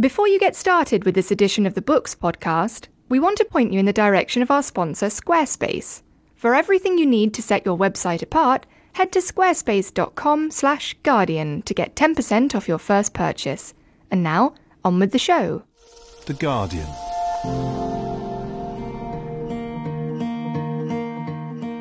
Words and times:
Before 0.00 0.26
you 0.26 0.38
get 0.38 0.56
started 0.56 1.04
with 1.04 1.14
this 1.14 1.30
edition 1.30 1.66
of 1.66 1.74
the 1.74 1.82
Books 1.82 2.14
podcast, 2.14 2.88
we 3.10 3.20
want 3.20 3.36
to 3.36 3.44
point 3.44 3.70
you 3.70 3.78
in 3.78 3.84
the 3.84 3.92
direction 3.92 4.40
of 4.40 4.50
our 4.50 4.62
sponsor, 4.62 5.08
Squarespace. 5.08 6.00
For 6.34 6.54
everything 6.54 6.96
you 6.96 7.04
need 7.04 7.34
to 7.34 7.42
set 7.42 7.66
your 7.66 7.76
website 7.76 8.22
apart, 8.22 8.64
head 8.94 9.12
to 9.12 9.18
squarespace.com/guardian 9.18 11.62
to 11.62 11.74
get 11.74 11.96
10% 11.96 12.54
off 12.54 12.66
your 12.66 12.78
first 12.78 13.12
purchase. 13.12 13.74
And 14.10 14.22
now, 14.22 14.54
on 14.82 14.98
with 14.98 15.12
the 15.12 15.18
show. 15.18 15.64
The 16.24 16.32
Guardian. 16.32 16.86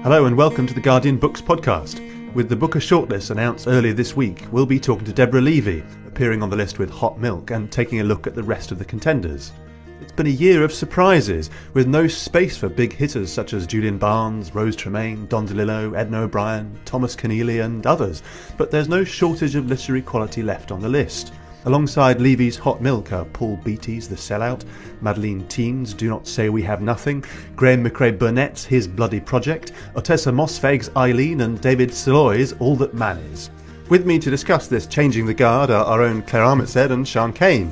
Hello 0.04 0.26
and 0.26 0.36
welcome 0.36 0.68
to 0.68 0.74
the 0.74 0.82
Guardian 0.82 1.16
Books 1.16 1.42
podcast. 1.42 2.02
With 2.36 2.48
the 2.48 2.55
Booker 2.55 2.80
shortlist 2.80 3.32
announced 3.32 3.68
earlier 3.68 3.91
this 3.91 4.16
week, 4.16 4.45
we'll 4.52 4.68
be 4.68 4.80
talking 4.80 5.05
to 5.05 5.12
Deborah 5.12 5.41
Levy, 5.41 5.84
appearing 6.05 6.44
on 6.44 6.52
the 6.52 6.55
list 6.55 6.77
with 6.77 6.91
Hot 6.91 7.20
Milk, 7.20 7.50
and 7.50 7.71
taking 7.71 8.02
a 8.02 8.04
look 8.04 8.27
at 8.27 8.36
the 8.36 8.44
rest 8.44 8.71
of 8.71 8.77
the 8.77 8.86
contenders. 8.86 9.52
It's 10.00 10.12
been 10.12 10.27
a 10.27 10.30
year 10.30 10.63
of 10.63 10.71
surprises, 10.71 11.49
with 11.73 11.88
no 11.88 12.07
space 12.07 12.55
for 12.55 12.70
big 12.70 12.94
hitters 12.94 13.34
such 13.34 13.54
as 13.54 13.66
Julian 13.66 13.98
Barnes, 13.98 14.54
Rose 14.54 14.76
Tremain, 14.76 15.27
Don 15.27 15.48
DeLillo, 15.48 15.98
Edna 15.98 16.21
O'Brien, 16.21 16.80
Thomas 16.85 17.16
Keneally, 17.16 17.66
and 17.66 17.88
others, 17.88 18.21
but 18.57 18.70
there's 18.70 18.88
no 18.88 19.04
shortage 19.04 19.55
of 19.55 19.66
literary 19.66 20.04
quality 20.04 20.43
left 20.43 20.71
on 20.71 20.82
the 20.82 20.88
list. 20.88 21.34
Alongside 21.70 22.20
Levy's 22.20 22.58
Hot 22.58 22.82
Milk 22.82 23.14
are 23.14 23.26
Paul 23.26 23.55
Beatty's 23.58 24.10
The 24.10 24.16
Sellout, 24.16 24.64
Madeleine 25.02 25.46
Thien's 25.50 25.94
Do 25.94 26.10
Not 26.10 26.27
Say 26.27 26.50
We 26.50 26.64
Have 26.64 26.82
Nothing, 26.82 27.23
Graeme 27.55 27.84
Macrae 27.84 28.12
Burnet's 28.12 28.66
His 28.66 28.88
Bloody 28.88 29.20
Project, 29.20 29.74
Ottessa 29.94 30.34
Moshfegh's 30.34 30.90
Eileen, 30.98 31.41
and 31.41 31.62
David 31.62 31.91
Szalay's 31.91 32.54
All 32.54 32.76
That 32.77 32.96
Man 32.96 33.20
Is. 33.32 33.52
With 33.88 34.08
me 34.08 34.18
to 34.18 34.32
discuss 34.32 34.66
this 34.66 34.88
changing 34.88 35.27
the 35.27 35.34
guard 35.36 35.70
are 35.70 35.86
our 35.86 36.02
own 36.02 36.24
Claire 36.24 36.46
Armitstead 36.46 36.90
and 36.90 37.08
Sian 37.08 37.32
Cain. 37.34 37.68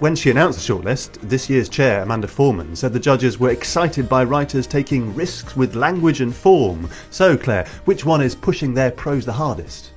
When 0.00 0.16
she 0.16 0.32
announced 0.32 0.66
the 0.66 0.74
shortlist, 0.74 1.20
this 1.20 1.48
year's 1.48 1.68
chair, 1.68 2.02
Amanda 2.02 2.26
Foreman, 2.26 2.74
said 2.74 2.92
the 2.92 2.98
judges 2.98 3.38
were 3.38 3.50
excited 3.50 4.08
by 4.08 4.24
writers 4.24 4.66
taking 4.66 5.14
risks 5.14 5.56
with 5.56 5.76
language 5.76 6.22
and 6.22 6.34
form. 6.34 6.90
So, 7.10 7.36
Claire, 7.36 7.68
which 7.84 8.04
one 8.04 8.20
is 8.20 8.34
pushing 8.34 8.74
their 8.74 8.90
prose 8.90 9.24
the 9.24 9.32
hardest? 9.32 9.92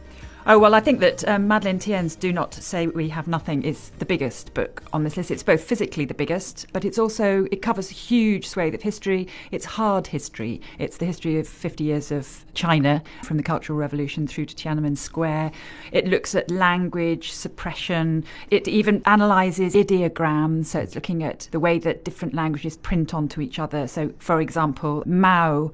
Oh, 0.47 0.58
well, 0.58 0.73
I 0.73 0.80
think 0.80 1.02
that 1.02 1.28
um, 1.28 1.47
Madeleine 1.47 1.78
Thien's 1.78 2.16
Do 2.16 2.34
Not 2.34 2.56
Say 2.56 2.88
We 2.88 3.09
Have 3.09 3.28
Nothing 3.28 3.61
is 3.61 3.92
the 4.00 4.06
biggest 4.06 4.56
book 4.56 4.81
on 4.92 5.03
this 5.03 5.16
list. 5.16 5.30
It's 5.30 5.44
both 5.44 5.64
physically 5.64 6.03
the 6.03 6.16
biggest, 6.16 6.66
but 6.73 6.84
it's 6.84 6.97
also, 6.97 7.45
it 7.52 7.61
covers 7.61 7.92
a 7.92 7.94
huge 7.94 8.47
swathe 8.47 8.73
of 8.73 8.81
history. 8.81 9.28
It's 9.52 9.66
hard 9.66 10.08
history. 10.08 10.59
It's 10.80 10.97
the 10.97 11.06
history 11.06 11.38
of 11.38 11.47
50 11.47 11.84
years 11.84 12.12
of 12.12 12.44
China, 12.56 13.03
from 13.23 13.38
the 13.38 13.44
Cultural 13.44 13.78
Revolution 13.78 14.25
through 14.25 14.45
to 14.45 14.56
Tiananmen 14.56 14.97
Square. 14.97 15.52
It 15.92 16.08
looks 16.08 16.34
at 16.34 16.50
language, 16.50 17.31
suppression. 17.31 18.23
It 18.50 18.67
even 18.67 19.03
analyses 19.06 19.75
ideograms, 19.75 20.66
so 20.66 20.80
it's 20.80 20.95
looking 20.95 21.22
at 21.22 21.50
the 21.52 21.59
way 21.59 21.78
that 21.78 22.03
different 22.03 22.34
languages 22.34 22.78
print 22.78 23.14
onto 23.14 23.42
each 23.42 23.59
other. 23.59 23.88
So, 23.88 24.12
for 24.17 24.42
example, 24.42 25.03
Mao 25.06 25.72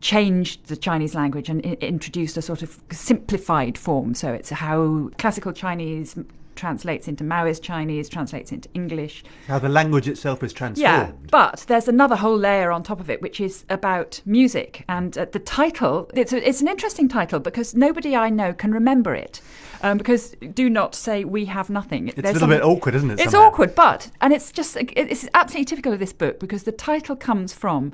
changed 0.00 0.66
the 0.66 0.76
Chinese 0.76 1.14
language 1.14 1.48
and 1.48 1.64
I- 1.64 1.76
introduced 1.80 2.36
a 2.36 2.42
sort 2.42 2.62
of 2.62 2.80
simplified 2.90 3.76
form. 3.76 4.14
So 4.14 4.32
it's 4.32 4.50
how 4.50 5.10
classical 5.18 5.52
Chinese 5.52 6.16
translates 6.56 7.08
into 7.08 7.24
Maoist 7.24 7.62
Chinese, 7.62 8.08
translates 8.08 8.52
into 8.52 8.68
English. 8.74 9.24
How 9.46 9.58
the 9.58 9.68
language 9.68 10.06
itself 10.06 10.42
is 10.42 10.52
transformed. 10.52 10.82
Yeah, 10.82 11.12
but 11.30 11.64
there's 11.68 11.88
another 11.88 12.16
whole 12.16 12.36
layer 12.36 12.70
on 12.70 12.82
top 12.82 13.00
of 13.00 13.08
it, 13.08 13.22
which 13.22 13.40
is 13.40 13.64
about 13.70 14.20
music. 14.26 14.84
And 14.88 15.16
uh, 15.16 15.24
the 15.32 15.38
title, 15.38 16.10
it's, 16.12 16.34
a, 16.34 16.46
it's 16.46 16.60
an 16.60 16.68
interesting 16.68 17.08
title 17.08 17.40
because 17.40 17.74
nobody 17.74 18.14
I 18.14 18.28
know 18.28 18.52
can 18.52 18.72
remember 18.72 19.14
it. 19.14 19.40
Um, 19.82 19.96
because 19.96 20.32
do 20.52 20.68
not 20.68 20.94
say 20.94 21.24
we 21.24 21.46
have 21.46 21.70
nothing. 21.70 22.08
It's 22.08 22.18
a 22.18 22.32
little 22.32 22.48
bit 22.48 22.62
awkward, 22.62 22.94
isn't 22.96 23.12
it? 23.12 23.20
It's 23.20 23.32
awkward, 23.32 23.74
but, 23.74 24.10
and 24.20 24.34
it's 24.34 24.52
just, 24.52 24.76
it's 24.78 25.26
absolutely 25.32 25.64
typical 25.64 25.94
of 25.94 25.98
this 25.98 26.12
book 26.12 26.38
because 26.38 26.64
the 26.64 26.72
title 26.72 27.16
comes 27.16 27.54
from 27.54 27.92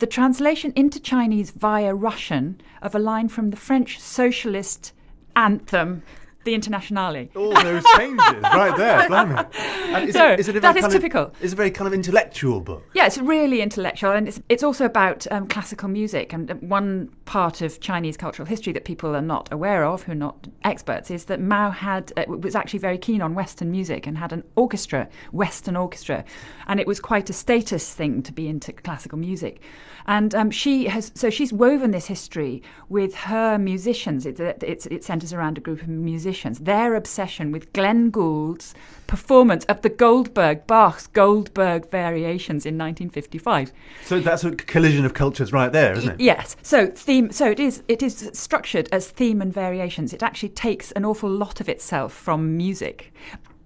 the 0.00 0.06
translation 0.06 0.72
into 0.74 0.98
Chinese 0.98 1.50
via 1.50 1.94
Russian 1.94 2.60
of 2.80 2.94
a 2.94 2.98
line 2.98 3.28
from 3.28 3.50
the 3.50 3.56
French 3.56 4.00
socialist 4.00 4.92
anthem, 5.36 6.02
the 6.44 6.54
Internationale. 6.54 7.28
All 7.36 7.52
those 7.52 7.84
changes 7.96 8.42
right 8.42 8.76
there, 8.76 9.06
blimey. 9.08 9.44
And 9.54 10.08
is 10.08 10.14
So, 10.14 10.32
it, 10.32 10.40
is 10.40 10.48
it 10.48 10.56
a 10.56 10.60
that 10.60 10.76
is 10.76 10.86
typical. 10.86 11.24
Of, 11.24 11.34
it's 11.42 11.52
a 11.52 11.56
very 11.56 11.70
kind 11.70 11.86
of 11.86 11.94
intellectual 11.94 12.60
book. 12.60 12.84
Yeah, 12.94 13.06
it's 13.06 13.18
really 13.18 13.60
intellectual, 13.60 14.12
and 14.12 14.28
it's 14.28 14.40
it's 14.48 14.62
also 14.62 14.84
about 14.84 15.26
um, 15.30 15.46
classical 15.48 15.88
music. 15.88 16.32
And 16.32 16.50
one 16.62 17.10
part 17.24 17.60
of 17.60 17.80
Chinese 17.80 18.16
cultural 18.16 18.46
history 18.46 18.72
that 18.72 18.84
people 18.84 19.14
are 19.14 19.22
not 19.22 19.52
aware 19.52 19.84
of, 19.84 20.02
who 20.02 20.12
are 20.12 20.16
not 20.16 20.48
experts, 20.64 21.10
is 21.10 21.26
that 21.26 21.40
Mao 21.40 21.70
had 21.70 22.12
uh, 22.16 22.24
was 22.28 22.54
actually 22.54 22.80
very 22.80 22.98
keen 22.98 23.22
on 23.22 23.34
Western 23.34 23.70
music 23.70 24.06
and 24.06 24.16
had 24.16 24.32
an 24.32 24.44
orchestra, 24.56 25.08
Western 25.32 25.76
orchestra, 25.76 26.24
and 26.66 26.80
it 26.80 26.86
was 26.86 27.00
quite 27.00 27.28
a 27.28 27.34
status 27.34 27.92
thing 27.92 28.22
to 28.22 28.32
be 28.32 28.48
into 28.48 28.72
classical 28.72 29.18
music. 29.18 29.60
And 30.06 30.34
um, 30.34 30.50
she 30.50 30.86
has 30.86 31.12
so 31.14 31.30
she's 31.30 31.52
woven 31.52 31.90
this 31.90 32.06
history 32.06 32.62
with 32.88 33.14
her 33.14 33.58
musicians. 33.58 34.26
It, 34.26 34.40
it, 34.40 34.86
it 34.90 35.04
centres 35.04 35.32
around 35.32 35.58
a 35.58 35.60
group 35.60 35.82
of 35.82 35.88
musicians. 35.88 36.60
Their 36.60 36.94
obsession 36.94 37.52
with 37.52 37.72
Glenn 37.72 38.10
Gould's 38.10 38.74
performance 39.06 39.64
of 39.64 39.82
the 39.82 39.88
Goldberg 39.88 40.66
Bach's 40.66 41.06
Goldberg 41.08 41.90
Variations 41.90 42.64
in 42.64 42.78
1955. 42.78 43.72
So 44.04 44.20
that's 44.20 44.44
a 44.44 44.52
collision 44.52 45.04
of 45.04 45.14
cultures 45.14 45.52
right 45.52 45.72
there, 45.72 45.92
isn't 45.94 46.12
it? 46.12 46.20
Yes. 46.20 46.56
So 46.62 46.86
theme. 46.86 47.30
So 47.32 47.50
it 47.50 47.60
is. 47.60 47.82
It 47.88 48.02
is 48.02 48.30
structured 48.32 48.88
as 48.92 49.10
theme 49.10 49.42
and 49.42 49.52
variations. 49.52 50.12
It 50.12 50.22
actually 50.22 50.50
takes 50.50 50.92
an 50.92 51.04
awful 51.04 51.30
lot 51.30 51.60
of 51.60 51.68
itself 51.68 52.12
from 52.12 52.56
music. 52.56 53.12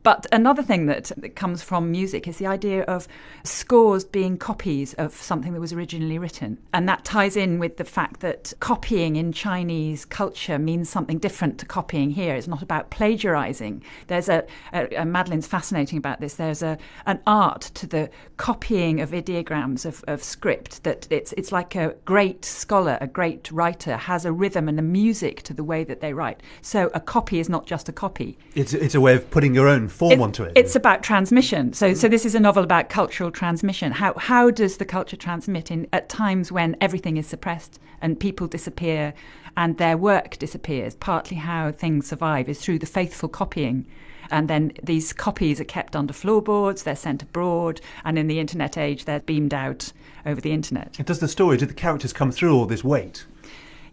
But 0.05 0.27
another 0.33 0.63
thing 0.63 0.85
that, 0.87 1.11
that 1.17 1.35
comes 1.35 1.63
from 1.63 1.91
music 1.91 2.29
is 2.29 2.37
the 2.37 2.47
idea 2.47 2.83
of 2.83 3.09
scores 3.43 4.05
being 4.05 4.37
copies 4.37 4.93
of 4.95 5.15
something 5.15 5.55
that 5.55 5.61
was 5.61 5.73
originally 5.73 6.19
written. 6.19 6.59
And 6.75 6.87
that 6.91 7.07
ties 7.07 7.39
in 7.39 7.59
with 7.59 7.79
the 7.79 7.85
fact 7.85 8.21
that 8.21 8.53
copying 8.61 9.17
in 9.17 9.33
Chinese 9.33 10.05
culture 10.05 10.59
means 10.59 10.91
something 10.91 11.19
different 11.19 11.59
to 11.61 11.67
copying 11.67 12.11
here. 12.11 12.35
It's 12.37 12.47
not 12.47 12.61
about 12.61 12.91
plagiarizing. 12.91 13.83
There's 14.09 14.29
a, 14.29 14.45
a, 14.75 14.85
a 14.89 15.05
Madeleine's 15.07 15.47
fascinating 15.47 15.97
about 15.97 16.21
this. 16.21 16.35
There's 16.35 16.63
a 16.63 16.77
an 17.07 17.21
art 17.27 17.63
to 17.75 17.87
the 17.87 18.11
copying 18.37 19.01
of 19.01 19.13
ideograms 19.13 19.87
of, 19.87 20.05
of 20.07 20.23
script 20.23 20.85
that 20.85 21.07
it's 21.09 21.33
it's 21.33 21.51
like 21.51 21.75
a 21.75 21.95
great 22.05 22.45
scholar, 22.45 22.99
a 23.01 23.07
great 23.07 23.51
writer 23.51 23.97
has 23.97 24.27
a 24.27 24.33
rhythm 24.33 24.69
and 24.69 24.79
a 24.79 24.83
music 24.83 25.41
to 25.45 25.55
the 25.55 25.65
way 25.65 25.83
that 25.83 26.03
they 26.03 26.13
write. 26.13 26.43
So 26.61 26.91
a 26.93 27.01
copy 27.01 27.41
is 27.41 27.49
not 27.49 27.65
just 27.65 27.89
a 27.89 27.93
copy. 27.93 28.37
It's, 28.55 28.75
it's 28.75 28.95
a 28.95 29.01
way 29.01 29.15
of 29.15 29.31
putting 29.31 29.55
your 29.55 29.67
own 29.67 29.89
form 29.95 30.13
It- 30.13 30.21
onto 30.21 30.43
it. 30.43 30.53
It's 30.57 30.77
about 30.77 31.03
transmission. 31.03 31.73
So, 31.73 31.95
so 31.95 32.09
this 32.09 32.27
is 32.27 32.35
a 32.35 32.41
novel 32.41 32.63
about 32.65 32.89
cultural 32.89 33.31
transmission. 33.31 33.93
How 33.93 34.15
how 34.19 34.51
does 34.51 34.77
the 34.79 34.85
culture 34.85 35.17
transmit 35.17 35.71
in 35.71 35.87
at 35.93 36.09
times 36.09 36.51
when 36.53 36.77
everything 36.81 37.17
is 37.17 37.27
suppressed 37.27 37.79
and 38.03 38.19
people 38.19 38.47
disappear 38.47 39.15
and 39.57 39.79
their 39.79 39.97
work 39.97 40.37
disappears? 40.39 40.95
Partly 40.97 41.37
how 41.37 41.73
things 41.73 42.07
survive 42.07 42.49
is 42.49 42.61
through 42.61 42.81
the 42.81 42.87
faithful 42.87 43.29
copying. 43.29 43.87
And 44.31 44.49
then 44.49 44.73
these 44.83 45.13
copies 45.13 45.61
are 45.61 45.65
kept 45.65 45.95
under 45.95 46.15
floorboards, 46.15 46.83
they're 46.83 46.97
sent 46.97 47.23
abroad, 47.23 47.81
and 48.07 48.19
in 48.19 48.27
the 48.27 48.41
internet 48.41 48.79
age, 48.79 49.05
they're 49.05 49.21
beamed 49.21 49.53
out 49.53 49.93
over 50.25 50.41
the 50.41 50.51
internet. 50.53 50.95
Does 51.05 51.19
the 51.19 51.29
story, 51.29 51.59
do 51.59 51.67
the 51.67 51.75
characters 51.75 52.15
come 52.15 52.33
through 52.33 52.57
all 52.57 52.65
this 52.65 52.83
weight? 52.83 53.27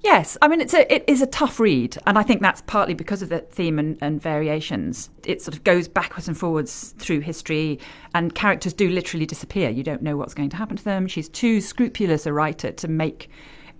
Yes, 0.03 0.35
I 0.41 0.47
mean 0.47 0.61
it's 0.61 0.73
a 0.73 0.91
it 0.91 1.03
is 1.07 1.21
a 1.21 1.27
tough 1.27 1.59
read, 1.59 1.95
and 2.07 2.17
I 2.17 2.23
think 2.23 2.41
that's 2.41 2.61
partly 2.61 2.95
because 2.95 3.21
of 3.21 3.29
the 3.29 3.39
theme 3.39 3.77
and, 3.77 3.99
and 4.01 4.19
variations. 4.19 5.11
It 5.25 5.43
sort 5.43 5.55
of 5.55 5.63
goes 5.63 5.87
backwards 5.87 6.27
and 6.27 6.35
forwards 6.35 6.95
through 6.97 7.19
history, 7.19 7.79
and 8.15 8.33
characters 8.33 8.73
do 8.73 8.89
literally 8.89 9.27
disappear. 9.27 9.69
You 9.69 9.83
don't 9.83 10.01
know 10.01 10.17
what's 10.17 10.33
going 10.33 10.49
to 10.49 10.57
happen 10.57 10.75
to 10.77 10.83
them. 10.83 11.07
She's 11.07 11.29
too 11.29 11.61
scrupulous 11.61 12.25
a 12.25 12.33
writer 12.33 12.71
to 12.71 12.87
make, 12.87 13.29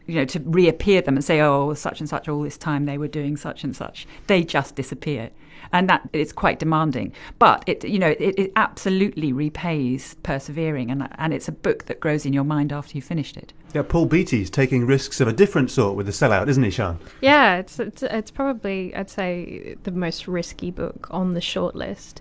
you 0.07 0.15
know, 0.15 0.25
to 0.25 0.39
reappear 0.39 1.01
them 1.01 1.15
and 1.15 1.23
say, 1.23 1.41
oh, 1.41 1.73
such 1.73 1.99
and 1.99 2.09
such, 2.09 2.27
all 2.27 2.41
this 2.41 2.57
time 2.57 2.85
they 2.85 2.97
were 2.97 3.07
doing 3.07 3.37
such 3.37 3.63
and 3.63 3.75
such. 3.75 4.07
They 4.27 4.43
just 4.43 4.75
disappear, 4.75 5.29
and 5.71 5.89
that 5.89 6.09
is 6.13 6.33
quite 6.33 6.59
demanding. 6.59 7.13
But 7.39 7.63
it, 7.67 7.83
you 7.83 7.99
know, 7.99 8.15
it, 8.19 8.37
it 8.37 8.51
absolutely 8.55 9.31
repays 9.31 10.15
persevering, 10.23 10.91
and 10.91 11.07
and 11.15 11.33
it's 11.33 11.47
a 11.47 11.51
book 11.53 11.85
that 11.85 11.99
grows 11.99 12.25
in 12.25 12.33
your 12.33 12.43
mind 12.43 12.73
after 12.73 12.97
you've 12.97 13.05
finished 13.05 13.37
it. 13.37 13.53
Yeah, 13.73 13.83
Paul 13.83 14.05
Beatty's 14.05 14.49
taking 14.49 14.85
risks 14.85 15.21
of 15.21 15.27
a 15.27 15.33
different 15.33 15.71
sort 15.71 15.95
with 15.95 16.05
the 16.05 16.11
sellout, 16.11 16.49
isn't 16.49 16.63
he, 16.63 16.71
Sian? 16.71 16.99
Yeah, 17.21 17.57
it's, 17.57 17.79
it's 17.79 18.03
it's 18.03 18.31
probably 18.31 18.93
I'd 18.95 19.09
say 19.09 19.75
the 19.83 19.91
most 19.91 20.27
risky 20.27 20.71
book 20.71 21.07
on 21.11 21.33
the 21.33 21.39
shortlist. 21.39 22.15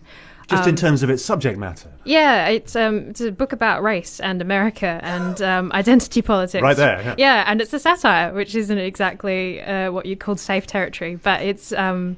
Just 0.51 0.65
in 0.65 0.71
Um, 0.71 0.77
terms 0.77 1.03
of 1.03 1.11
its 1.11 1.25
subject 1.25 1.59
matter. 1.59 1.89
Yeah, 2.05 2.49
it's 2.49 2.75
um 2.77 3.09
it's 3.11 3.21
a 3.21 3.31
book 3.33 3.53
about 3.53 3.83
race 3.83 4.21
and 4.21 4.43
America 4.43 4.99
and 5.03 5.41
um, 5.53 5.71
identity 5.73 6.23
politics. 6.23 6.63
Right 6.63 6.77
there, 6.77 7.15
yeah. 7.17 7.45
and 7.47 7.61
it's 7.61 7.73
a 7.73 7.79
satire, 7.79 8.33
which 8.35 8.55
isn't 8.55 8.79
exactly 8.79 9.61
uh, 9.63 9.93
what 9.93 10.07
you'd 10.07 10.21
call 10.21 10.37
safe 10.37 10.67
territory, 10.67 11.17
but 11.17 11.41
it's 11.43 11.73
um 11.73 12.17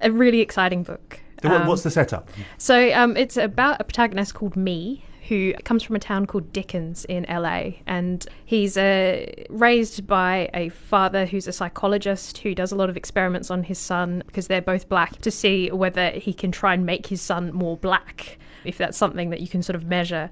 a 0.00 0.10
really 0.10 0.40
exciting 0.40 0.82
book. 0.82 1.20
So 1.42 1.50
Um, 1.54 1.66
what's 1.68 1.82
the 1.82 1.90
setup? 1.90 2.28
So 2.56 2.92
um, 2.94 3.16
it's 3.16 3.36
about 3.36 3.80
a 3.80 3.84
protagonist 3.84 4.34
called 4.34 4.56
Me, 4.56 5.04
who 5.28 5.52
comes 5.64 5.82
from 5.82 5.94
a 5.94 5.98
town 5.98 6.26
called 6.26 6.52
Dickens 6.52 7.04
in 7.04 7.26
LA, 7.28 7.72
and 7.86 8.26
he's 8.44 8.76
uh, 8.76 9.26
raised 9.50 10.06
by 10.06 10.48
a 10.54 10.70
father 10.70 11.26
who's 11.26 11.46
a 11.46 11.52
psychologist 11.52 12.38
who 12.38 12.54
does 12.54 12.72
a 12.72 12.76
lot 12.76 12.88
of 12.88 12.96
experiments 12.96 13.50
on 13.50 13.62
his 13.62 13.78
son 13.78 14.22
because 14.26 14.46
they're 14.46 14.62
both 14.62 14.88
black 14.88 15.20
to 15.20 15.30
see 15.30 15.70
whether 15.70 16.10
he 16.10 16.32
can 16.32 16.50
try 16.50 16.72
and 16.72 16.86
make 16.86 17.06
his 17.06 17.20
son 17.20 17.52
more 17.52 17.76
black. 17.76 18.38
if 18.64 18.78
that's 18.78 18.98
something 18.98 19.30
that 19.30 19.40
you 19.40 19.48
can 19.48 19.62
sort 19.62 19.76
of 19.76 19.84
measure. 19.84 20.30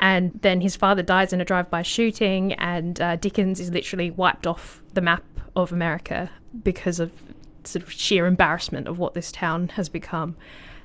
And 0.00 0.38
then 0.42 0.60
his 0.60 0.76
father 0.76 1.02
dies 1.02 1.32
in 1.32 1.40
a 1.40 1.44
drive 1.44 1.70
by 1.70 1.82
shooting, 1.82 2.52
and 2.54 3.00
uh, 3.00 3.16
Dickens 3.16 3.60
is 3.60 3.70
literally 3.70 4.10
wiped 4.10 4.46
off 4.46 4.82
the 4.94 5.00
map 5.00 5.24
of 5.56 5.72
America 5.72 6.30
because 6.62 7.00
of 7.00 7.12
sort 7.64 7.82
of 7.82 7.92
sheer 7.92 8.26
embarrassment 8.26 8.88
of 8.88 8.98
what 8.98 9.14
this 9.14 9.32
town 9.32 9.68
has 9.70 9.88
become. 9.88 10.36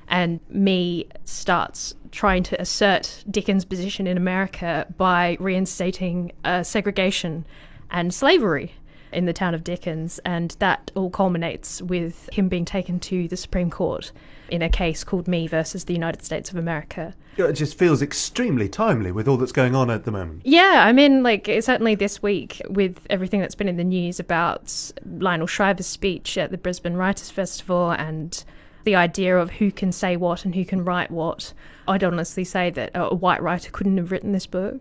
And 0.08 0.40
me 0.50 1.08
starts 1.24 1.94
trying 2.14 2.42
to 2.44 2.60
assert 2.60 3.24
Dickens' 3.30 3.64
position 3.64 4.06
in 4.06 4.16
America 4.16 4.86
by 4.96 5.36
reinstating 5.40 6.32
uh, 6.44 6.62
segregation 6.62 7.44
and 7.90 8.14
slavery 8.14 8.72
in 9.12 9.26
the 9.26 9.32
town 9.32 9.54
of 9.54 9.64
Dickens. 9.64 10.18
And 10.24 10.56
that 10.60 10.90
all 10.94 11.10
culminates 11.10 11.82
with 11.82 12.28
him 12.32 12.48
being 12.48 12.64
taken 12.64 13.00
to 13.00 13.28
the 13.28 13.36
Supreme 13.36 13.70
Court 13.70 14.12
in 14.48 14.62
a 14.62 14.68
case 14.68 15.04
called 15.04 15.26
Me 15.26 15.46
versus 15.46 15.84
the 15.84 15.94
United 15.94 16.22
States 16.22 16.50
of 16.50 16.56
America. 16.56 17.14
It 17.36 17.52
just 17.54 17.76
feels 17.76 18.00
extremely 18.00 18.68
timely 18.68 19.10
with 19.10 19.26
all 19.26 19.36
that's 19.36 19.52
going 19.52 19.74
on 19.74 19.90
at 19.90 20.04
the 20.04 20.12
moment. 20.12 20.42
Yeah, 20.44 20.84
I 20.86 20.92
mean, 20.92 21.22
like, 21.22 21.46
certainly 21.60 21.96
this 21.96 22.22
week, 22.22 22.62
with 22.68 22.98
everything 23.10 23.40
that's 23.40 23.56
been 23.56 23.68
in 23.68 23.76
the 23.76 23.84
news 23.84 24.20
about 24.20 24.92
Lionel 25.04 25.48
Shriver's 25.48 25.86
speech 25.86 26.38
at 26.38 26.52
the 26.52 26.58
Brisbane 26.58 26.94
Writers' 26.94 27.30
Festival 27.30 27.90
and 27.90 28.44
the 28.84 28.94
idea 28.94 29.36
of 29.38 29.50
who 29.50 29.72
can 29.72 29.92
say 29.92 30.16
what 30.16 30.44
and 30.44 30.54
who 30.54 30.64
can 30.64 30.84
write 30.84 31.10
what, 31.10 31.52
I'd 31.88 32.04
honestly 32.04 32.44
say 32.44 32.70
that 32.70 32.90
a 32.94 33.14
white 33.14 33.42
writer 33.42 33.70
couldn't 33.70 33.96
have 33.96 34.12
written 34.12 34.32
this 34.32 34.46
book. 34.46 34.80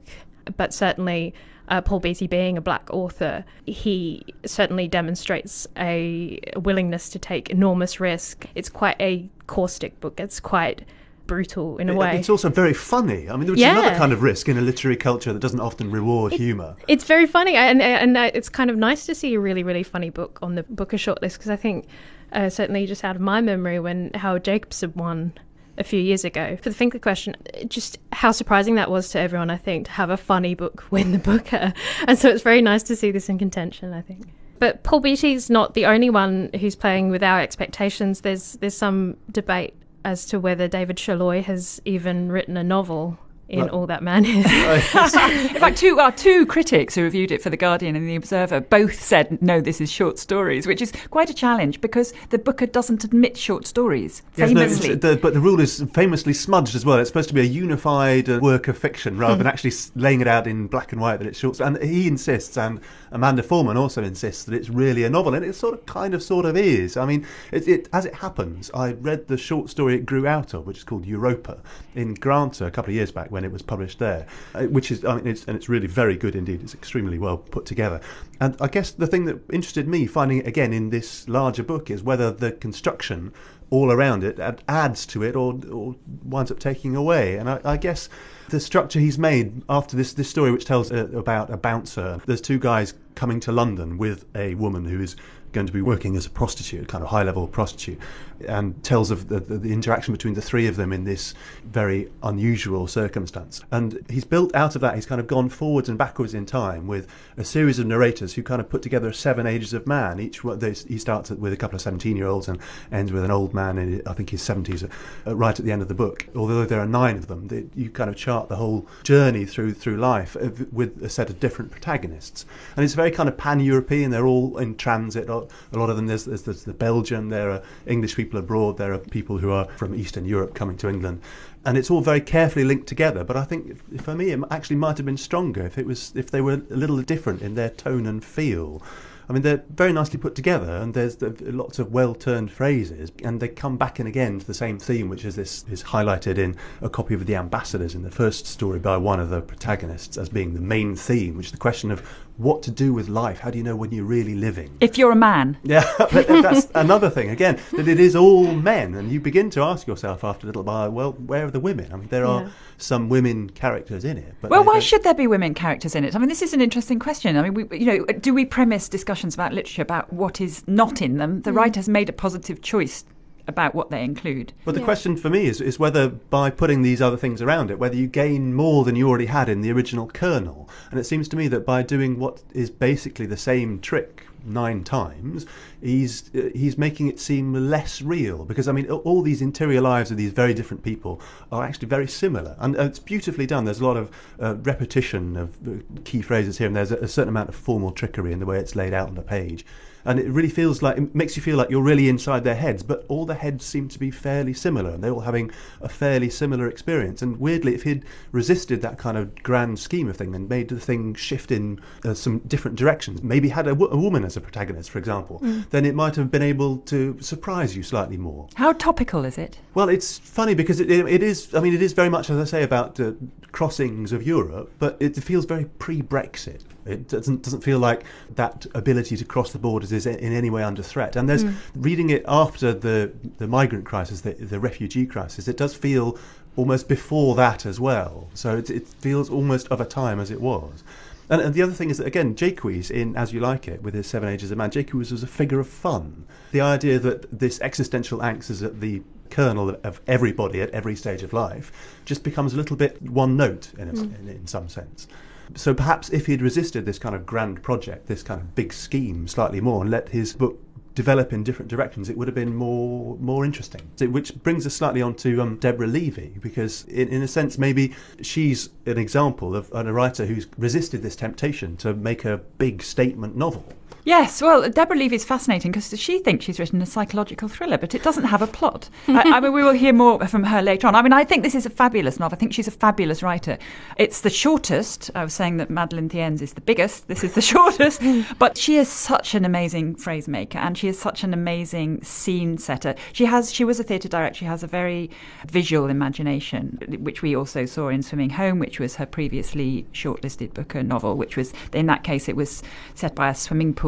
But 0.58 0.74
certainly, 0.74 1.34
uh, 1.70 1.82
Paul 1.82 2.00
Beatty 2.00 2.28
being 2.28 2.58
a 2.58 2.62
black 2.62 2.90
author, 2.92 3.46
he 3.66 4.26
certainly 4.46 4.88
demonstrates 4.88 5.66
a 5.78 6.40
willingness 6.58 7.10
to 7.10 7.20
take 7.20 7.50
enormous 7.50 8.00
risk. 8.00 8.46
It's 8.56 8.70
quite 8.70 8.98
a 9.00 9.30
caustic 9.48 10.00
book. 10.00 10.20
It's 10.20 10.40
quite 10.40 10.86
brutal 11.28 11.78
in 11.78 11.90
a 11.90 11.96
way. 11.96 12.18
It's 12.18 12.30
also 12.30 12.50
very 12.50 12.74
funny. 12.74 13.30
I 13.30 13.36
mean, 13.38 13.50
which 13.50 13.60
Yeah. 13.60 13.74
is 13.74 13.80
another 13.80 13.96
kind 13.98 14.14
of 14.14 14.22
risk 14.24 14.50
in 14.50 14.58
a 14.58 14.62
literary 14.62 14.98
culture 14.98 15.34
that 15.34 15.40
doesn't 15.40 15.60
often 15.60 15.90
reward 15.92 16.34
humour. 16.34 16.76
It's 16.88 17.04
very 17.04 17.26
funny, 17.28 17.56
and 17.56 17.82
and 17.82 18.18
uh, 18.18 18.32
it's 18.34 18.50
kind 18.50 18.70
of 18.70 18.78
nice 18.78 19.06
to 19.06 19.16
see 19.16 19.34
a 19.36 19.40
really 19.40 19.64
really 19.64 19.84
funny 19.84 20.10
book 20.10 20.40
on 20.42 20.56
the 20.56 20.64
Booker 20.64 20.98
shortlist 20.98 21.34
because 21.34 21.50
I 21.50 21.56
think 21.56 21.86
uh, 22.32 22.50
certainly 22.50 22.86
just 22.86 23.04
out 23.04 23.16
of 23.16 23.22
my 23.22 23.42
memory 23.42 23.80
when 23.80 24.12
Howard 24.16 24.44
Jacobson 24.44 24.92
won 24.96 25.34
a 25.78 25.84
few 25.84 26.00
years 26.00 26.24
ago 26.24 26.56
for 26.62 26.70
the 26.70 26.76
Finkler 26.76 27.02
question, 27.02 27.36
just 27.68 27.98
how 28.12 28.32
surprising 28.32 28.76
that 28.76 28.92
was 28.92 29.10
to 29.10 29.20
everyone. 29.20 29.50
I 29.50 29.58
think 29.58 29.86
to 29.88 29.92
have 29.94 30.10
a 30.10 30.18
funny 30.18 30.54
book 30.56 30.84
win 30.92 31.12
the 31.14 31.20
Booker, 31.20 31.74
and 32.08 32.18
so 32.20 32.30
it's 32.30 32.44
very 32.44 32.62
nice 32.62 32.84
to 32.84 32.96
see 32.96 33.12
this 33.12 33.30
in 33.30 33.38
contention. 33.40 33.94
I 33.94 34.02
think. 34.02 34.28
But 34.60 34.84
Paul 34.84 35.02
Beatty's 35.02 35.50
not 35.50 35.74
the 35.74 35.86
only 35.88 36.10
one 36.10 36.50
who's 36.60 36.76
playing 36.76 37.10
with 37.10 37.22
our 37.24 37.40
expectations. 37.42 38.22
There's 38.22 38.54
there's 38.54 38.78
some 38.78 39.18
debate 39.32 39.74
as 40.06 40.26
to 40.28 40.40
whether 40.40 40.68
David 40.68 40.98
Szalay 40.98 41.44
has 41.44 41.82
even 41.86 42.32
written 42.32 42.58
a 42.58 42.64
novel 42.64 43.18
in 43.50 43.60
Right. 43.60 43.70
All 43.70 43.86
That 43.88 44.02
Man 44.02 44.26
Is. 44.26 44.46
In 44.46 45.60
fact, 45.60 45.78
two 45.78 46.00
our 46.00 46.12
two 46.12 46.46
critics 46.46 46.96
who 46.96 47.04
reviewed 47.04 47.32
it 47.32 47.42
for 47.42 47.50
the 47.50 47.58
Guardian 47.58 47.96
and 47.96 48.08
the 48.08 48.16
Observer 48.16 48.62
both 48.62 49.00
said 49.00 49.42
no, 49.42 49.62
this 49.62 49.82
is 49.82 49.92
short 49.92 50.18
stories, 50.18 50.66
which 50.66 50.82
is 50.82 50.92
quite 51.10 51.30
a 51.30 51.34
challenge 51.34 51.82
because 51.82 52.14
the 52.30 52.40
Booker 52.40 52.66
doesn't 52.66 53.04
admit 53.04 53.38
short 53.38 53.68
stories 53.68 54.22
Yes, 54.38 54.52
no, 54.52 54.62
famously. 54.62 54.96
the, 54.96 55.18
but 55.18 55.34
the 55.34 55.40
rule 55.40 55.60
is 55.60 55.86
famously 55.94 56.34
smudged 56.34 56.74
as 56.74 56.86
well. 56.86 56.98
It's 57.00 57.10
supposed 57.10 57.30
to 57.30 57.36
be 57.36 57.42
a 57.42 57.46
unified 57.46 58.30
uh, 58.30 58.40
work 58.42 58.68
of 58.68 58.78
fiction 58.78 59.18
rather 59.18 59.36
than 59.36 59.48
actually 59.48 59.74
laying 59.96 60.22
it 60.22 60.28
out 60.28 60.48
in 60.48 60.68
black 60.68 60.92
and 60.92 61.02
white 61.02 61.18
that 61.18 61.28
it's 61.28 61.40
short. 61.40 61.60
And 61.60 61.78
he 61.84 62.08
insists, 62.08 62.58
and 62.58 62.80
Amanda 63.14 63.44
Foreman 63.44 63.78
also 63.78 64.04
insists 64.04 64.44
that 64.44 64.56
it's 64.56 64.70
really 64.70 65.04
a 65.04 65.10
novel, 65.10 65.34
and 65.34 65.46
it 65.46 65.54
sort 65.54 65.76
of, 65.76 65.86
kind 65.86 66.14
of, 66.14 66.24
sort 66.24 66.46
of 66.46 66.58
is. 66.58 66.98
I 66.98 67.06
mean, 67.06 67.26
it, 67.52 67.68
it, 67.68 67.90
as 67.94 68.06
it 68.06 68.16
happens, 68.16 68.72
I 68.74 68.94
read 68.94 69.28
the 69.28 69.38
short 69.38 69.70
story 69.70 69.96
it 69.96 70.06
grew 70.06 70.28
out 70.28 70.54
of, 70.54 70.66
which 70.66 70.80
is 70.80 70.84
called 70.84 71.06
Europa, 71.06 71.62
in 71.96 72.16
Granta 72.16 72.66
a 72.66 72.72
couple 72.72 72.90
of 72.90 72.96
years 72.96 73.12
back 73.12 73.32
when 73.32 73.46
it 73.46 73.52
was 73.52 73.62
published 73.62 74.00
there, 74.00 74.26
uh, 74.56 74.64
which 74.64 74.92
is, 74.92 75.06
I 75.06 75.16
mean, 75.16 75.28
it's, 75.28 75.46
and 75.46 75.56
it's 75.56 75.70
really 75.70 75.88
very 75.88 76.18
good 76.18 76.36
indeed. 76.36 76.64
It's 76.64 76.74
extremely 76.74 77.20
well 77.20 77.38
put 77.38 77.66
together. 77.66 78.02
And 78.40 78.58
I 78.60 78.68
guess 78.68 78.92
the 78.92 79.08
thing 79.08 79.26
that 79.26 79.40
interested 79.52 79.88
me 79.88 80.08
finding 80.08 80.40
it 80.40 80.48
again 80.48 80.74
in 80.74 80.90
this 80.90 81.30
larger 81.30 81.64
book 81.64 81.92
is 81.92 82.02
whether 82.02 82.32
the 82.32 82.52
construction 82.52 83.32
all 83.70 83.92
around 83.92 84.24
it 84.24 84.40
adds 84.68 85.06
to 85.08 85.24
it 85.24 85.36
or, 85.36 85.60
or 85.72 85.96
winds 86.24 86.52
up 86.52 86.60
taking 86.60 86.96
away. 86.96 87.38
And 87.38 87.50
I, 87.50 87.60
I 87.66 87.78
guess 87.78 88.08
the 88.50 88.60
structure 88.60 89.00
he's 89.00 89.18
made 89.18 89.64
after 89.68 89.98
this, 89.98 90.14
this 90.14 90.30
story, 90.30 90.52
which 90.52 90.66
tells 90.66 90.92
uh, 90.92 91.08
about 91.14 91.50
a 91.50 91.58
bouncer, 91.58 92.22
there's 92.28 92.42
two 92.42 92.60
guys 92.60 92.94
coming 93.16 93.40
to 93.42 93.52
London 93.52 93.98
with 93.98 94.26
a 94.36 94.56
woman 94.56 94.86
who 94.86 95.02
is 95.02 95.16
going 95.54 95.68
to 95.68 95.74
be 95.74 95.82
working 95.82 96.16
as 96.16 96.26
a 96.26 96.30
prostitute, 96.30 96.88
kind 96.88 97.04
of 97.04 97.10
high 97.10 97.24
level 97.24 97.48
prostitute, 97.48 98.00
and 98.48 98.84
tells 98.84 99.12
of 99.12 99.30
the, 99.30 99.40
the, 99.40 99.58
the 99.58 99.72
interaction 99.72 100.14
between 100.14 100.34
the 100.34 100.42
three 100.42 100.68
of 100.68 100.76
them 100.76 100.92
in 100.92 101.04
this 101.04 101.34
very 101.64 102.12
unusual 102.24 102.88
circumstance. 102.88 103.64
And 103.72 104.04
he's 104.10 104.26
built 104.26 104.54
out 104.56 104.76
of 104.76 104.82
that, 104.82 104.96
he's 104.96 105.06
kind 105.06 105.22
of 105.22 105.28
gone 105.28 105.50
forwards 105.50 105.90
and 105.90 105.98
backwards 105.98 106.34
in 106.34 106.46
time 106.46 106.88
with 106.88 107.08
a 107.38 107.44
series 107.44 107.80
of 107.80 107.86
narrators 107.86 108.34
who 108.34 108.44
kind 108.44 108.60
of 108.60 108.70
put 108.70 108.82
together 108.82 109.14
seven 109.14 109.48
ages 109.48 109.74
of 109.74 109.88
man. 109.88 110.20
Each 110.20 110.42
they, 110.42 110.74
he 110.74 110.98
starts 110.98 111.30
with 111.30 111.54
a 111.54 111.58
couple 111.58 111.76
of 111.76 111.82
17 111.82 112.18
year 112.18 112.28
olds 112.28 112.48
and 112.48 112.60
ends 112.92 113.12
with 113.12 113.24
an 113.24 113.32
old 113.32 113.54
man 113.54 113.78
in, 113.78 114.02
I 114.06 114.14
think, 114.14 114.32
his 114.32 114.42
70s, 114.42 114.90
uh, 115.26 115.36
right 115.36 115.58
at 115.58 115.66
the 115.66 115.72
end 115.72 115.82
of 115.82 115.88
the 115.88 115.94
book. 115.94 116.28
Although 116.36 116.66
there 116.66 116.80
are 116.80 116.88
nine 116.88 117.18
of 117.18 117.28
them, 117.28 117.48
they, 117.48 117.66
you 117.76 117.90
kind 117.90 118.10
of 118.10 118.16
chart 118.16 118.50
the 118.50 118.56
whole 118.56 118.88
journey 119.04 119.46
through 119.46 119.74
through 119.74 119.98
life 119.98 120.36
uh, 120.36 120.50
with 120.72 121.02
a 121.04 121.10
set 121.10 121.30
of 121.30 121.40
different 121.40 121.72
protagonists. 121.72 122.46
And 122.76 122.84
it's 122.84 122.94
very 122.94 123.12
kind 123.12 123.30
of 123.30 123.38
pan 123.38 123.60
European, 123.60 124.12
they're 124.12 124.26
all 124.26 124.58
in 124.58 124.76
transit. 124.76 125.30
A 125.72 125.78
lot 125.78 125.90
of 125.90 125.96
them, 125.96 126.08
there's, 126.08 126.26
there's, 126.26 126.44
there's 126.44 126.64
the 126.64 126.74
Belgian, 126.74 127.30
there 127.30 127.52
are 127.52 127.64
English 127.86 128.16
people 128.16 128.40
abroad, 128.40 128.78
there 128.78 128.94
are 128.94 128.98
people 128.98 129.38
who 129.38 129.52
are 129.52 129.66
from 129.78 129.96
Eastern 129.96 130.26
Europe 130.26 130.54
coming 130.54 130.78
to 130.78 130.90
England. 130.90 131.22
And 131.66 131.78
it's 131.78 131.90
all 131.90 132.02
very 132.02 132.22
carefully 132.22 132.66
linked 132.66 132.88
together. 132.88 133.24
But 133.24 133.38
I 133.38 133.46
think 133.46 134.02
for 134.02 134.16
me, 134.16 134.32
it 134.32 134.40
actually 134.52 134.76
might 134.76 134.98
have 134.98 135.06
been 135.06 135.18
stronger 135.18 135.66
if 135.66 135.78
it 135.78 135.86
was 135.86 136.12
if 136.16 136.30
they 136.30 136.42
were 136.42 136.54
a 136.54 136.76
little 136.76 137.02
different 137.02 137.42
in 137.42 137.56
their 137.56 137.70
tone 137.70 138.06
and 138.06 138.24
feel. 138.24 138.82
I 139.30 139.34
mean, 139.34 139.42
they're 139.42 139.64
very 139.74 139.94
nicely 139.94 140.20
put 140.20 140.36
together, 140.36 140.76
and 140.78 140.94
there's 140.94 141.16
the, 141.18 141.30
lots 141.52 141.80
of 141.80 141.92
well-turned 141.94 142.52
phrases, 142.52 143.12
and 143.24 143.40
they 143.40 143.48
come 143.48 143.78
back 143.78 144.00
and 144.00 144.08
again 144.08 144.40
to 144.40 144.46
the 144.46 144.54
same 144.54 144.78
theme, 144.80 145.10
which 145.10 145.24
is 145.26 145.36
this 145.36 145.66
is 145.70 145.84
highlighted 145.84 146.38
in 146.38 146.56
a 146.82 146.90
copy 146.90 147.14
of 147.14 147.26
The 147.26 147.36
Ambassadors 147.36 147.96
in 147.96 148.04
the 148.04 148.12
first 148.12 148.46
story 148.46 148.80
by 148.80 148.98
one 148.98 149.20
of 149.20 149.30
the 149.30 149.42
protagonists 149.42 150.18
as 150.18 150.30
being 150.30 150.54
the 150.54 150.62
main 150.62 150.96
theme, 150.96 151.38
which 151.38 151.48
is 151.48 151.52
the 151.52 151.58
question 151.58 151.92
of 151.92 152.02
what 152.38 152.64
to 152.64 152.72
do 152.72 152.92
with 152.94 153.10
life. 153.10 153.40
How 153.40 153.52
do 153.52 153.60
you 153.60 153.64
know 153.64 153.76
when 153.76 153.92
you're 153.92 154.04
really 154.06 154.34
living? 154.34 154.76
if 154.82 154.98
you're 154.98 155.12
a 155.12 155.16
man, 155.16 155.56
Yeah, 155.64 155.84
but 156.00 156.28
that's 156.28 156.68
another 156.74 157.10
thing 157.10 157.30
again 157.30 157.60
that 157.74 157.88
it 157.88 158.00
is 158.00 158.16
all 158.16 158.52
men, 158.54 158.96
and 158.96 159.12
you 159.12 159.20
begin 159.20 159.50
to 159.52 159.62
ask 159.62 159.86
yourself 159.88 160.24
after 160.24 160.46
a 160.46 160.48
little 160.48 160.64
while, 160.64 160.90
well, 160.90 161.12
where 161.14 161.46
are 161.46 161.52
the 161.52 161.60
women? 161.60 161.92
I 161.94 161.96
mean, 161.98 162.08
there 162.10 162.26
are 162.26 162.44
Yeah. 162.44 162.50
some 162.78 163.08
women 163.08 163.50
characters 163.52 164.04
in 164.04 164.18
it, 164.18 164.34
but 164.42 164.50
well, 164.50 164.64
why 164.64 164.80
should 164.80 165.04
there 165.04 165.14
be 165.14 165.28
women 165.28 165.54
characters 165.54 165.96
in 165.96 166.04
it? 166.04 166.16
I 166.16 166.20
mean, 166.20 166.28
this 166.30 166.42
is 166.42 166.54
an 166.54 166.62
interesting 166.62 166.98
question. 167.00 167.38
I 167.38 167.44
mean, 167.48 167.54
we, 167.54 167.80
you 167.80 167.86
know, 167.86 168.06
do 168.06 168.34
we 168.34 168.46
premise 168.46 168.90
discussions 169.14 169.36
about 169.36 169.54
literature 169.54 169.84
about 169.84 170.12
what 170.12 170.42
is 170.42 170.64
not 170.68 171.00
in 171.00 171.18
them? 171.18 171.44
The 171.44 171.52
hmm. 171.52 171.58
writer's 171.58 171.88
made 171.88 172.10
a 172.10 172.14
positive 172.14 172.62
choice 172.62 173.06
about 173.46 173.76
what 173.76 173.92
they 173.92 174.04
include. 174.04 174.54
But 174.66 174.74
the 174.74 174.82
question 174.82 175.18
for 175.18 175.30
me 175.30 175.46
is, 175.46 175.60
is 175.62 175.78
whether 175.78 176.08
by 176.08 176.50
putting 176.50 176.82
these 176.82 177.02
other 177.02 177.18
things 177.18 177.42
around 177.42 177.70
it, 177.70 177.78
whether 177.78 177.96
you 177.96 178.08
gain 178.08 178.54
more 178.54 178.86
than 178.86 178.96
you 178.96 179.08
already 179.08 179.26
had 179.26 179.50
in 179.50 179.62
the 179.62 179.72
original 179.72 180.08
kernel. 180.08 180.68
And 180.90 181.00
it 181.00 181.04
seems 181.04 181.28
to 181.28 181.36
me 181.36 181.48
that 181.50 181.66
by 181.66 181.84
doing 181.84 182.18
what 182.18 182.42
is 182.54 182.72
basically 182.72 183.26
the 183.26 183.38
same 183.38 183.82
trick 183.82 184.26
nine 184.46 184.84
times, 184.84 185.46
he's 185.82 186.30
uh, 186.36 186.50
he's 186.54 186.78
making 186.78 187.08
it 187.08 187.20
seem 187.20 187.54
less 187.54 188.02
real. 188.02 188.46
Because 188.46 188.68
I 188.68 188.72
mean, 188.72 188.90
all 188.90 189.22
these 189.22 189.42
interior 189.42 189.82
lives 189.82 190.12
of 190.12 190.18
these 190.18 190.32
very 190.32 190.54
different 190.54 190.84
people 190.84 191.22
are 191.52 191.64
actually 191.64 191.88
very 191.88 192.08
similar, 192.08 192.56
and 192.60 192.76
it's 192.76 193.00
beautifully 193.00 193.46
done. 193.46 193.66
There's 193.66 193.80
a 193.80 193.86
lot 193.86 193.98
of 193.98 194.12
uh, 194.40 194.56
repetition 194.64 195.38
of 195.38 195.68
uh, 195.68 195.72
key 196.04 196.22
phrases 196.22 196.58
here, 196.58 196.68
and 196.68 196.76
there's 196.76 196.92
a, 196.92 196.98
a 196.98 197.08
certain 197.08 197.30
amount 197.30 197.50
of 197.50 197.56
formal 197.56 197.92
trickery 197.92 198.32
in 198.32 198.40
the 198.40 198.46
way 198.46 198.60
it's 198.60 198.76
laid 198.76 198.94
out 198.94 199.10
on 199.10 199.16
the 199.16 199.22
page 199.22 199.66
and 200.06 200.20
it 200.20 200.28
really 200.28 200.50
feels 200.50 200.82
like 200.82 200.98
it 200.98 201.16
makes 201.16 201.36
you 201.36 201.42
feel 201.42 201.58
like 201.58 201.70
you're 201.70 201.82
really 201.82 202.10
inside 202.10 202.44
their 202.44 202.56
heads 202.56 202.84
but 202.84 203.06
all 203.08 203.26
the 203.26 203.36
heads 203.36 203.66
seem 203.66 203.88
to 203.88 204.00
be 204.00 204.12
fairly 204.12 204.54
similar 204.54 204.92
and 204.92 205.04
they're 205.04 205.12
all 205.12 205.22
having 205.22 205.50
a 205.82 205.90
fairly 205.90 206.30
similar 206.30 206.68
experience 206.68 207.22
and 207.22 207.40
weirdly 207.40 207.74
if 207.74 207.84
he'd 207.84 208.04
resisted 208.32 208.82
that 208.82 208.98
kind 208.98 209.18
of 209.18 209.34
grand 209.44 209.78
scheme 209.80 210.08
of 210.10 210.18
thing 210.18 210.34
and 210.36 210.50
made 210.50 210.68
the 210.68 210.80
thing 210.80 211.14
shift 211.14 211.52
in 211.52 211.80
uh, 212.06 212.14
some 212.14 212.40
different 212.40 212.78
directions 212.78 213.24
maybe 213.24 213.50
had 213.50 213.68
a, 213.68 213.76
woman 213.76 214.24
as 214.24 214.38
a 214.38 214.42
protagonist 214.42 214.90
for 214.90 215.00
example 215.00 215.40
then 215.70 215.86
it 215.86 215.96
might 215.96 216.16
have 216.16 216.30
been 216.30 216.42
able 216.42 216.78
to 216.78 217.18
surprise 217.22 217.76
you 217.76 217.84
slightly 217.84 218.18
more 218.18 218.48
How 218.56 218.74
topical 218.74 219.26
is 219.26 219.38
it? 219.38 219.58
well, 219.74 219.90
it's 219.90 220.20
funny 220.20 220.54
because 220.54 220.80
it, 220.80 220.92
it, 220.92 221.08
it 221.08 221.24
is. 221.24 221.54
I 221.56 221.60
mean, 221.60 221.74
it 221.74 221.82
is 221.82 221.94
very 221.94 222.10
much, 222.10 222.30
as 222.30 222.38
I 222.38 222.44
say, 222.44 222.64
about 222.64 223.00
uh, 223.00 223.14
crossings 223.52 224.12
of 224.12 224.26
Europe, 224.26 224.72
but 224.80 224.98
it 225.00 225.16
feels 225.16 225.46
very 225.46 225.66
pre-Brexit. 225.66 226.62
It 226.86 227.08
doesn't 227.08 227.44
doesn't 227.44 227.62
feel 227.62 227.80
like 227.80 228.04
that 228.36 228.66
ability 228.76 229.18
to 229.18 229.26
cross 229.26 229.52
the 229.52 229.60
borders 229.60 229.92
is 229.92 230.06
in 230.06 230.18
any 230.34 230.50
way 230.50 230.64
under 230.64 230.84
threat. 230.84 231.16
And 231.16 231.30
there's 231.30 231.46
reading 231.76 232.10
it 232.10 232.24
after 232.28 232.74
the 232.74 233.12
the 233.38 233.48
migrant 233.48 233.86
crisis, 233.86 234.22
the, 234.22 234.34
the 234.34 234.60
refugee 234.60 235.06
crisis. 235.06 235.48
It 235.48 235.58
does 235.58 235.74
feel 235.76 236.18
almost 236.56 236.88
before 236.88 237.36
that 237.36 237.66
as 237.66 237.80
well. 237.80 238.30
So 238.34 238.58
it, 238.58 238.70
it 238.70 238.88
feels 238.88 239.30
almost 239.30 239.68
of 239.70 239.82
a 239.82 239.86
time 239.86 240.20
as 240.20 240.30
it 240.30 240.40
was. 240.42 240.84
And, 241.30 241.42
and 241.42 241.54
the 241.54 241.62
other 241.62 241.72
thing 241.74 241.90
is 241.90 241.98
that 241.98 242.06
again, 242.08 242.36
Jaques 242.36 242.92
in 242.92 243.16
As 243.16 243.32
You 243.34 243.40
Like 243.40 243.68
It 243.68 243.82
with 243.82 243.94
his 243.94 244.06
Seven 244.08 244.28
Ages 244.30 244.52
of 244.52 244.58
Man, 244.58 244.70
Jaques 244.70 245.10
was 245.10 245.24
a 245.24 245.28
figure 245.28 245.60
of 245.60 245.68
fun. 245.68 246.26
The 246.52 246.62
idea 246.62 247.00
that 247.00 247.40
this 247.40 247.60
existential 247.62 248.20
angst 248.20 248.50
is 248.52 248.62
at 248.62 248.82
the 248.82 249.02
kernel 249.30 249.76
of 249.84 250.00
everybody 250.06 250.62
at 250.62 250.70
every 250.72 250.96
stage 250.96 251.24
of 251.24 251.34
life, 251.34 251.72
just 252.06 252.24
becomes 252.24 252.54
a 252.54 252.58
little 252.58 252.76
bit 252.76 253.02
one 253.02 253.36
note 253.36 253.72
in, 253.80 253.90
a, 253.90 253.94
Mm. 253.94 254.20
in, 254.20 254.28
in 254.28 254.48
some 254.48 254.70
sense. 254.70 255.08
So 255.56 255.74
perhaps 255.74 256.10
if 256.10 256.26
he'd 256.26 256.42
resisted 256.42 256.86
this 256.86 257.00
kind 257.00 257.16
of 257.16 257.26
grand 257.26 257.62
project, 257.62 258.08
this 258.08 258.24
kind 258.24 258.42
of 258.42 258.56
big 258.56 258.74
scheme 258.74 259.28
slightly 259.28 259.62
more, 259.62 259.82
and 259.82 259.92
let 259.92 260.10
his 260.10 260.34
book 260.34 260.60
develop 260.96 261.34
in 261.34 261.44
different 261.44 261.70
directions, 261.70 262.10
it 262.10 262.18
would 262.18 262.28
have 262.28 262.36
been 262.36 262.56
more 262.56 263.18
more 263.18 263.46
interesting. 263.46 263.82
So, 263.96 264.08
which 264.08 264.36
brings 264.44 264.66
us 264.66 264.76
slightly 264.76 265.02
on 265.02 265.16
to 265.16 265.42
um, 265.42 265.58
Deborah 265.58 265.88
Levy, 265.88 266.36
because 266.40 266.86
in, 266.86 267.10
in 267.10 267.22
a 267.22 267.28
sense, 267.28 267.58
maybe 267.58 267.94
she's 268.22 268.70
an 268.86 268.98
example 268.98 269.56
of 269.56 269.70
a 269.74 269.92
writer 269.92 270.26
who's 270.26 270.48
resisted 270.58 271.02
this 271.02 271.16
temptation 271.16 271.78
to 271.78 271.94
make 271.94 272.26
a 272.26 272.38
big 272.58 272.82
statement 272.84 273.36
novel. 273.36 273.66
Yes, 274.06 274.42
well, 274.42 274.70
Deborah 274.70 274.98
Levy 274.98 275.16
is 275.16 275.24
fascinating 275.24 275.72
because 275.72 275.98
she 276.00 276.20
thinks 276.20 276.46
she's 276.46 276.60
written 276.60 276.82
a 276.82 276.86
psychological 276.86 277.48
thriller, 277.48 277.78
but 277.78 277.96
it 277.96 278.04
doesn't 278.04 278.26
have 278.26 278.42
a 278.42 278.48
plot. 278.48 278.90
I, 279.08 279.22
I 279.34 279.40
mean, 279.40 279.54
we 279.54 279.64
will 279.64 279.74
hear 279.74 279.94
more 279.94 280.26
from 280.28 280.44
her 280.44 280.62
later 280.62 280.88
on. 280.88 280.96
I 280.96 281.02
mean, 281.02 281.14
I 281.14 281.24
think 281.24 281.44
this 281.44 281.56
is 281.56 281.66
a 281.66 281.70
fabulous 281.70 282.20
novel. 282.20 282.36
I 282.36 282.40
think 282.40 282.54
she's 282.54 282.68
a 282.68 282.72
fabulous 282.72 283.24
writer. 283.24 283.58
It's 283.98 284.22
the 284.22 284.30
shortest. 284.30 285.10
I 285.16 285.24
was 285.24 285.34
saying 285.34 285.58
that 285.58 285.70
Madeleine 285.70 286.10
Thien's 286.10 286.42
is 286.42 286.54
the 286.54 286.62
biggest. 286.62 287.08
This 287.08 287.24
is 287.24 287.34
the 287.34 287.42
shortest. 287.54 288.02
but 288.40 288.58
she 288.58 288.78
is 288.78 288.90
such 288.90 289.36
an 289.36 289.46
amazing 289.46 289.96
phrase 289.96 290.28
maker 290.28 290.58
and 290.58 290.78
she 290.78 290.88
is 290.88 291.00
such 291.00 291.24
an 291.24 291.34
amazing 291.34 292.04
scene 292.04 292.58
setter. 292.58 292.96
She 293.14 293.26
has. 293.26 293.54
She 293.54 293.64
was 293.64 293.80
a 293.80 293.84
theatre 293.84 294.10
director. 294.10 294.40
She 294.40 294.46
has 294.46 294.64
a 294.64 294.68
very 294.68 295.10
visual 295.48 295.88
imagination, 295.88 296.80
which 297.00 297.22
we 297.22 297.36
also 297.36 297.66
saw 297.66 297.90
in 297.90 298.02
Swimming 298.02 298.32
Home, 298.32 298.60
which 298.60 298.80
was 298.80 298.96
her 298.96 299.06
previously 299.06 299.86
shortlisted 299.94 300.54
Booker 300.54 300.84
novel, 300.84 301.16
which 301.16 301.38
was, 301.38 301.54
in 301.72 301.86
that 301.86 302.04
case, 302.04 302.28
it 302.28 302.36
was 302.36 302.64
set 302.96 303.16
by 303.16 303.30
a 303.30 303.36
swimming 303.36 303.74
pool 303.74 303.83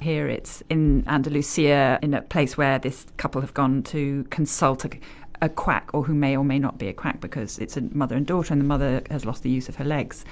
here 0.00 0.28
it's 0.28 0.62
in 0.68 1.04
Andalusia, 1.06 1.98
in 2.02 2.14
a 2.14 2.22
place 2.22 2.56
where 2.56 2.78
this 2.78 3.06
couple 3.16 3.40
have 3.40 3.54
gone 3.54 3.82
to 3.84 4.24
consult 4.30 4.84
a, 4.84 4.90
a 5.42 5.48
quack, 5.48 5.90
or 5.92 6.04
who 6.04 6.14
may 6.14 6.36
or 6.36 6.44
may 6.44 6.58
not 6.58 6.78
be 6.78 6.88
a 6.88 6.92
quack 6.92 7.20
because 7.20 7.58
it's 7.58 7.76
a 7.76 7.82
mother 7.92 8.16
and 8.16 8.26
daughter, 8.26 8.52
and 8.52 8.60
the 8.60 8.66
mother 8.66 9.02
has 9.10 9.24
lost 9.24 9.42
the 9.42 9.50
use 9.50 9.68
of 9.68 9.76
her 9.76 9.84
legs. 9.84 10.24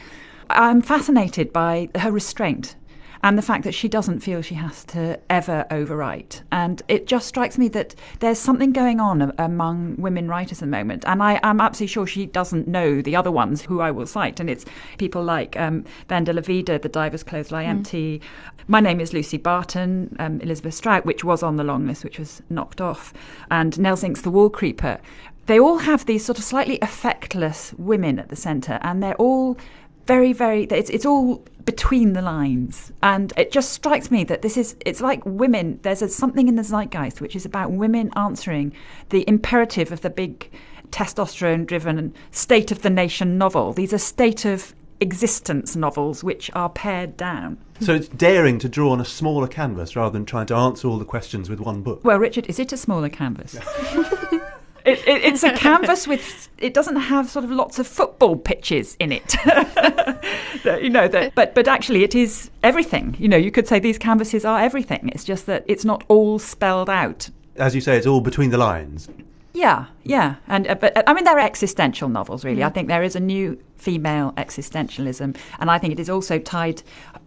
I'm 0.51 0.83
fascinated 0.83 1.53
by 1.53 1.89
her 1.97 2.13
restraint 2.13 2.77
and 3.25 3.39
the 3.39 3.43
fact 3.43 3.65
that 3.65 3.73
she 3.73 3.89
doesn't 3.89 4.21
feel 4.21 4.43
she 4.43 4.55
has 4.55 4.85
to 4.85 5.19
ever 5.31 5.65
overwrite. 5.71 6.43
And 6.53 6.83
it 6.89 7.07
just 7.07 7.27
strikes 7.27 7.57
me 7.57 7.69
that 7.69 7.95
there's 8.21 8.39
something 8.39 8.71
going 8.71 9.01
on 9.01 9.33
among 9.39 9.97
women 9.97 10.29
writers 10.29 10.59
at 10.59 10.67
the 10.67 10.77
moment. 10.77 11.05
And 11.07 11.23
I 11.23 11.41
am 11.43 11.59
absolutely 11.59 11.91
sure 11.91 12.07
she 12.07 12.27
doesn't 12.27 12.69
know 12.69 13.01
the 13.01 13.17
other 13.17 13.33
ones 13.33 13.63
who 13.63 13.81
I 13.81 13.91
will 13.91 14.07
cite. 14.07 14.41
And 14.41 14.51
it's 14.51 14.67
people 14.99 15.25
like 15.25 15.59
um, 15.59 15.87
Vendela 16.07 16.45
Vida, 16.45 16.79
The 16.79 16.91
Diver's 16.91 17.23
Clothes 17.23 17.51
Lie 17.51 17.65
Empty. 17.65 18.21
My 18.69 18.81
name 18.81 19.01
is 19.01 19.15
Lucy 19.15 19.39
Barton, 19.39 20.15
um, 20.19 20.39
Elizabeth 20.43 20.75
Strout, 20.75 21.07
which 21.07 21.25
was 21.25 21.43
on 21.43 21.57
the 21.57 21.65
long 21.65 21.87
list, 21.87 22.05
which 22.05 22.19
was 22.19 22.43
knocked 22.51 22.83
off, 22.83 23.15
and 23.51 23.79
Nell 23.81 23.97
Zink's 23.97 24.21
The 24.21 24.31
Wall 24.31 24.51
Creeper. 24.51 25.01
They 25.47 25.61
all 25.61 25.79
have 25.79 26.07
these 26.07 26.25
sort 26.25 26.39
of 26.39 26.45
slightly 26.45 26.79
effectless 26.79 27.75
women 27.79 28.19
at 28.19 28.29
the 28.31 28.37
centre, 28.37 28.79
and 28.83 29.03
they're 29.03 29.17
all 29.17 29.59
very, 30.07 30.33
very. 30.33 30.65
It's 30.65 30.91
it's 30.91 31.07
all 31.07 31.45
between 31.65 32.13
the 32.13 32.23
lines, 32.23 32.93
and 33.03 33.33
it 33.37 33.51
just 33.51 33.73
strikes 33.73 34.11
me 34.11 34.25
that 34.25 34.43
this 34.43 34.57
is. 34.57 34.77
It's 34.85 35.01
like 35.01 35.23
women. 35.25 35.81
There's 35.83 36.03
a, 36.03 36.09
something 36.09 36.49
in 36.49 36.57
the 36.57 36.65
zeitgeist 36.65 37.21
which 37.21 37.37
is 37.37 37.45
about 37.45 37.73
women 37.73 38.11
answering 38.17 38.73
the 39.11 39.27
imperative 39.29 39.93
of 39.93 40.03
the 40.03 40.11
big 40.11 40.51
testosterone-driven 40.91 42.15
state 42.31 42.71
of 42.71 42.83
the 42.83 42.91
nation 42.91 43.37
novel. 43.37 43.73
These 43.73 43.93
are 43.93 43.99
state 43.99 44.45
of 44.45 44.75
existence 45.01 45.75
novels 45.75 46.23
which 46.23 46.51
are 46.55 46.69
pared 46.69 47.17
down. 47.17 47.59
So 47.81 47.95
it's 47.95 48.09
daring 48.09 48.59
to 48.61 48.69
draw 48.69 48.93
on 48.93 49.01
a 49.01 49.05
smaller 49.05 49.49
canvas 49.49 49.97
rather 49.97 50.13
than 50.13 50.25
trying 50.25 50.47
to 50.47 50.55
answer 50.55 50.87
all 50.89 50.99
the 50.99 51.05
questions 51.05 51.51
with 51.51 51.61
one 51.61 51.83
book. 51.83 52.05
Well, 52.05 52.19
Richard, 52.19 52.47
is 52.47 52.59
it 52.59 52.73
a 52.73 52.77
smaller 52.77 53.09
canvas? 53.09 53.57
It, 54.85 54.99
it, 55.07 55.25
it's 55.25 55.43
a 55.43 55.53
canvas 55.57 56.07
with. 56.07 56.49
It 56.59 56.75
doesn't 56.75 56.97
have 56.97 57.29
sort 57.31 57.45
of 57.45 57.51
lots 57.51 57.79
of 57.79 57.87
football 57.87 58.37
pitches 58.37 58.97
in 58.99 59.13
it. 59.13 59.35
You 60.65 60.89
know 60.89 61.09
that, 61.09 61.35
but 61.35 61.55
but 61.55 61.69
actually, 61.69 62.05
it 62.05 62.15
is 62.15 62.51
everything. 62.63 63.17
You 63.19 63.29
know, 63.29 63.37
you 63.37 63.51
could 63.51 63.69
say 63.69 63.79
these 63.79 63.99
canvases 63.99 64.47
are 64.47 64.61
everything. 64.61 65.11
It's 65.13 65.25
just 65.25 65.45
that 65.47 65.63
it's 65.67 65.85
not 65.85 66.05
all 66.09 66.39
spelled 66.39 66.89
out. 66.89 67.29
As 67.57 67.75
you 67.75 67.83
say, 67.83 67.99
it's 67.99 68.07
all 68.07 68.23
between 68.23 68.49
the 68.51 68.57
lines. 68.57 69.09
Yeah, 69.53 69.87
yeah, 70.03 70.37
and 70.49 70.67
uh, 70.67 70.75
but 70.75 70.97
uh, 70.97 71.03
I 71.07 71.13
mean 71.13 71.25
they're 71.25 71.39
existential 71.39 72.09
novels, 72.09 72.45
really. 72.45 72.65
I 72.65 72.71
think 72.71 72.89
there 72.89 73.03
is 73.03 73.15
a 73.15 73.21
new 73.21 73.59
female 73.77 74.33
existentialism, 74.37 75.37
and 75.59 75.71
I 75.71 75.79
think 75.79 75.93
it 75.93 76.01
is 76.01 76.09
also 76.09 76.39
tied 76.39 76.83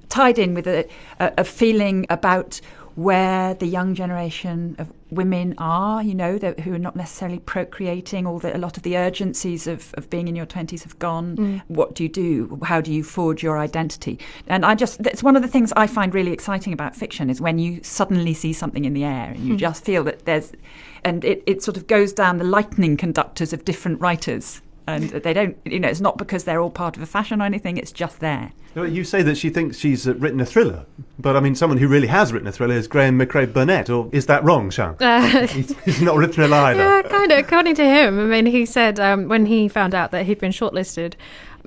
tied 0.09 0.39
in 0.39 0.53
with 0.53 0.67
a, 0.67 0.87
a, 1.19 1.33
a 1.39 1.43
feeling 1.43 2.05
about 2.09 2.59
where 2.97 3.53
the 3.53 3.67
young 3.67 3.93
generation 3.93 4.75
of 4.79 4.91
women 5.11 5.53
are, 5.59 6.01
you 6.01 6.15
know, 6.15 6.39
that, 6.39 6.59
who 6.61 6.73
are 6.73 6.79
not 6.79 6.95
necessarily 6.95 7.37
procreating, 7.37 8.25
or 8.25 8.39
that 8.39 8.55
a 8.55 8.57
lot 8.57 8.75
of 8.75 8.81
the 8.81 8.97
urgencies 8.97 9.67
of, 9.67 9.93
of 9.93 10.09
being 10.09 10.27
in 10.27 10.35
your 10.35 10.47
20s 10.47 10.81
have 10.81 10.97
gone. 10.97 11.37
Mm. 11.37 11.61
What 11.67 11.93
do 11.93 12.01
you 12.01 12.09
do? 12.09 12.59
How 12.63 12.81
do 12.81 12.91
you 12.91 13.03
forge 13.03 13.43
your 13.43 13.59
identity? 13.59 14.17
And 14.47 14.65
I 14.65 14.73
just, 14.73 15.03
that's 15.03 15.21
one 15.21 15.35
of 15.35 15.43
the 15.43 15.47
things 15.47 15.71
I 15.73 15.85
find 15.85 16.11
really 16.11 16.31
exciting 16.31 16.73
about 16.73 16.95
fiction 16.95 17.29
is 17.29 17.39
when 17.39 17.59
you 17.59 17.83
suddenly 17.83 18.33
see 18.33 18.51
something 18.51 18.83
in 18.83 18.95
the 18.95 19.03
air 19.03 19.29
and 19.29 19.45
you 19.45 19.53
hmm. 19.53 19.57
just 19.57 19.85
feel 19.85 20.03
that 20.05 20.25
there's, 20.25 20.53
and 21.03 21.23
it, 21.23 21.43
it 21.45 21.61
sort 21.61 21.77
of 21.77 21.85
goes 21.85 22.13
down 22.13 22.39
the 22.39 22.45
lightning 22.45 22.97
conductors 22.97 23.53
of 23.53 23.63
different 23.63 24.01
writers. 24.01 24.59
And 24.87 25.09
they 25.09 25.33
don't, 25.33 25.57
you 25.65 25.81
know, 25.81 25.89
it's 25.89 25.99
not 25.99 26.17
because 26.17 26.45
they're 26.45 26.61
all 26.61 26.69
part 26.69 26.95
of 26.95 27.03
a 27.03 27.05
fashion 27.05 27.41
or 27.41 27.45
anything, 27.45 27.77
it's 27.77 27.91
just 27.91 28.21
there. 28.21 28.53
You 28.73 29.03
say 29.03 29.21
that 29.23 29.35
she 29.37 29.49
thinks 29.49 29.77
she's 29.77 30.07
uh, 30.07 30.13
written 30.15 30.39
a 30.39 30.45
thriller, 30.45 30.85
but 31.17 31.35
I 31.35 31.39
mean, 31.39 31.55
someone 31.55 31.77
who 31.79 31.87
really 31.87 32.07
has 32.07 32.31
written 32.31 32.47
a 32.47 32.51
thriller 32.51 32.75
is 32.75 32.87
Graeme 32.87 33.17
Macrae 33.17 33.47
Burnet, 33.47 33.89
or 33.89 34.07
is 34.13 34.27
that 34.27 34.43
wrong, 34.43 34.69
Sian? 34.71 34.95
Uh, 34.99 35.47
he's, 35.47 35.75
he's 35.79 36.01
not 36.01 36.15
written 36.15 36.29
a 36.29 36.33
thriller 36.33 36.57
either. 36.57 36.79
Yeah, 36.87 37.01
kind 37.01 37.31
of. 37.31 37.39
According 37.39 37.75
to 37.75 37.85
him, 37.85 38.19
I 38.19 38.25
mean, 38.25 38.45
he 38.45 38.65
said 38.65 38.99
um, 38.99 39.27
when 39.27 39.47
he 39.47 39.67
found 39.67 39.95
out 39.95 40.11
that 40.11 40.25
he'd 40.25 40.39
been 40.39 40.51
shortlisted, 40.51 41.15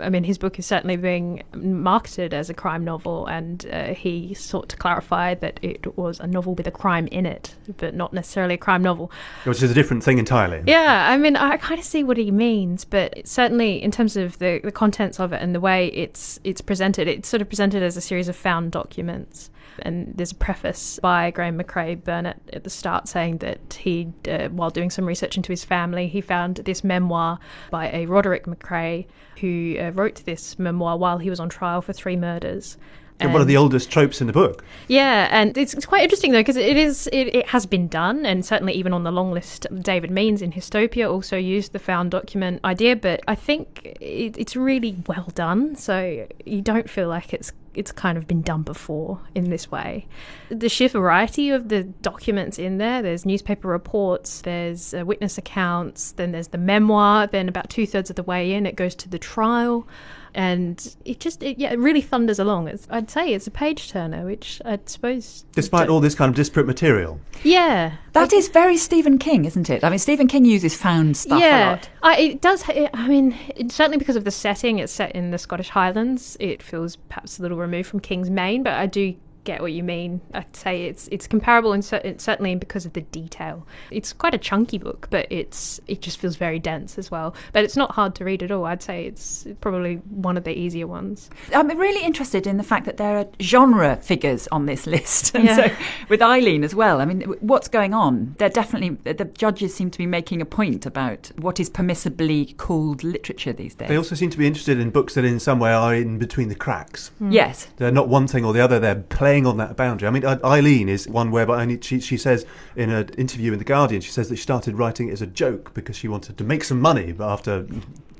I 0.02 0.08
mean, 0.08 0.24
his 0.24 0.38
book 0.38 0.58
is 0.58 0.66
certainly 0.66 0.96
being 0.96 1.42
marketed 1.54 2.34
as 2.34 2.50
a 2.50 2.54
crime 2.54 2.84
novel, 2.84 3.26
and 3.26 3.66
uh, 3.72 3.94
he 3.94 4.34
sought 4.34 4.68
to 4.70 4.76
clarify 4.76 5.34
that 5.36 5.60
it 5.62 5.96
was 5.96 6.20
a 6.20 6.26
novel 6.26 6.54
with 6.54 6.66
a 6.66 6.70
crime 6.70 7.06
in 7.08 7.26
it, 7.26 7.54
but 7.76 7.94
not 7.94 8.12
necessarily 8.12 8.54
a 8.54 8.58
crime 8.58 8.82
novel. 8.82 9.10
Which 9.44 9.62
is 9.62 9.70
a 9.70 9.74
different 9.74 10.02
thing 10.02 10.18
entirely. 10.18 10.62
Yeah, 10.66 11.08
I 11.10 11.16
mean, 11.16 11.36
I 11.36 11.56
kind 11.56 11.78
of 11.78 11.84
see 11.84 12.04
what 12.04 12.16
he 12.16 12.30
means, 12.30 12.84
but 12.84 13.26
certainly 13.26 13.82
in 13.82 13.90
terms 13.90 14.16
of 14.16 14.38
the, 14.38 14.60
the 14.62 14.72
contents 14.72 15.20
of 15.20 15.32
it 15.32 15.42
and 15.42 15.54
the 15.54 15.60
way 15.60 15.88
it's 15.88 16.40
it's 16.44 16.60
presented, 16.60 17.08
it's 17.08 17.28
sort 17.28 17.40
of 17.40 17.48
presented 17.48 17.82
as 17.82 17.96
a 17.96 18.00
series 18.00 18.28
of 18.28 18.36
found 18.36 18.72
documents. 18.72 19.50
And 19.80 20.12
there's 20.16 20.32
a 20.32 20.36
preface 20.36 20.98
by 21.00 21.30
Graeme 21.30 21.56
Macrae 21.56 21.94
Burnet 21.94 22.40
at 22.52 22.64
the 22.64 22.70
start 22.70 23.08
saying 23.08 23.38
that 23.38 23.74
he, 23.74 24.12
uh, 24.28 24.48
while 24.48 24.70
doing 24.70 24.90
some 24.90 25.06
research 25.06 25.36
into 25.36 25.52
his 25.52 25.64
family, 25.64 26.08
he 26.08 26.20
found 26.20 26.56
this 26.56 26.84
memoir 26.84 27.38
by 27.70 27.90
a 27.90 28.06
Roderick 28.06 28.46
Macrae 28.46 29.06
who 29.40 29.76
uh, 29.78 29.90
wrote 29.90 30.24
this 30.24 30.58
memoir 30.58 30.96
while 30.98 31.18
he 31.18 31.30
was 31.30 31.40
on 31.40 31.48
trial 31.48 31.82
for 31.82 31.92
three 31.92 32.16
murders. 32.16 32.76
And 33.20 33.32
one 33.32 33.42
of 33.42 33.48
the 33.48 33.56
oldest 33.56 33.90
tropes 33.90 34.20
in 34.20 34.26
the 34.26 34.32
book. 34.32 34.64
yeah, 34.88 35.28
and 35.30 35.56
it's, 35.56 35.74
it's 35.74 35.86
quite 35.86 36.02
interesting 36.02 36.32
though 36.32 36.40
because 36.40 36.56
it 36.56 36.76
is 36.76 37.06
it, 37.12 37.34
it 37.34 37.48
has 37.48 37.66
been 37.66 37.88
done, 37.88 38.24
and 38.24 38.44
certainly 38.44 38.72
even 38.72 38.92
on 38.92 39.04
the 39.04 39.12
long 39.12 39.32
list, 39.32 39.66
David 39.82 40.10
Means 40.10 40.42
in 40.42 40.52
Hystopia 40.52 41.10
also 41.10 41.36
used 41.36 41.72
the 41.72 41.78
found 41.78 42.10
document 42.10 42.60
idea. 42.64 42.96
But 42.96 43.20
I 43.28 43.34
think 43.34 43.82
it, 44.00 44.38
it's 44.38 44.56
really 44.56 44.96
well 45.06 45.28
done, 45.34 45.76
so 45.76 46.26
you 46.46 46.62
don't 46.62 46.88
feel 46.88 47.08
like 47.08 47.34
it's 47.34 47.52
it's 47.74 47.92
kind 47.92 48.18
of 48.18 48.26
been 48.26 48.42
done 48.42 48.62
before 48.62 49.20
in 49.34 49.50
this 49.50 49.70
way. 49.70 50.06
The 50.48 50.68
sheer 50.68 50.88
variety 50.88 51.50
of 51.50 51.68
the 51.68 51.84
documents 51.84 52.58
in 52.58 52.78
there. 52.78 53.02
There's 53.02 53.24
newspaper 53.24 53.68
reports, 53.68 54.40
there's 54.42 54.92
uh, 54.92 55.04
witness 55.04 55.38
accounts, 55.38 56.12
then 56.12 56.32
there's 56.32 56.48
the 56.48 56.58
memoir. 56.58 57.26
Then 57.26 57.48
about 57.48 57.70
two 57.70 57.86
thirds 57.86 58.10
of 58.10 58.16
the 58.16 58.22
way 58.22 58.52
in, 58.52 58.66
it 58.66 58.76
goes 58.76 58.94
to 58.96 59.08
the 59.08 59.18
trial 59.18 59.86
and 60.34 60.96
it 61.04 61.20
just 61.20 61.42
it, 61.42 61.58
yeah 61.58 61.72
it 61.72 61.78
really 61.78 62.00
thunders 62.00 62.38
along 62.38 62.68
it's, 62.68 62.86
i'd 62.90 63.10
say 63.10 63.32
it's 63.32 63.46
a 63.46 63.50
page 63.50 63.90
turner 63.90 64.24
which 64.24 64.60
i 64.64 64.78
suppose 64.86 65.44
Despite 65.52 65.88
all 65.88 66.00
this 66.00 66.14
kind 66.14 66.28
of 66.28 66.36
disparate 66.36 66.66
material. 66.66 67.20
yeah 67.42 67.96
That 68.12 68.32
is 68.32 68.48
very 68.48 68.76
Stephen 68.76 69.18
King, 69.18 69.44
isn't 69.44 69.68
it? 69.70 69.84
I 69.84 69.90
mean, 69.90 69.98
Stephen 69.98 70.26
King 70.26 70.44
uses 70.44 70.76
found 70.76 71.16
stuff 71.16 71.42
a 71.42 71.70
lot. 71.70 71.88
I, 72.02 72.16
it 72.18 72.40
does 72.40 72.68
it, 72.68 72.90
i 72.94 73.08
mean 73.08 73.36
it, 73.56 73.70
certainly 73.72 73.98
because 73.98 74.16
of 74.16 74.24
the 74.24 74.30
setting 74.30 74.78
it's 74.78 74.92
set 74.92 75.12
in 75.12 75.30
the 75.30 75.38
scottish 75.38 75.68
highlands 75.68 76.36
it 76.40 76.62
feels 76.62 76.96
perhaps 76.96 77.38
a 77.38 77.42
little 77.42 77.58
removed 77.58 77.88
from 77.88 78.00
king's 78.00 78.30
main 78.30 78.62
but 78.62 78.74
i 78.74 78.86
do 78.86 79.14
get 79.50 79.60
what 79.60 79.72
you 79.72 79.82
mean 79.82 80.20
i'd 80.34 80.54
say 80.54 80.74
it's 80.90 81.08
it's 81.10 81.26
comparable 81.26 81.72
and 81.72 81.84
cer- 81.84 82.14
certainly 82.18 82.54
because 82.54 82.84
of 82.86 82.92
the 82.92 83.00
detail 83.20 83.66
it's 83.90 84.12
quite 84.12 84.34
a 84.34 84.38
chunky 84.48 84.78
book 84.78 85.08
but 85.10 85.26
it's 85.30 85.80
it 85.86 86.00
just 86.06 86.18
feels 86.20 86.36
very 86.36 86.58
dense 86.58 86.98
as 86.98 87.10
well 87.10 87.34
but 87.52 87.64
it's 87.64 87.76
not 87.82 87.90
hard 87.98 88.14
to 88.14 88.24
read 88.24 88.42
at 88.42 88.50
all 88.50 88.64
i'd 88.66 88.82
say 88.82 89.04
it's 89.06 89.46
probably 89.60 89.94
one 90.28 90.36
of 90.36 90.44
the 90.44 90.54
easier 90.64 90.86
ones 90.86 91.28
I'm 91.54 91.68
really 91.78 92.04
interested 92.04 92.46
in 92.46 92.56
the 92.58 92.62
fact 92.72 92.84
that 92.86 92.96
there 92.96 93.16
are 93.18 93.26
genre 93.42 93.96
figures 93.96 94.46
on 94.52 94.66
this 94.66 94.86
list, 94.94 95.34
and 95.34 95.44
Yeah. 95.44 95.56
so 95.56 95.64
with 96.08 96.22
Eileen 96.22 96.62
as 96.64 96.74
well. 96.74 97.00
I 97.00 97.04
mean, 97.04 97.22
what's 97.40 97.68
going 97.68 97.92
on? 97.94 98.34
They're 98.38 98.48
definitely 98.62 98.90
the 99.12 99.24
judges 99.24 99.74
seem 99.74 99.90
to 99.90 99.98
be 99.98 100.06
making 100.06 100.40
a 100.40 100.44
point 100.44 100.86
about 100.86 101.30
what 101.38 101.58
is 101.60 101.68
permissibly 101.70 102.56
called 102.56 103.02
literature 103.04 103.52
these 103.52 103.74
days. 103.74 103.88
They 103.88 103.96
also 103.96 104.14
seem 104.14 104.30
to 104.30 104.38
be 104.38 104.46
interested 104.46 104.78
in 104.78 104.90
books 104.90 105.14
that 105.14 105.24
in 105.24 105.40
some 105.40 105.58
way 105.58 105.72
are 105.72 105.94
in 105.94 106.18
between 106.18 106.48
the 106.48 106.54
cracks. 106.54 107.08
Hmm. 107.18 107.30
yes, 107.32 107.68
They're 107.76 107.90
not 108.00 108.08
one 108.08 108.26
thing 108.26 108.44
or 108.44 108.52
the 108.52 108.60
other, 108.60 108.78
they're 108.78 108.96
playing 109.20 109.39
playing 109.40 109.46
on 109.46 109.56
that 109.66 109.76
boundary. 109.76 110.08
I 110.08 110.10
mean, 110.10 110.24
Eileen 110.24 110.88
is 110.88 111.08
one 111.08 111.30
whereby 111.30 111.62
only 111.62 111.80
she, 111.80 112.00
she 112.00 112.16
says 112.16 112.44
in 112.76 112.90
an 112.90 113.08
interview 113.16 113.52
in 113.52 113.58
The 113.58 113.64
Guardian, 113.64 114.00
she 114.00 114.10
says 114.10 114.28
that 114.28 114.36
she 114.36 114.42
started 114.42 114.76
writing 114.76 115.08
it 115.08 115.12
as 115.12 115.22
a 115.22 115.26
joke 115.26 115.72
because 115.74 115.96
she 115.96 116.08
wanted 116.08 116.36
to 116.38 116.44
make 116.44 116.64
some 116.64 116.80
money, 116.80 117.12
but 117.12 117.28
after 117.28 117.66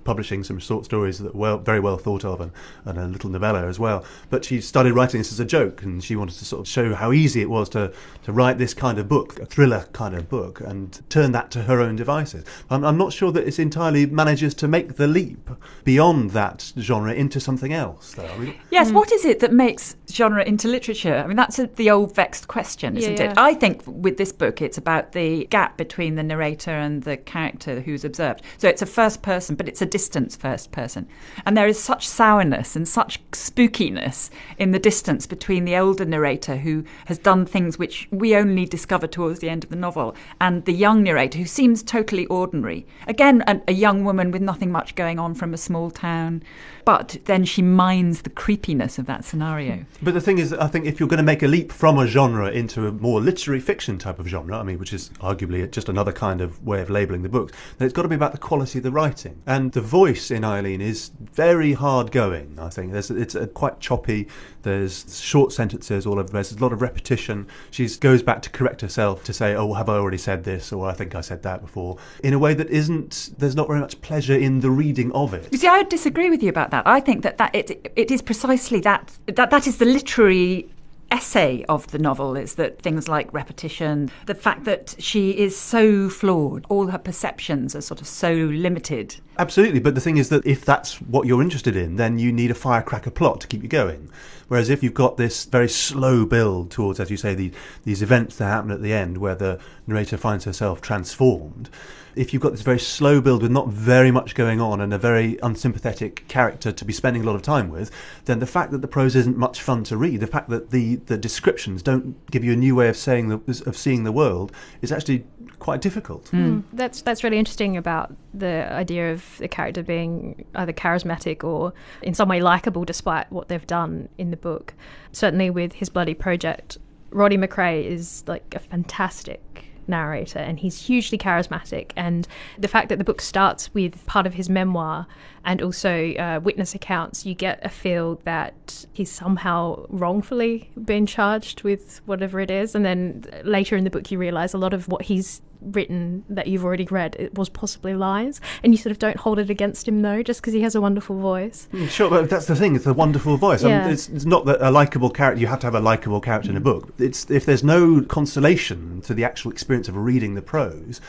publishing 0.05 0.43
some 0.43 0.59
short 0.59 0.85
stories 0.85 1.19
that 1.19 1.35
were 1.35 1.57
very 1.59 1.81
well 1.81 1.97
thought 1.97 2.25
of 2.25 2.41
and, 2.41 2.51
and 2.85 2.99
a 2.99 3.07
little 3.07 3.31
novella 3.31 3.67
as 3.67 3.79
well. 3.79 4.05
But 4.31 4.45
she 4.45 4.61
started 4.61 4.95
writing 4.95 5.21
this 5.21 5.33
as 5.33 5.41
a 5.41 5.45
joke 5.45 5.83
and 5.83 6.03
she 6.03 6.17
wanted 6.17 6.37
to 6.39 6.45
sort 6.45 6.61
of 6.61 6.69
show 6.69 6.95
how 6.95 7.13
easy 7.13 7.43
it 7.43 7.51
was 7.51 7.69
to, 7.71 7.93
to 8.25 8.33
write 8.33 8.59
this 8.59 8.75
kind 8.75 8.99
of 8.99 9.09
book, 9.09 9.39
a 9.39 9.47
thriller 9.47 9.87
kind 9.93 10.15
of 10.15 10.29
book, 10.29 10.61
and 10.61 11.01
turn 11.11 11.33
that 11.33 11.51
to 11.53 11.63
her 11.63 11.81
own 11.81 11.97
devices. 11.97 12.45
I'm, 12.71 12.85
I'm 12.85 12.97
not 12.97 13.13
sure 13.13 13.31
that 13.33 13.47
it 13.47 13.59
entirely 13.59 14.07
manages 14.07 14.55
to 14.55 14.69
make 14.69 14.97
the 14.97 15.07
leap 15.07 15.51
beyond 15.85 16.31
that 16.31 16.73
genre 16.79 17.13
into 17.13 17.41
something 17.41 17.73
else, 17.73 18.15
though. 18.15 18.27
I 18.27 18.39
mean, 18.39 18.55
Yes, 18.71 18.89
hmm. 18.89 18.95
what 18.95 19.13
is 19.13 19.25
it 19.25 19.41
that 19.41 19.53
makes 19.53 19.97
genre 20.13 20.45
into 20.45 20.69
literature? 20.69 21.17
I 21.17 21.27
mean, 21.27 21.37
that's 21.37 21.59
a, 21.59 21.67
the 21.67 21.91
old 21.91 22.15
vexed 22.15 22.49
question, 22.49 22.97
isn't 22.97 23.19
Yeah, 23.19 23.33
it? 23.33 23.39
I 23.39 23.55
think 23.55 23.83
with 23.87 24.17
this 24.17 24.33
book, 24.33 24.61
it's 24.61 24.79
about 24.79 25.13
the 25.13 25.47
gap 25.47 25.77
between 25.77 26.15
the 26.15 26.23
narrator 26.23 26.71
and 26.71 27.03
the 27.03 27.17
character 27.17 27.81
who's 27.81 28.05
observed. 28.05 28.43
So 28.59 28.69
it's 28.69 28.83
a 28.83 28.87
first 28.87 29.23
person, 29.23 29.57
but 29.57 29.69
it's 29.69 29.83
a 29.83 29.87
distance 29.87 30.37
first 30.37 30.73
person. 30.73 31.09
And 31.45 31.57
there 31.57 31.69
is 31.69 31.83
such 31.83 32.09
sourness 32.09 32.77
and 32.77 32.87
such 32.87 33.21
spookiness 33.31 34.31
in 34.59 34.73
the 34.73 34.79
distance 34.79 35.27
between 35.27 35.65
the 35.65 35.77
older 35.77 36.05
narrator 36.05 36.57
who 36.57 36.85
has 37.07 37.19
done 37.19 37.47
things 37.47 37.79
which 37.79 38.09
we 38.11 38.35
only 38.35 38.67
discover 38.67 39.07
towards 39.07 39.41
the 39.41 39.49
end 39.49 39.65
of 39.65 39.71
the 39.71 39.77
novel 39.77 40.15
and 40.41 40.65
the 40.65 40.73
young 40.73 41.03
narrator 41.03 41.39
who 41.39 41.45
seems 41.45 41.83
totally 41.83 42.27
ordinary. 42.27 42.87
Again, 43.07 43.43
a, 43.47 43.61
a 43.69 43.73
young 43.73 44.05
woman 44.05 44.31
with 44.31 44.43
nothing 44.43 44.71
much 44.71 44.95
going 44.95 45.19
on 45.19 45.35
from 45.35 45.55
a 45.55 45.59
small 45.59 45.91
town, 45.91 46.43
but 46.91 47.19
then 47.27 47.45
she 47.45 47.63
mines 47.63 48.23
the 48.23 48.31
creepiness 48.31 48.99
of 48.99 49.07
that 49.07 49.25
scenario. 49.25 49.85
But 50.03 50.13
the 50.13 50.21
thing 50.21 50.39
is, 50.39 50.53
I 50.53 50.67
think 50.67 50.87
if 50.87 50.99
you're 50.99 51.09
going 51.09 51.19
to 51.19 51.23
make 51.23 51.45
a 51.45 51.47
leap 51.47 51.71
from 51.71 52.01
a 52.01 52.07
genre 52.09 52.51
into 52.51 52.89
a 52.89 52.91
more 52.91 53.21
literary 53.21 53.61
fiction 53.61 53.97
type 53.97 54.19
of 54.19 54.27
genre, 54.27 54.59
I 54.59 54.65
mean, 54.65 54.81
which 54.81 54.93
is 54.93 55.11
arguably 55.21 55.71
just 55.71 55.89
another 55.89 56.11
kind 56.11 56.41
of 56.41 56.67
way 56.67 56.81
of 56.81 56.91
labelling 56.91 57.23
the 57.23 57.29
books, 57.29 57.53
then 57.79 57.87
it's 57.87 57.95
got 57.95 58.03
to 58.03 58.09
be 58.09 58.17
about 58.17 58.33
the 58.33 58.39
quality 58.39 58.81
of 58.81 58.83
the 58.83 58.91
writing. 58.91 59.41
And 59.47 59.71
the 59.71 59.81
voice 59.81 60.33
in 60.33 60.43
Eileen 60.43 60.81
is 60.81 61.13
very 61.33 61.75
hard 61.75 62.11
going, 62.11 62.59
I 62.59 62.71
think. 62.71 62.91
There's, 62.91 63.09
it's 63.09 63.37
uh, 63.37 63.47
quite 63.47 63.79
choppy, 63.79 64.27
there's 64.63 65.23
short 65.23 65.53
sentences 65.53 66.07
all 66.07 66.15
over 66.15 66.25
the 66.25 66.33
place, 66.33 66.51
there's 66.51 66.61
a 66.61 66.65
lot 66.65 66.73
of 66.73 66.83
repetition. 66.83 67.47
She 67.71 67.87
goes 68.01 68.21
back 68.21 68.43
to 68.43 68.51
correct 68.51 68.81
herself 68.81 69.23
to 69.25 69.33
say, 69.33 69.55
oh, 69.55 69.75
have 69.75 69.89
I 69.89 69.95
already 69.95 70.19
said 70.19 70.43
this? 70.43 70.73
Or 70.73 70.89
I 70.89 70.93
think 70.93 71.15
I 71.15 71.21
said 71.21 71.45
that 71.45 71.61
before, 71.61 71.99
in 72.25 72.35
a 72.35 72.39
way 72.41 72.53
that 72.55 72.69
isn't, 72.69 73.31
there's 73.39 73.55
not 73.55 73.69
very 73.69 73.79
much 73.79 74.01
pleasure 74.01 74.35
in 74.35 74.59
the 74.59 74.71
reading 74.73 75.13
of 75.13 75.35
it. 75.35 75.47
You 75.53 75.59
see, 75.59 75.69
I 75.69 75.79
would 75.79 75.89
disagree 75.89 76.31
with 76.31 76.43
you 76.43 76.49
about 76.49 76.73
that. 76.73 76.80
I 76.87 77.01
think 77.01 77.23
that, 77.23 77.39
that 77.39 77.55
it, 77.55 77.93
it 77.97 78.11
is 78.11 78.23
precisely 78.23 78.81
that, 78.81 79.13
that 79.27 79.51
that 79.51 79.67
is 79.67 79.79
the 79.79 79.85
literary 79.85 80.69
essay 81.11 81.65
of 81.69 81.87
the 81.89 81.99
novel 81.99 82.37
is 82.37 82.55
that 82.55 82.81
things 82.81 83.09
like 83.09 83.33
repetition, 83.33 84.11
the 84.27 84.35
fact 84.35 84.65
that 84.65 84.95
she 84.99 85.31
is 85.31 85.57
so 85.57 86.09
flawed, 86.09 86.65
all 86.69 86.87
her 86.87 86.99
perceptions 86.99 87.75
are 87.75 87.81
sort 87.81 88.01
of 88.01 88.07
so 88.07 88.33
limited. 88.33 89.17
Absolutely, 89.39 89.81
but 89.81 89.95
the 89.95 90.01
thing 90.01 90.19
is 90.19 90.29
that 90.29 90.45
if 90.45 90.65
that's 90.65 91.01
what 91.01 91.27
you're 91.27 91.43
interested 91.43 91.75
in, 91.75 91.97
then 91.97 92.19
you 92.19 92.31
need 92.31 92.51
a 92.51 92.55
firecracker 92.55 93.11
plot 93.11 93.41
to 93.41 93.47
keep 93.47 93.63
you 93.63 93.69
going. 93.69 94.11
Whereas 94.49 94.69
if 94.69 94.83
you've 94.83 94.95
got 94.95 95.17
this 95.17 95.45
very 95.45 95.69
slow 95.69 96.27
build 96.27 96.71
towards, 96.71 97.01
as 97.01 97.11
you 97.11 97.17
say, 97.17 97.35
the, 97.35 97.53
these 97.85 98.03
events 98.03 98.37
that 98.37 98.47
happen 98.47 98.71
at 98.71 98.83
the 98.83 98.93
end 98.93 99.19
where 99.19 99.37
the 99.37 99.61
narrator 99.87 100.17
finds 100.17 100.45
herself 100.45 100.81
transformed, 100.81 101.71
if 102.17 102.33
you've 102.33 102.43
got 102.43 102.51
this 102.51 102.63
very 102.63 102.79
slow 102.79 103.21
build 103.21 103.43
with 103.43 103.53
not 103.53 103.69
very 103.69 104.11
much 104.11 104.35
going 104.35 104.61
on 104.61 104.81
and 104.81 104.93
a 104.93 104.99
very 104.99 105.39
unsympathetic 105.43 106.27
character 106.29 106.73
to 106.73 106.85
be 106.85 106.93
spending 106.93 107.23
a 107.23 107.27
lot 107.27 107.37
of 107.37 107.43
time 107.43 107.71
with, 107.71 107.91
then 108.25 108.41
the 108.41 108.47
fact 108.47 108.73
that 108.73 108.83
the 108.83 108.89
prose 108.89 109.15
isn't 109.15 109.37
much 109.37 109.63
fun 109.63 109.85
to 109.85 109.97
read, 109.97 110.21
the 110.21 110.27
fact 110.27 110.49
that 110.49 110.71
the, 110.71 110.97
the 110.97 111.17
descriptions 111.17 111.83
don't 111.83 112.29
give 112.31 112.45
you 112.45 112.53
a 112.53 112.57
new 112.57 112.75
way 112.75 112.89
of 112.89 112.97
saying 112.97 113.29
the, 113.29 113.63
of 113.67 113.77
seeing 113.77 114.05
the 114.05 114.13
world, 114.13 114.53
is 114.83 114.91
actually 114.91 115.25
quite 115.61 115.81
difficult. 115.81 116.25
Mm. 116.33 116.65
That's 116.73 117.03
that's 117.03 117.23
really 117.23 117.39
interesting 117.39 117.77
about 117.77 118.13
the 118.35 118.71
idea 118.73 119.13
of 119.13 119.39
the 119.39 119.47
character 119.47 119.83
being 119.83 120.45
either 120.57 120.73
charismatic 120.73 121.45
or 121.45 121.73
in 122.03 122.15
some 122.15 122.29
way 122.29 122.41
likable, 122.41 122.85
despite 122.85 123.31
what 123.31 123.49
they've 123.49 123.67
done 123.67 124.09
in 124.19 124.31
the 124.31 124.37
book. 124.37 124.75
Certainly, 125.13 125.51
with 125.51 125.75
his 125.75 125.89
bloody 125.89 126.15
project, 126.15 126.79
Roddy 127.11 127.37
Macrae 127.37 127.87
is 127.87 128.25
like 128.27 128.55
a 128.57 128.59
fantastic 128.59 129.67
narrator 129.87 130.39
and 130.39 130.61
he's 130.61 130.81
hugely 130.87 131.19
charismatic 131.19 131.91
and 131.97 132.29
the 132.59 132.69
fact 132.69 132.89
that 132.89 132.99
the 132.99 133.05
book 133.05 133.21
starts 133.21 133.75
with 133.75 134.07
part 134.07 134.25
of 134.25 134.35
his 134.35 134.49
memoir 134.49 135.07
and 135.45 135.61
also 135.61 136.15
uh, 136.15 136.39
witness 136.43 136.75
accounts 136.75 137.27
you 137.27 137.35
get 137.35 137.59
a 137.63 137.69
feel 137.69 138.21
that 138.25 138.87
he's 138.93 139.11
somehow 139.11 139.85
wrongfully 139.89 140.71
been 140.85 141.07
charged 141.07 141.65
with 141.65 142.01
whatever 142.07 142.39
it 142.39 142.51
is 142.51 142.75
and 142.75 142.85
then 142.85 143.25
later 143.43 143.77
in 143.77 143.83
the 143.83 143.91
book 143.91 144.11
you 144.13 144.19
realize 144.19 144.55
a 144.55 144.59
lot 144.59 144.73
of 144.73 144.87
what 144.87 145.03
he's 145.03 145.43
written 145.61 146.25
that 146.29 146.47
you've 146.47 146.65
already 146.65 146.87
read 146.91 147.17
it 147.19 147.35
was 147.35 147.49
possibly 147.49 147.95
lies 147.95 148.41
and 148.63 148.73
you 148.73 148.79
sort 148.79 148.91
of 148.91 148.99
don't 148.99 149.17
hold 149.19 149.39
it 149.39 149.51
against 149.51 149.87
him 149.87 150.03
though 150.03 150.23
just 150.23 150.41
because 150.41 150.55
he 150.55 150.63
has 150.63 150.75
a 150.75 150.81
wonderful 150.81 151.19
voice 151.19 151.69
Mm, 151.73 151.89
Sure, 151.89 152.09
but 152.11 152.31
that's 152.31 152.47
the 152.47 152.57
thing. 152.57 152.75
It's 152.77 152.87
a 152.87 152.95
wonderful 152.95 153.37
voice. 153.37 153.63
I 153.63 153.67
mean, 153.69 153.77
Yeah. 153.77 153.89
it's, 153.91 154.09
it's 154.09 154.25
not 154.25 154.45
that 154.47 154.61
a 154.67 154.71
likable 154.71 155.11
character. 155.11 155.41
You 155.41 155.47
have 155.49 155.61
to 155.61 155.67
have 155.67 155.75
a 155.75 155.81
likable 155.81 156.21
character 156.21 156.51
in 156.51 156.57
a 156.57 156.61
book. 156.61 156.93
It's 156.99 157.31
if 157.31 157.45
there's 157.47 157.63
no 157.63 158.03
consolation 158.03 159.01
to 159.03 159.15
the 159.15 159.25
actual 159.25 159.51
experience 159.51 159.89
of 159.89 159.97
reading 159.97 160.35
the 160.35 160.43
prose, 160.43 161.01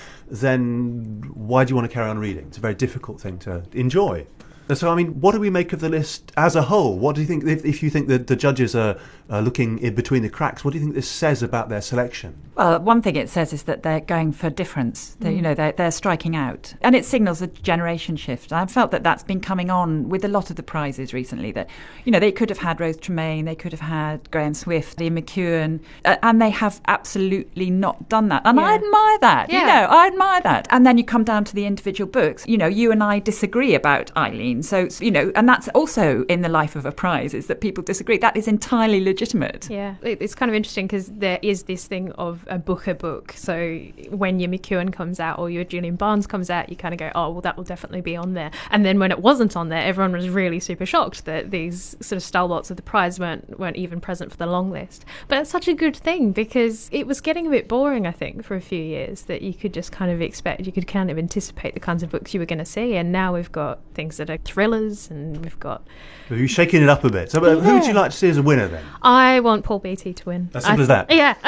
then 0.46 1.24
why 1.34 1.64
do 1.64 1.70
you 1.72 1.76
want 1.76 1.90
to 1.90 1.94
carry 1.94 2.10
on 2.10 2.20
reading? 2.20 2.46
It's 2.48 2.58
a 2.58 2.62
very 2.62 2.76
difficult 2.76 3.22
thing 3.22 3.38
to 3.40 3.64
enjoy. 3.74 4.26
So, 4.74 4.90
I 4.90 4.96
mean, 4.96 5.20
what 5.20 5.34
do 5.34 5.40
we 5.42 5.50
make 5.50 5.74
of 5.74 5.82
the 5.82 5.90
list 5.90 6.32
as 6.38 6.56
a 6.56 6.62
whole? 6.62 6.98
What 6.98 7.16
do 7.16 7.22
you 7.22 7.28
think? 7.28 7.44
If, 7.44 7.66
if 7.66 7.84
you 7.84 7.90
think 7.90 8.08
that 8.08 8.28
the 8.28 8.38
judges 8.38 8.74
are, 8.74 8.98
are 9.32 9.42
looking 9.42 9.80
in 9.80 9.96
between 9.96 10.22
the 10.22 10.30
cracks, 10.30 10.64
what 10.64 10.74
do 10.74 10.78
you 10.78 10.84
think 10.84 10.94
this 10.94 11.08
says 11.08 11.42
about 11.42 11.70
their 11.70 11.82
selection? 11.82 12.36
Well, 12.58 12.80
one 12.82 13.02
thing 13.02 13.16
it 13.16 13.30
says 13.30 13.54
is 13.54 13.64
that 13.64 13.82
they're 13.82 14.02
going 14.02 14.34
for 14.34 14.50
difference. 14.50 15.16
They, 15.22 15.34
You 15.34 15.42
know, 15.42 15.54
they're, 15.54 15.72
they're 15.72 15.90
striking 15.90 16.36
out, 16.36 16.74
and 16.82 16.96
it 16.96 17.06
signals 17.06 17.42
a 17.42 17.48
generation 17.48 18.18
shift. 18.18 18.52
I've 18.52 18.70
felt 18.70 18.92
that 18.92 19.04
that's 19.04 19.24
been 19.24 19.40
coming 19.40 19.70
on 19.70 20.10
with 20.10 20.26
a 20.26 20.28
lot 20.28 20.50
of 20.50 20.58
the 20.58 20.64
prizes 20.64 21.14
recently. 21.14 21.54
That 21.54 21.70
you 22.04 22.12
know, 22.12 22.20
they 22.20 22.32
could 22.32 22.50
have 22.50 22.58
had 22.58 22.82
Rose 22.82 22.98
Tremain, 22.98 23.46
they 23.46 23.56
could 23.56 23.72
have 23.72 23.80
had 23.80 24.30
Graham 24.32 24.54
Swift, 24.54 25.00
Ian 25.00 25.16
McEwan, 25.16 25.80
uh, 26.04 26.18
and 26.22 26.42
they 26.42 26.50
have 26.50 26.82
absolutely 26.88 27.70
not 27.70 28.10
done 28.10 28.28
that. 28.28 28.42
And 28.44 28.60
I 28.60 28.76
admire 28.76 29.20
that. 29.20 29.50
Yeah. 29.50 29.60
You 29.60 29.66
know, 29.68 29.88
I 29.90 30.08
admire 30.08 30.42
that. 30.42 30.68
And 30.72 30.86
then 30.86 30.98
you 30.98 31.06
come 31.06 31.24
down 31.24 31.46
to 31.46 31.56
the 31.56 31.66
individual 31.66 32.12
books. 32.12 32.46
You 32.46 32.58
know, 32.58 32.68
you 32.68 32.92
and 32.92 33.02
I 33.02 33.20
disagree 33.20 33.76
about 33.76 34.12
Eileen, 34.18 34.62
so 34.62 34.90
you 35.00 35.10
know, 35.12 35.32
and 35.36 35.48
that's 35.48 35.70
also 35.70 36.26
in 36.26 36.42
the 36.42 36.50
life 36.50 36.76
of 36.76 36.86
a 36.86 36.92
prize 36.92 37.34
is 37.34 37.48
that 37.48 37.62
people 37.62 37.82
disagree. 37.82 38.18
That 38.18 38.36
is 38.36 38.50
entirely 38.50 39.00
legitimate. 39.00 39.21
Yeah, 39.70 39.96
it's 40.02 40.36
kind 40.36 40.50
of 40.50 40.56
interesting 40.56 40.88
because 40.88 41.08
there 41.08 41.40
is 41.42 41.64
this 41.64 41.86
thing 41.86 42.12
of 42.14 42.46
a 42.48 42.58
book 42.58 42.88
a 42.88 42.96
book. 42.96 43.34
So 43.36 43.80
when 44.10 44.40
your 44.40 44.50
McEwan 44.50 44.94
comes 44.94 45.20
out 45.20 45.40
or 45.40 45.50
your 45.50 45.64
Julian 45.64 45.96
Barnes 45.96 46.28
comes 46.28 46.50
out, 46.50 46.70
you 46.70 46.76
kind 46.76 46.94
of 46.94 47.00
go, 47.00 47.12
oh, 47.16 47.30
well, 47.30 47.42
that 47.42 47.58
will 47.58 47.64
definitely 47.64 48.02
be 48.02 48.16
on 48.16 48.34
there. 48.34 48.52
And 48.70 48.86
then 48.86 49.00
when 49.00 49.12
it 49.12 49.20
wasn't 49.20 49.56
on 49.56 49.70
there, 49.70 49.82
everyone 49.82 50.14
was 50.14 50.30
really 50.30 50.60
super 50.60 50.86
shocked 50.86 51.26
that 51.26 51.52
these 51.52 51.96
sort 52.02 52.18
of 52.18 52.24
stalwarts 52.24 52.70
of 52.70 52.78
the 52.78 52.84
prize 52.84 53.20
weren't 53.20 53.60
weren't 53.60 53.78
even 53.78 54.02
present 54.02 54.32
for 54.32 54.38
the 54.38 54.46
long 54.46 54.72
list. 54.72 55.06
But 55.28 55.40
it's 55.40 55.50
such 55.50 55.68
a 55.68 55.74
good 55.74 55.96
thing 55.96 56.32
because 56.32 56.90
it 56.92 57.08
was 57.08 57.22
getting 57.22 57.48
a 57.48 57.50
bit 57.50 57.68
boring, 57.68 58.06
I 58.06 58.12
think, 58.12 58.44
for 58.44 58.56
a 58.56 58.62
few 58.62 58.82
years 58.82 59.24
that 59.24 59.42
you 59.42 59.54
could 59.54 59.74
just 59.74 59.92
kind 59.92 60.12
of 60.12 60.22
expect, 60.22 60.66
you 60.66 60.72
could 60.72 60.88
kind 60.88 61.10
of 61.10 61.18
anticipate 61.18 61.74
the 61.74 61.80
kinds 61.80 62.04
of 62.04 62.10
books 62.10 62.34
you 62.34 62.40
were 62.40 62.46
going 62.46 62.60
to 62.60 62.66
see. 62.66 62.96
And 62.96 63.12
now 63.12 63.34
we've 63.34 63.52
got 63.52 63.80
things 63.94 64.18
that 64.18 64.30
are 64.30 64.38
thrillers 64.38 65.10
and 65.10 65.44
we've 65.44 65.60
got. 65.60 65.86
Have 66.30 66.40
you 66.40 66.48
shaken 66.48 66.84
it 66.84 66.90
up 66.90 67.04
a 67.04 67.10
bit? 67.10 67.32
So, 67.32 67.44
uh, 67.44 67.60
who 67.60 67.74
would 67.74 67.86
you 67.86 67.94
like 67.94 68.12
to 68.12 68.18
see 68.18 68.30
as 68.30 68.38
a 68.38 68.44
winner 68.44 68.68
then? 68.68 68.84
I 69.12 69.42
want 69.42 69.66
Paul 69.66 69.80
Beatty 69.80 70.14
to 70.14 70.26
win. 70.26 70.50
As 70.54 70.64
simple 70.64 70.80
I- 70.80 70.84
as 70.84 70.88
that? 70.88 71.12
Yeah, 71.12 71.36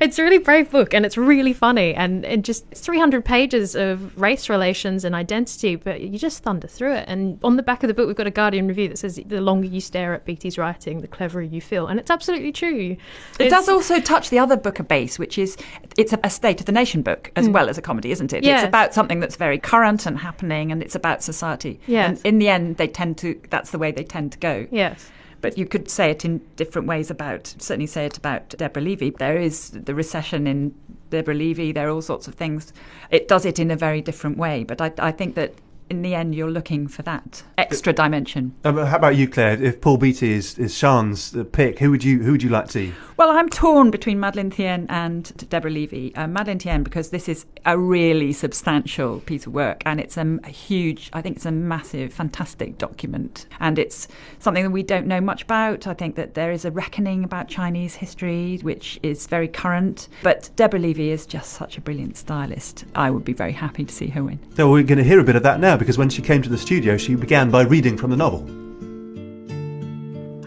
it's 0.00 0.18
a 0.18 0.22
really 0.22 0.38
brave 0.38 0.70
book 0.70 0.94
and 0.94 1.04
it's 1.04 1.16
really 1.16 1.52
funny 1.52 1.94
and 1.94 2.24
and 2.24 2.44
just 2.44 2.68
300 2.70 3.24
pages 3.24 3.74
of 3.74 4.16
race 4.20 4.48
relations 4.48 5.04
and 5.04 5.14
identity, 5.14 5.74
but 5.74 6.00
you 6.00 6.16
just 6.16 6.44
thunder 6.44 6.68
through 6.68 6.94
it. 6.94 7.04
And 7.08 7.40
on 7.42 7.56
the 7.56 7.62
back 7.62 7.82
of 7.82 7.88
the 7.88 7.94
book, 7.94 8.06
we've 8.06 8.16
got 8.16 8.28
a 8.28 8.30
Guardian 8.30 8.68
review 8.68 8.88
that 8.88 8.98
says 8.98 9.20
the 9.26 9.40
longer 9.40 9.66
you 9.66 9.80
stare 9.80 10.14
at 10.14 10.24
Beatty's 10.24 10.56
writing, 10.56 11.00
the 11.00 11.08
cleverer 11.08 11.42
you 11.42 11.60
feel, 11.60 11.88
and 11.88 11.98
it's 11.98 12.10
absolutely 12.10 12.52
true. 12.52 12.96
It 13.40 13.50
does 13.50 13.68
also 13.68 14.00
touch 14.00 14.30
the 14.30 14.38
other 14.38 14.56
Booker 14.56 14.84
base, 14.84 15.18
which 15.18 15.38
is 15.38 15.56
it's 15.96 16.12
a, 16.12 16.20
a 16.22 16.30
State 16.30 16.60
of 16.60 16.66
the 16.66 16.72
Nation 16.72 17.02
book 17.02 17.32
as 17.34 17.48
mm. 17.48 17.52
well 17.52 17.68
as 17.68 17.78
a 17.78 17.82
comedy, 17.82 18.12
isn't 18.12 18.32
it? 18.32 18.44
Yeah. 18.44 18.58
It's 18.58 18.68
about 18.68 18.94
something 18.94 19.18
that's 19.18 19.36
very 19.36 19.58
current 19.58 20.06
and 20.06 20.18
happening, 20.18 20.70
and 20.70 20.82
it's 20.82 20.94
about 20.94 21.22
society. 21.22 21.80
Yes. 21.86 22.08
And 22.08 22.26
in 22.26 22.38
the 22.38 22.48
end, 22.48 22.76
they 22.76 22.86
tend 22.86 23.18
to. 23.18 23.40
That's 23.50 23.70
the 23.70 23.78
way 23.78 23.90
they 23.90 24.04
tend 24.04 24.32
to 24.32 24.38
go. 24.38 24.66
Yes. 24.70 25.10
But 25.42 25.58
you 25.58 25.66
could 25.66 25.90
say 25.90 26.10
it 26.10 26.24
in 26.24 26.40
different 26.56 26.88
ways 26.88 27.10
about. 27.10 27.54
Certainly, 27.58 27.88
say 27.88 28.06
it 28.06 28.16
about 28.16 28.48
Deborah 28.50 28.80
Levy. 28.80 29.10
There 29.10 29.36
is 29.36 29.70
the 29.70 29.94
recession 29.94 30.46
in 30.46 30.74
Deborah 31.10 31.34
Levy. 31.34 31.72
There 31.72 31.88
are 31.88 31.90
all 31.90 32.00
sorts 32.00 32.26
of 32.28 32.34
things. 32.34 32.72
It 33.10 33.28
does 33.28 33.44
it 33.44 33.58
in 33.58 33.70
a 33.70 33.76
very 33.76 34.00
different 34.00 34.38
way. 34.38 34.64
But 34.64 34.80
I, 34.80 34.92
I 34.98 35.12
think 35.12 35.34
that. 35.34 35.52
In 35.90 36.00
the 36.00 36.14
end, 36.14 36.34
you're 36.34 36.50
looking 36.50 36.88
for 36.88 37.02
that 37.02 37.42
extra 37.58 37.92
dimension. 37.92 38.54
Um, 38.64 38.78
how 38.78 38.96
about 38.96 39.14
you, 39.16 39.28
Claire? 39.28 39.62
If 39.62 39.82
Paul 39.82 39.98
Beatty 39.98 40.32
is, 40.32 40.58
is 40.58 40.74
Sian's 40.74 41.36
uh, 41.36 41.44
pick, 41.44 41.80
who 41.80 41.90
would 41.90 42.02
you 42.02 42.22
who 42.22 42.32
would 42.32 42.42
you 42.42 42.48
like 42.48 42.68
to? 42.68 42.94
Well, 43.22 43.38
I'm 43.38 43.48
torn 43.48 43.92
between 43.92 44.18
Madeleine 44.18 44.50
Thien 44.50 44.86
and 44.88 45.48
Deborah 45.48 45.70
Levy. 45.70 46.12
Uh, 46.16 46.26
Madeleine 46.26 46.58
Thien, 46.58 46.82
because 46.82 47.10
this 47.10 47.28
is 47.28 47.46
a 47.64 47.78
really 47.78 48.32
substantial 48.32 49.20
piece 49.20 49.46
of 49.46 49.54
work 49.54 49.80
and 49.86 50.00
it's 50.00 50.16
a, 50.16 50.40
a, 50.42 50.48
huge, 50.48 51.08
I 51.12 51.22
think 51.22 51.36
it's 51.36 51.46
a 51.46 51.52
massive, 51.52 52.12
fantastic 52.12 52.78
document. 52.78 53.46
And 53.60 53.78
it's 53.78 54.08
something 54.40 54.64
that 54.64 54.70
we 54.70 54.82
don't 54.82 55.06
know 55.06 55.20
much 55.20 55.44
about. 55.44 55.86
I 55.86 55.94
think 55.94 56.16
that 56.16 56.34
there 56.34 56.50
is 56.50 56.64
a 56.64 56.72
reckoning 56.72 57.22
about 57.22 57.46
Chinese 57.46 57.94
history, 57.94 58.58
which 58.62 58.98
is 59.04 59.28
very 59.28 59.46
current. 59.46 60.08
But 60.24 60.50
Deborah 60.56 60.80
Levy 60.80 61.12
is 61.12 61.24
just 61.24 61.52
such 61.52 61.78
a 61.78 61.80
brilliant 61.80 62.16
stylist. 62.16 62.86
I 62.96 63.10
would 63.10 63.24
be 63.24 63.34
very 63.34 63.52
happy 63.52 63.84
to 63.84 63.94
see 63.94 64.08
her 64.08 64.24
win. 64.24 64.40
So 64.56 64.68
we're 64.68 64.82
going 64.82 64.98
to 64.98 65.04
hear 65.04 65.20
a 65.20 65.24
bit 65.24 65.36
of 65.36 65.44
that 65.44 65.60
now 65.60 65.76
because 65.76 65.96
when 65.96 66.08
she 66.08 66.22
came 66.22 66.42
to 66.42 66.50
the 66.50 66.58
studio, 66.58 66.96
she 66.96 67.14
began 67.14 67.52
by 67.52 67.62
reading 67.62 67.96
from 67.96 68.10
the 68.10 68.16
novel. 68.16 68.61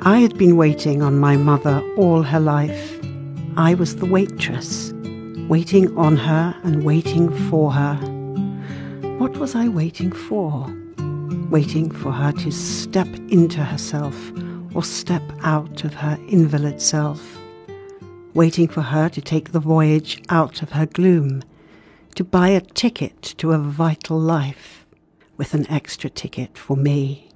I 0.08 0.20
had 0.20 0.38
been 0.38 0.56
waiting 0.56 1.02
on 1.02 1.18
my 1.18 1.36
mother 1.36 1.82
all 1.98 2.22
her 2.22 2.40
life. 2.40 3.00
I 3.58 3.74
was 3.74 3.96
the 3.96 4.06
waitress, 4.06 4.94
waiting 5.50 5.98
on 5.98 6.16
her 6.16 6.56
and 6.64 6.84
waiting 6.84 7.36
for 7.50 7.72
her. 7.72 7.96
What 9.18 9.38
was 9.38 9.56
I 9.56 9.68
waiting 9.68 10.12
for? 10.12 10.72
Waiting 11.50 11.90
for 11.90 12.12
her 12.12 12.32
to 12.34 12.52
step 12.52 13.08
into 13.30 13.64
herself 13.64 14.16
or 14.76 14.84
step 14.84 15.24
out 15.42 15.84
of 15.84 15.96
her 15.96 16.20
invalid 16.30 16.84
self. 16.84 17.40
Waiting 18.36 18.68
for 18.68 18.84
her 18.84 19.10
to 19.10 19.22
take 19.22 19.54
the 19.54 19.60
voyage 19.60 20.22
out 20.30 20.62
of 20.62 20.74
her 20.74 20.86
gloom, 20.86 21.42
to 22.14 22.24
buy 22.24 22.50
a 22.50 22.62
ticket 22.62 23.24
to 23.40 23.54
a 23.54 23.58
vital 23.58 24.20
life 24.20 24.86
with 25.36 25.56
an 25.56 25.66
extra 25.68 26.12
ticket 26.12 26.60
for 26.60 26.78
me. 26.78 27.32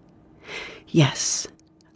Yes, 0.88 1.48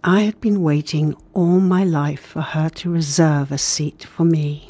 I 0.06 0.24
had 0.24 0.42
been 0.42 0.62
waiting 0.62 1.16
all 1.34 1.62
my 1.62 1.86
life 1.86 2.20
for 2.20 2.42
her 2.42 2.68
to 2.72 2.90
reserve 2.90 3.54
a 3.54 3.58
seat 3.58 4.04
for 4.04 4.26
me. 4.26 4.68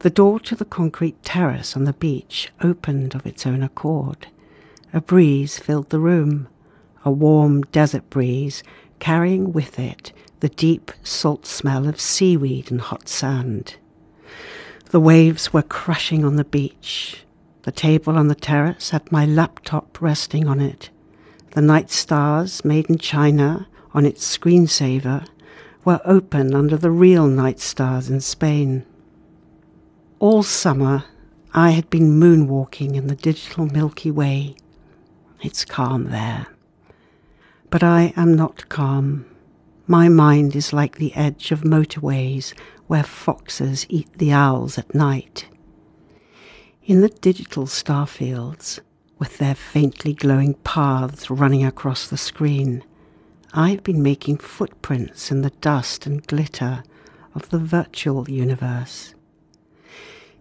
The 0.00 0.10
door 0.10 0.38
to 0.40 0.54
the 0.54 0.66
concrete 0.66 1.22
terrace 1.22 1.74
on 1.74 1.84
the 1.84 1.94
beach 1.94 2.52
opened 2.60 3.14
of 3.14 3.24
its 3.24 3.46
own 3.46 3.62
accord. 3.62 4.26
A 4.92 5.00
breeze 5.00 5.58
filled 5.58 5.88
the 5.88 6.00
room, 6.00 6.48
a 7.02 7.10
warm 7.10 7.62
desert 7.62 8.10
breeze 8.10 8.62
carrying 8.98 9.54
with 9.54 9.78
it 9.78 10.12
the 10.40 10.50
deep 10.50 10.92
salt 11.02 11.46
smell 11.46 11.88
of 11.88 11.98
seaweed 11.98 12.70
and 12.70 12.82
hot 12.82 13.08
sand. 13.08 13.76
The 14.90 15.00
waves 15.00 15.50
were 15.50 15.62
crashing 15.62 16.26
on 16.26 16.36
the 16.36 16.44
beach. 16.44 17.24
The 17.62 17.72
table 17.72 18.18
on 18.18 18.28
the 18.28 18.34
terrace 18.34 18.90
had 18.90 19.10
my 19.10 19.24
laptop 19.24 19.98
resting 20.02 20.46
on 20.46 20.60
it 20.60 20.90
the 21.52 21.62
night 21.62 21.90
stars 21.90 22.64
made 22.64 22.88
in 22.88 22.98
China 22.98 23.68
on 23.92 24.06
its 24.06 24.36
screensaver 24.36 25.26
were 25.84 26.00
open 26.04 26.54
under 26.54 26.76
the 26.76 26.90
real 26.90 27.26
night 27.26 27.58
stars 27.58 28.08
in 28.08 28.20
Spain. 28.20 28.84
All 30.18 30.42
summer, 30.42 31.04
I 31.52 31.70
had 31.70 31.90
been 31.90 32.20
moonwalking 32.20 32.94
in 32.94 33.08
the 33.08 33.16
digital 33.16 33.66
Milky 33.66 34.10
Way. 34.10 34.54
It's 35.42 35.64
calm 35.64 36.10
there. 36.10 36.46
But 37.70 37.82
I 37.82 38.12
am 38.16 38.34
not 38.34 38.68
calm. 38.68 39.24
My 39.86 40.08
mind 40.08 40.54
is 40.54 40.72
like 40.72 40.96
the 40.96 41.14
edge 41.14 41.50
of 41.50 41.62
motorways 41.62 42.54
where 42.86 43.02
foxes 43.02 43.86
eat 43.88 44.08
the 44.18 44.32
owls 44.32 44.78
at 44.78 44.94
night. 44.94 45.48
In 46.84 47.00
the 47.00 47.08
digital 47.08 47.66
starfields, 47.66 48.80
with 49.20 49.36
their 49.36 49.54
faintly 49.54 50.14
glowing 50.14 50.54
paths 50.64 51.30
running 51.30 51.64
across 51.64 52.08
the 52.08 52.16
screen. 52.16 52.82
I've 53.52 53.84
been 53.84 54.02
making 54.02 54.38
footprints 54.38 55.30
in 55.30 55.42
the 55.42 55.50
dust 55.60 56.06
and 56.06 56.26
glitter 56.26 56.82
of 57.34 57.50
the 57.50 57.58
virtual 57.58 58.28
universe. 58.28 59.14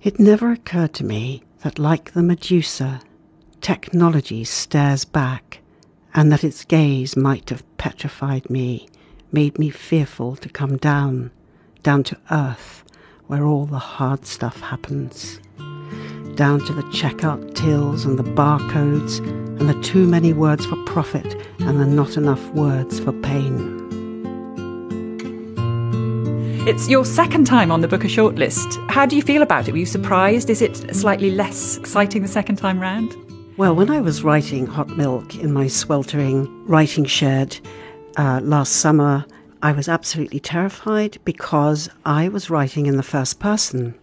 It 0.01 0.17
never 0.17 0.51
occurred 0.51 0.93
to 0.93 1.03
me 1.03 1.43
that, 1.61 1.77
like 1.77 2.13
the 2.13 2.23
Medusa, 2.23 3.01
technology 3.59 4.45
stares 4.45 5.03
back, 5.03 5.59
and 6.13 6.31
that 6.31 6.45
its 6.45 6.63
gaze 6.63 7.17
might 7.17 7.49
have 7.49 7.65
petrified 7.77 8.49
me, 8.49 8.87
made 9.31 9.59
me 9.59 9.69
fearful 9.69 10.37
to 10.37 10.47
come 10.47 10.77
down, 10.77 11.31
down 11.83 12.03
to 12.03 12.17
earth, 12.31 12.85
where 13.27 13.45
all 13.45 13.65
the 13.65 13.77
hard 13.77 14.25
stuff 14.25 14.61
happens 14.61 15.41
down 16.39 16.61
to 16.61 16.71
the 16.71 16.83
checkout 16.83 17.53
tills 17.53 18.05
and 18.05 18.17
the 18.17 18.23
barcodes 18.23 19.19
and 19.59 19.67
the 19.67 19.77
too 19.81 20.07
many 20.07 20.31
words 20.31 20.65
for 20.65 20.77
profit 20.85 21.35
and 21.59 21.81
the 21.81 21.85
not 21.85 22.15
enough 22.15 22.41
words 22.51 22.97
for 22.97 23.11
pain. 23.11 23.77
It's 26.65 26.87
your 26.87 27.03
second 27.03 27.43
time 27.43 27.73
on 27.73 27.81
the 27.81 27.89
Booker 27.89 28.07
shortlist. 28.07 28.89
How 28.89 29.05
do 29.05 29.17
you 29.17 29.21
feel 29.21 29.41
about 29.41 29.67
it? 29.67 29.73
Were 29.73 29.79
you 29.79 29.85
surprised? 29.85 30.49
Is 30.49 30.61
it 30.61 30.95
slightly 30.95 31.29
less 31.29 31.75
exciting 31.75 32.21
the 32.21 32.29
second 32.29 32.55
time 32.55 32.79
round? 32.79 33.13
Well, 33.57 33.75
when 33.75 33.89
I 33.89 33.99
was 33.99 34.23
writing 34.23 34.65
Hot 34.65 34.87
Milk 34.95 35.35
in 35.35 35.51
my 35.51 35.67
sweltering 35.67 36.47
writing 36.65 37.03
shed 37.03 37.59
uh, 38.15 38.39
last 38.41 38.77
summer, 38.77 39.25
I 39.61 39.73
was 39.73 39.89
absolutely 39.89 40.39
terrified 40.39 41.17
because 41.25 41.89
I 42.05 42.29
was 42.29 42.49
writing 42.49 42.85
in 42.85 42.95
the 42.95 43.03
first 43.03 43.41
person. 43.41 43.99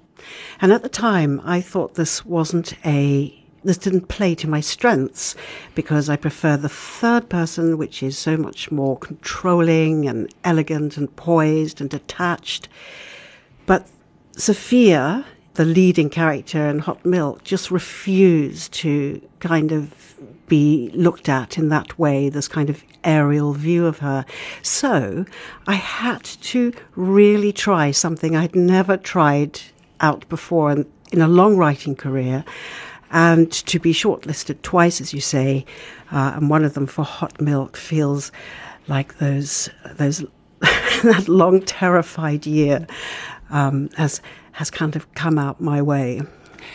And 0.60 0.72
at 0.72 0.82
the 0.82 0.88
time, 0.88 1.40
I 1.44 1.60
thought 1.60 1.94
this 1.94 2.24
wasn't 2.24 2.74
a 2.84 3.42
this 3.66 3.78
didn't 3.78 4.06
play 4.06 4.34
to 4.36 4.48
my 4.48 4.60
strengths 4.60 5.34
because 5.74 6.08
I 6.08 6.14
prefer 6.14 6.56
the 6.56 6.68
third 6.68 7.28
person, 7.28 7.76
which 7.76 8.00
is 8.00 8.16
so 8.16 8.36
much 8.36 8.70
more 8.70 8.96
controlling 8.96 10.06
and 10.06 10.32
elegant 10.44 10.96
and 10.96 11.14
poised 11.16 11.80
and 11.80 11.90
detached. 11.90 12.68
But 13.66 13.88
Sophia, 14.36 15.26
the 15.54 15.64
leading 15.64 16.10
character 16.10 16.68
in 16.68 16.78
Hot 16.78 17.04
Milk, 17.04 17.42
just 17.42 17.72
refused 17.72 18.72
to 18.74 19.20
kind 19.40 19.72
of 19.72 20.14
be 20.46 20.90
looked 20.94 21.28
at 21.28 21.58
in 21.58 21.68
that 21.70 21.98
way, 21.98 22.28
this 22.28 22.46
kind 22.46 22.70
of 22.70 22.84
aerial 23.02 23.52
view 23.52 23.86
of 23.86 23.98
her. 23.98 24.24
So 24.62 25.24
I 25.66 25.74
had 25.74 26.22
to 26.22 26.72
really 26.94 27.52
try 27.52 27.90
something 27.90 28.36
I'd 28.36 28.54
never 28.54 28.96
tried 28.96 29.60
out 30.00 30.28
before 30.28 30.70
in, 30.72 31.20
a 31.20 31.28
long 31.28 31.56
writing 31.56 31.94
career, 31.94 32.44
and 33.10 33.50
to 33.52 33.78
be 33.78 33.92
shortlisted 33.92 34.60
twice, 34.62 35.00
as 35.00 35.14
you 35.14 35.20
say, 35.20 35.64
uh, 36.12 36.32
and 36.36 36.50
one 36.50 36.64
of 36.64 36.74
them 36.74 36.86
for 36.86 37.04
Hot 37.04 37.40
Milk 37.40 37.76
feels 37.76 38.32
like 38.88 39.18
those 39.18 39.70
those 39.94 40.24
that 40.60 41.26
long 41.28 41.62
terrified 41.62 42.46
year 42.46 42.86
um, 43.50 43.88
has 43.96 44.20
has 44.52 44.70
kind 44.70 44.96
of 44.96 45.12
come 45.14 45.38
out 45.38 45.60
my 45.60 45.80
way. 45.80 46.22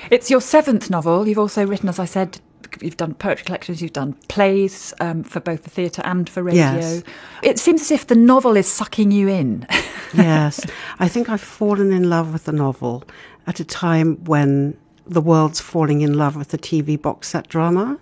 It's 0.10 0.30
your 0.30 0.42
seventh 0.42 0.90
novel. 0.90 1.28
You've 1.28 1.40
also 1.40 1.66
written, 1.66 1.90
as 1.90 2.00
I 2.00 2.06
said, 2.06 2.40
you've 2.82 2.98
done 2.98 3.14
poetry 3.14 3.46
collections, 3.46 3.82
you've 3.82 3.94
done 3.94 4.14
plays 4.28 4.94
um, 5.00 5.24
for 5.24 5.40
both 5.40 5.64
the 5.64 5.70
theatre 5.70 6.02
and 6.06 6.30
for 6.30 6.44
radio. 6.44 6.62
Yes. 6.62 7.04
It 7.44 7.60
seems 7.60 7.82
as 7.82 7.92
if 7.92 8.08
the 8.08 8.16
novel 8.16 8.56
is 8.56 8.68
sucking 8.68 9.12
you 9.12 9.28
in. 9.28 9.68
yes, 10.14 10.66
I 11.00 11.08
think 11.08 11.30
I've 11.30 11.42
fallen 11.42 11.92
in 11.92 12.10
love 12.10 12.34
with 12.34 12.46
the 12.46 12.52
novel 12.52 13.04
at 13.48 13.60
a 13.60 13.66
time 13.66 14.24
when 14.26 14.78
the 15.06 15.22
world's 15.22 15.60
falling 15.60 16.02
in 16.02 16.18
love 16.18 16.36
with 16.36 16.50
the 16.50 16.58
TV 16.58 17.02
box 17.02 17.30
set 17.30 17.48
drama. 17.48 18.00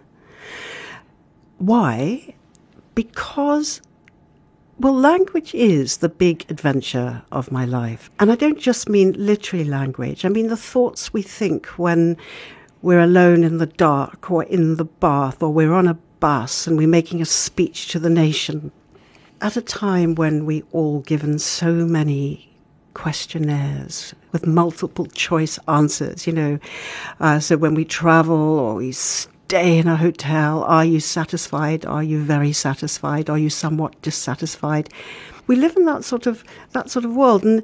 Why? 1.58 2.36
Because 2.96 3.82
well, 4.80 4.94
language 4.94 5.54
is 5.54 5.98
the 5.98 6.08
big 6.08 6.46
adventure 6.50 7.22
of 7.34 7.52
my 7.52 7.66
life. 7.66 8.10
And 8.18 8.32
I 8.32 8.36
don't 8.36 8.60
just 8.60 8.88
mean 8.88 9.14
literary 9.18 9.66
language, 9.66 10.24
I 10.24 10.30
mean 10.30 10.48
the 10.48 10.58
thoughts 10.58 11.12
we 11.12 11.22
think 11.22 11.68
when 11.78 12.16
we're 12.82 13.02
alone 13.02 13.44
in 13.44 13.58
the 13.58 13.66
dark 13.66 14.32
or 14.32 14.44
in 14.44 14.78
the 14.78 14.86
bath 14.86 15.44
or 15.44 15.50
we're 15.50 15.74
on 15.74 15.88
a 15.88 15.98
bus 16.20 16.66
and 16.66 16.78
we're 16.78 16.88
making 16.88 17.22
a 17.22 17.26
speech 17.26 17.88
to 17.90 18.00
the 18.00 18.10
nation. 18.10 18.72
At 19.42 19.58
a 19.58 19.62
time 19.62 20.16
when 20.16 20.46
we 20.46 20.64
all 20.72 21.02
given 21.02 21.40
so 21.40 21.74
many 21.74 22.50
questionnaires 22.94 24.14
with 24.32 24.48
multiple 24.48 25.06
choice 25.08 25.60
answers, 25.68 26.26
you 26.26 26.34
know, 26.34 26.60
uh, 27.20 27.40
so 27.40 27.58
when 27.58 27.74
we 27.74 27.86
travel 27.86 28.36
or 28.36 28.76
we 28.76 28.92
stay 28.92 29.78
in 29.78 29.88
a 29.88 29.98
hotel, 29.98 30.64
are 30.64 30.86
you 30.86 31.00
satisfied? 31.00 31.86
Are 31.86 32.04
you 32.04 32.22
very 32.22 32.54
satisfied? 32.54 33.30
Are 33.30 33.38
you 33.38 33.50
somewhat 33.50 34.02
dissatisfied? 34.02 34.90
We 35.48 35.56
live 35.56 35.76
in 35.76 35.86
that 35.86 36.04
sort 36.04 36.28
of 36.28 36.44
that 36.74 36.92
sort 36.92 37.06
of 37.06 37.16
world, 37.16 37.44
and 37.44 37.64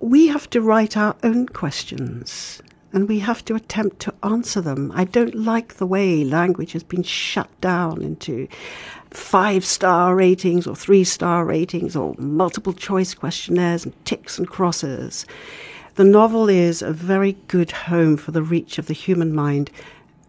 we 0.00 0.26
have 0.26 0.50
to 0.50 0.60
write 0.60 0.96
our 0.96 1.16
own 1.22 1.46
questions 1.46 2.60
and 2.94 3.08
we 3.08 3.18
have 3.18 3.44
to 3.44 3.56
attempt 3.56 3.98
to 4.00 4.14
answer 4.22 4.60
them. 4.60 4.92
I 4.94 5.04
don't 5.04 5.34
like 5.34 5.74
the 5.74 5.86
way 5.86 6.24
language 6.24 6.72
has 6.72 6.84
been 6.84 7.02
shut 7.02 7.50
down 7.60 8.00
into 8.02 8.46
five 9.10 9.64
star 9.64 10.14
ratings 10.14 10.66
or 10.66 10.76
three 10.76 11.02
star 11.02 11.44
ratings 11.44 11.96
or 11.96 12.14
multiple 12.18 12.72
choice 12.72 13.12
questionnaires 13.12 13.84
and 13.84 14.04
ticks 14.04 14.38
and 14.38 14.48
crosses. 14.48 15.26
The 15.96 16.04
novel 16.04 16.48
is 16.48 16.82
a 16.82 16.92
very 16.92 17.32
good 17.48 17.72
home 17.72 18.16
for 18.16 18.30
the 18.30 18.42
reach 18.42 18.78
of 18.78 18.86
the 18.86 18.94
human 18.94 19.34
mind 19.34 19.72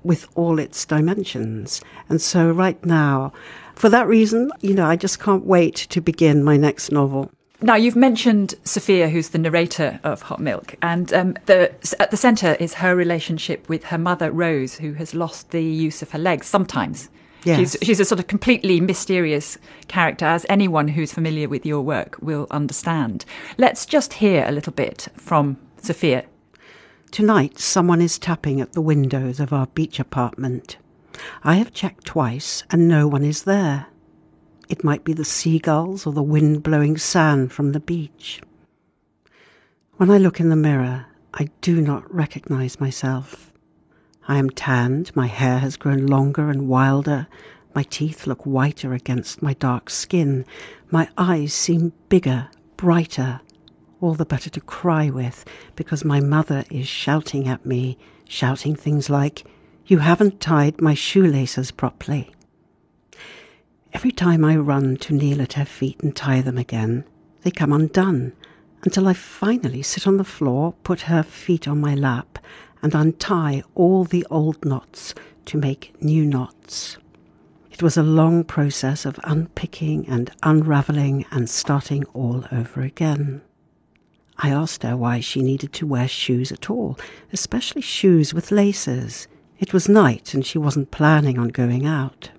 with 0.03 0.27
all 0.35 0.57
its 0.57 0.85
dimensions. 0.85 1.81
And 2.09 2.21
so, 2.21 2.51
right 2.51 2.83
now, 2.83 3.31
for 3.75 3.89
that 3.89 4.07
reason, 4.07 4.51
you 4.61 4.73
know, 4.73 4.85
I 4.85 4.95
just 4.95 5.19
can't 5.19 5.45
wait 5.45 5.75
to 5.75 6.01
begin 6.01 6.43
my 6.43 6.57
next 6.57 6.91
novel. 6.91 7.31
Now, 7.61 7.75
you've 7.75 7.95
mentioned 7.95 8.55
Sophia, 8.63 9.07
who's 9.07 9.29
the 9.29 9.37
narrator 9.37 9.99
of 10.03 10.21
Hot 10.23 10.39
Milk, 10.39 10.75
and 10.81 11.11
um, 11.13 11.35
the, 11.45 11.73
at 11.99 12.11
the 12.11 12.17
centre 12.17 12.55
is 12.59 12.75
her 12.75 12.95
relationship 12.95 13.69
with 13.69 13.85
her 13.85 13.97
mother, 13.97 14.29
Rose, 14.29 14.75
who 14.75 14.93
has 14.93 15.15
lost 15.15 15.51
the 15.51 15.63
use 15.63 16.01
of 16.01 16.11
her 16.11 16.19
legs 16.19 16.47
sometimes. 16.47 17.09
Yes. 17.45 17.59
She's, 17.59 17.77
she's 17.81 17.99
a 17.99 18.05
sort 18.05 18.19
of 18.19 18.27
completely 18.27 18.81
mysterious 18.81 19.57
character, 19.87 20.25
as 20.25 20.45
anyone 20.49 20.89
who's 20.89 21.13
familiar 21.13 21.47
with 21.47 21.65
your 21.65 21.81
work 21.81 22.17
will 22.21 22.47
understand. 22.51 23.23
Let's 23.57 23.85
just 23.85 24.13
hear 24.13 24.45
a 24.45 24.51
little 24.51 24.73
bit 24.73 25.07
from 25.15 25.57
Sophia. 25.77 26.25
Tonight, 27.11 27.59
someone 27.59 28.01
is 28.01 28.19
tapping 28.19 28.59
at 28.59 28.73
the 28.73 28.81
windows 28.81 29.39
of 29.39 29.53
our 29.53 29.67
beach 29.67 29.99
apartment. 29.99 30.77
I 31.43 31.55
have 31.55 31.71
checked 31.71 32.05
twice, 32.05 32.63
and 32.69 32.89
no 32.89 33.07
one 33.07 33.23
is 33.23 33.43
there. 33.43 33.87
It 34.67 34.83
might 34.83 35.03
be 35.03 35.13
the 35.13 35.25
seagulls 35.25 36.07
or 36.07 36.13
the 36.13 36.23
wind 36.23 36.63
blowing 36.63 36.97
sand 36.97 37.51
from 37.51 37.71
the 37.71 37.79
beach. 37.79 38.41
When 39.97 40.09
I 40.09 40.17
look 40.17 40.39
in 40.39 40.49
the 40.49 40.55
mirror, 40.55 41.05
I 41.33 41.49
do 41.61 41.81
not 41.81 42.13
recognize 42.13 42.79
myself. 42.79 43.53
I 44.27 44.37
am 44.37 44.49
tanned, 44.49 45.15
my 45.15 45.27
hair 45.27 45.59
has 45.59 45.77
grown 45.77 46.07
longer 46.07 46.49
and 46.49 46.67
wilder, 46.67 47.27
my 47.75 47.83
teeth 47.83 48.25
look 48.25 48.45
whiter 48.45 48.93
against 48.93 49.41
my 49.41 49.53
dark 49.53 49.89
skin, 49.89 50.45
my 50.89 51.09
eyes 51.17 51.53
seem 51.53 51.93
bigger, 52.09 52.49
brighter, 52.77 53.41
all 54.01 54.13
the 54.13 54.25
better 54.25 54.49
to 54.49 54.61
cry 54.61 55.09
with, 55.09 55.45
because 55.75 56.03
my 56.03 56.19
mother 56.19 56.63
is 56.71 56.87
shouting 56.87 57.47
at 57.47 57.65
me, 57.65 57.97
shouting 58.27 58.75
things 58.75 59.09
like, 59.09 59.45
You 59.85 59.99
haven't 59.99 60.41
tied 60.41 60.81
my 60.81 60.93
shoelaces 60.93 61.71
properly. 61.71 62.34
Every 63.95 64.11
time 64.11 64.43
I 64.43 64.57
run 64.57 64.97
to 64.97 65.13
kneel 65.13 65.41
at 65.41 65.53
her 65.53 65.63
feet 65.63 66.01
and 66.01 66.13
tie 66.13 66.41
them 66.41 66.57
again, 66.57 67.05
they 67.43 67.49
come 67.49 67.71
undone 67.71 68.33
until 68.83 69.07
I 69.07 69.13
finally 69.13 69.81
sit 69.81 70.05
on 70.05 70.17
the 70.17 70.25
floor, 70.25 70.73
put 70.83 70.99
her 71.03 71.23
feet 71.23 71.65
on 71.65 71.79
my 71.79 71.95
lap, 71.95 72.37
and 72.81 72.93
untie 72.93 73.63
all 73.73 74.03
the 74.03 74.27
old 74.29 74.65
knots 74.65 75.15
to 75.45 75.57
make 75.57 75.95
new 76.03 76.25
knots. 76.25 76.97
It 77.71 77.81
was 77.81 77.95
a 77.95 78.03
long 78.03 78.43
process 78.43 79.05
of 79.05 79.17
unpicking 79.23 80.09
and 80.09 80.29
unravelling 80.43 81.25
and 81.31 81.49
starting 81.49 82.03
all 82.13 82.43
over 82.51 82.81
again. 82.81 83.43
I 84.37 84.49
asked 84.49 84.83
her 84.83 84.97
why 84.97 85.21
she 85.21 85.41
needed 85.41 85.71
to 85.71 85.87
wear 85.87 86.09
shoes 86.09 86.51
at 86.51 86.69
all, 86.69 86.99
especially 87.31 87.81
shoes 87.81 88.33
with 88.33 88.51
laces. 88.51 89.29
It 89.57 89.71
was 89.71 89.87
night 89.87 90.33
and 90.33 90.45
she 90.45 90.57
wasn't 90.57 90.91
planning 90.91 91.39
on 91.39 91.47
going 91.47 91.85
out. 91.85 92.31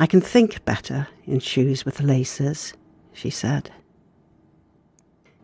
I 0.00 0.06
can 0.06 0.20
think 0.20 0.64
better 0.64 1.08
in 1.26 1.40
shoes 1.40 1.84
with 1.84 2.00
laces, 2.00 2.72
she 3.12 3.30
said. 3.30 3.70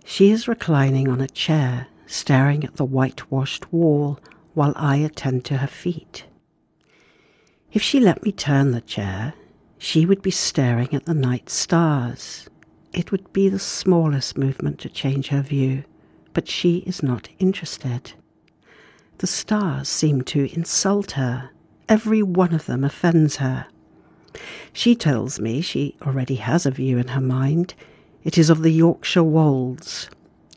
She 0.04 0.30
is 0.30 0.46
reclining 0.46 1.08
on 1.08 1.20
a 1.20 1.28
chair 1.28 1.88
staring 2.06 2.64
at 2.64 2.76
the 2.76 2.84
whitewashed 2.84 3.72
wall 3.72 4.18
while 4.52 4.72
I 4.76 4.96
attend 4.96 5.44
to 5.46 5.58
her 5.58 5.66
feet. 5.66 6.26
If 7.72 7.82
she 7.82 7.98
let 7.98 8.22
me 8.22 8.30
turn 8.30 8.70
the 8.70 8.80
chair, 8.80 9.34
she 9.78 10.06
would 10.06 10.22
be 10.22 10.30
staring 10.30 10.94
at 10.94 11.06
the 11.06 11.14
night 11.14 11.50
stars. 11.50 12.48
It 12.92 13.10
would 13.10 13.32
be 13.32 13.48
the 13.48 13.58
smallest 13.58 14.38
movement 14.38 14.78
to 14.80 14.88
change 14.88 15.28
her 15.28 15.42
view, 15.42 15.84
but 16.32 16.48
she 16.48 16.78
is 16.86 17.02
not 17.02 17.28
interested. 17.38 18.12
The 19.18 19.26
stars 19.26 19.88
seem 19.88 20.22
to 20.22 20.54
insult 20.54 21.12
her. 21.12 21.50
Every 21.88 22.22
one 22.22 22.54
of 22.54 22.66
them 22.66 22.84
offends 22.84 23.36
her. 23.36 23.66
She 24.72 24.94
tells 24.94 25.38
me 25.38 25.60
she 25.60 25.96
already 26.02 26.36
has 26.36 26.66
a 26.66 26.70
view 26.70 26.98
in 26.98 27.08
her 27.08 27.20
mind. 27.20 27.74
It 28.22 28.38
is 28.38 28.50
of 28.50 28.62
the 28.62 28.72
Yorkshire 28.72 29.22
wolds, 29.22 30.08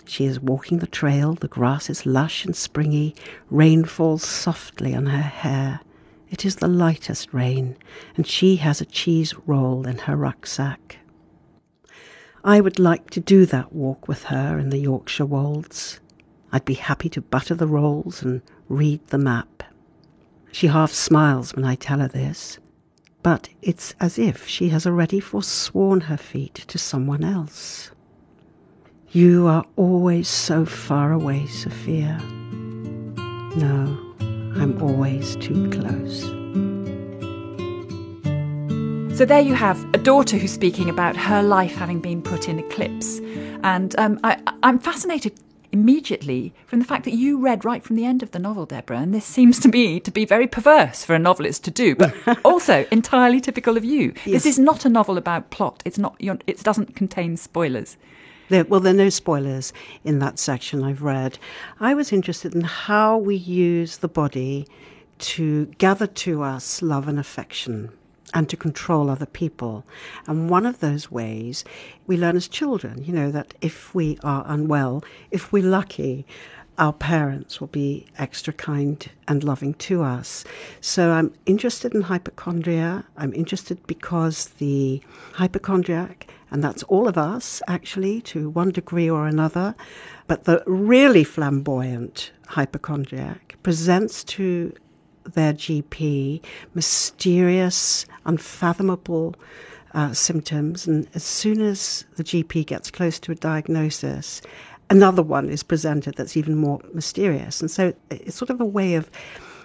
she 0.08 0.24
is 0.24 0.40
walking 0.40 0.80
the 0.80 0.88
trail, 0.88 1.34
the 1.34 1.50
grass 1.50 1.90
is 1.90 2.06
lush 2.06 2.46
and 2.46 2.56
springy, 2.56 3.14
rain 3.50 3.84
falls 3.84 4.24
softly 4.24 4.96
on 4.96 5.08
her 5.08 5.22
hair. 5.22 5.82
It 6.30 6.46
is 6.46 6.56
the 6.56 6.68
lightest 6.70 7.34
rain, 7.34 7.76
and 8.16 8.26
she 8.26 8.56
has 8.56 8.80
a 8.80 8.86
cheese 8.86 9.36
roll 9.46 9.86
in 9.86 9.98
her 10.00 10.16
rucksack. 10.16 11.00
I 12.44 12.62
would 12.62 12.80
like 12.80 13.10
to 13.12 13.20
do 13.20 13.46
that 13.48 13.74
walk 13.74 14.08
with 14.08 14.24
her 14.24 14.58
in 14.58 14.70
the 14.70 14.80
Yorkshire 14.80 15.26
wolds. 15.26 16.00
I'd 16.54 16.66
be 16.66 16.76
happy 16.76 17.10
to 17.10 17.22
butter 17.22 17.56
the 17.56 17.68
rolls 17.68 18.24
and 18.24 18.42
read 18.70 19.06
the 19.08 19.18
map. 19.18 19.64
She 20.54 20.68
half 20.68 20.94
smiles 20.94 21.54
when 21.54 21.66
I 21.66 21.76
tell 21.76 22.00
her 22.00 22.08
this, 22.08 22.60
but 23.28 23.50
it's 23.62 23.94
as 24.00 24.18
if 24.18 24.48
she 24.48 24.70
has 24.70 24.88
already 24.88 25.20
forsworn 25.20 26.00
her 26.00 26.16
feet 26.16 26.54
to 26.54 26.78
someone 26.78 27.26
else. 27.26 27.92
You 29.12 29.48
are 29.48 29.66
always 29.76 30.30
so 30.30 30.64
far 30.64 31.12
away, 31.12 31.46
Sophia. 31.48 32.18
No, 33.58 33.98
I'm 34.56 34.82
always 34.82 35.36
too 35.36 35.70
close. 35.72 36.22
So 39.18 39.26
there 39.26 39.42
you 39.42 39.56
have 39.56 39.78
a 39.94 39.98
daughter 39.98 40.38
who's 40.38 40.54
speaking 40.54 40.90
about 40.90 41.18
her 41.18 41.44
life 41.44 41.76
having 41.76 42.00
been 42.00 42.22
put 42.22 42.48
in 42.48 42.60
eclipse. 42.60 43.20
And 43.62 43.94
um, 44.00 44.22
I, 44.24 44.42
I'm 44.64 44.80
fascinated 44.80 45.38
immediately 45.72 46.54
from 46.66 46.80
the 46.80 46.86
fact 46.86 47.06
that 47.06 47.14
you 47.14 47.38
read 47.38 47.66
right 47.66 47.84
from 47.84 47.96
the 47.96 48.06
end 48.06 48.24
of 48.24 48.32
the 48.32 48.40
novel, 48.40 48.66
Deborah, 48.66 49.00
and 49.00 49.14
this 49.14 49.26
seems 49.26 49.60
to 49.60 49.70
me 49.70 50.00
to 50.00 50.12
be 50.12 50.26
very 50.26 50.48
perverse 50.48 51.04
for 51.04 51.16
a 51.16 51.20
novelist 51.20 51.64
to 51.66 51.72
do, 51.72 51.96
but 51.96 52.14
also 52.46 52.86
entirely 52.92 53.42
typical 53.42 53.78
of 53.78 53.86
you. 53.86 54.14
Yes. 54.26 54.44
This 54.44 54.46
is 54.46 54.60
not 54.60 54.86
a 54.86 54.90
novel 54.90 55.18
about 55.18 55.50
plot. 55.50 55.82
It's 55.86 55.98
not. 55.98 56.16
It 56.20 56.64
doesn't 56.64 56.96
contain 56.96 57.38
spoilers. 57.38 57.98
There, 58.50 58.64
well, 58.64 58.80
there 58.80 58.94
are 58.94 58.98
no 58.98 59.10
spoilers 59.10 59.74
in 60.06 60.20
that 60.20 60.40
section 60.40 60.84
I've 60.84 61.04
read. 61.04 61.38
I 61.80 61.94
was 61.94 62.14
interested 62.14 62.56
in 62.56 62.62
how 62.62 63.18
we 63.18 63.36
use 63.36 63.98
the 63.98 64.08
body 64.08 64.68
to 65.20 65.66
gather 65.78 66.08
to 66.08 66.44
us 66.44 66.82
love 66.82 67.08
and 67.08 67.20
affection 67.20 67.92
and 68.34 68.50
to 68.50 68.58
control 68.58 69.10
other 69.10 69.26
people. 69.26 69.86
And 70.28 70.50
one 70.50 70.66
of 70.66 70.80
those 70.80 71.12
ways 71.12 71.64
we 72.06 72.18
learn 72.18 72.36
as 72.36 72.48
children, 72.48 73.04
you 73.04 73.14
know, 73.14 73.32
that 73.32 73.54
if 73.62 73.94
we 73.96 74.18
are 74.24 74.44
unwell, 74.48 75.04
if 75.32 75.52
we're 75.52 75.64
lucky, 75.64 76.26
our 76.78 76.94
parents 76.94 77.60
will 77.60 77.68
be 77.68 78.06
extra 78.18 78.54
kind 78.54 79.10
and 79.28 79.44
loving 79.44 79.74
to 79.76 80.04
us. 80.04 80.44
So 80.80 81.12
I'm 81.12 81.34
interested 81.46 81.96
in 81.96 82.02
hypochondria. 82.02 83.06
I'm 83.18 83.34
interested 83.34 83.86
because 83.88 84.46
the 84.60 85.02
hypochondriac 85.34 86.28
and 86.50 86.64
that's 86.64 86.84
all 86.84 87.08
of 87.08 87.18
us, 87.18 87.62
actually, 87.68 88.22
to 88.22 88.50
one 88.50 88.72
degree 88.72 89.10
or 89.10 89.28
another. 89.28 89.76
But 90.28 90.46
the 90.46 90.64
really 90.66 91.24
flamboyant 91.24 92.32
hypochondriac 92.48 93.58
presents 93.64 94.24
to 94.24 94.74
their 95.34 95.54
GP 95.54 96.42
mysterious, 96.74 98.06
unfathomable 98.26 99.36
uh, 99.94 100.14
symptoms. 100.14 100.88
And 100.88 101.08
as 101.14 101.24
soon 101.24 101.62
as 101.62 102.06
the 102.16 102.24
GP 102.24 102.66
gets 102.66 102.92
close 102.92 103.20
to 103.20 103.32
a 103.32 103.36
diagnosis, 103.36 104.42
another 104.90 105.24
one 105.24 105.50
is 105.50 105.64
presented 105.64 106.16
that's 106.16 106.38
even 106.38 106.56
more 106.56 106.80
mysterious. 106.94 107.62
And 107.62 107.70
so 107.72 107.94
it's 108.10 108.36
sort 108.36 108.50
of 108.50 108.62
a 108.62 108.66
way 108.66 108.96
of 108.96 109.10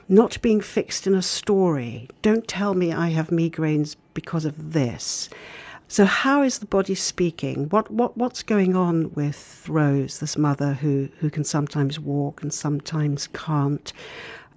not 0.09 0.40
being 0.42 0.61
fixed 0.61 1.07
in 1.07 1.14
a 1.14 1.22
story. 1.22 2.09
Don't 2.22 2.46
tell 2.48 2.75
me 2.75 2.92
I 2.92 3.11
have 3.11 3.29
migraines 3.29 3.96
because 4.14 4.44
of 4.44 4.72
this. 4.72 5.29
So, 5.88 6.07
how 6.07 6.42
is 6.42 6.59
the 6.59 6.66
body 6.66 6.94
speaking? 6.94 7.68
What, 7.68 7.90
what, 7.90 8.16
what's 8.16 8.42
going 8.42 8.75
on 8.75 9.12
with 9.12 9.66
Rose, 9.68 10.20
this 10.20 10.38
mother 10.38 10.72
who, 10.72 11.11
who 11.18 11.29
can 11.29 11.44
sometimes 11.44 12.01
walk 12.01 12.42
and 12.42 12.53
sometimes 12.53 13.27
can't? 13.35 13.92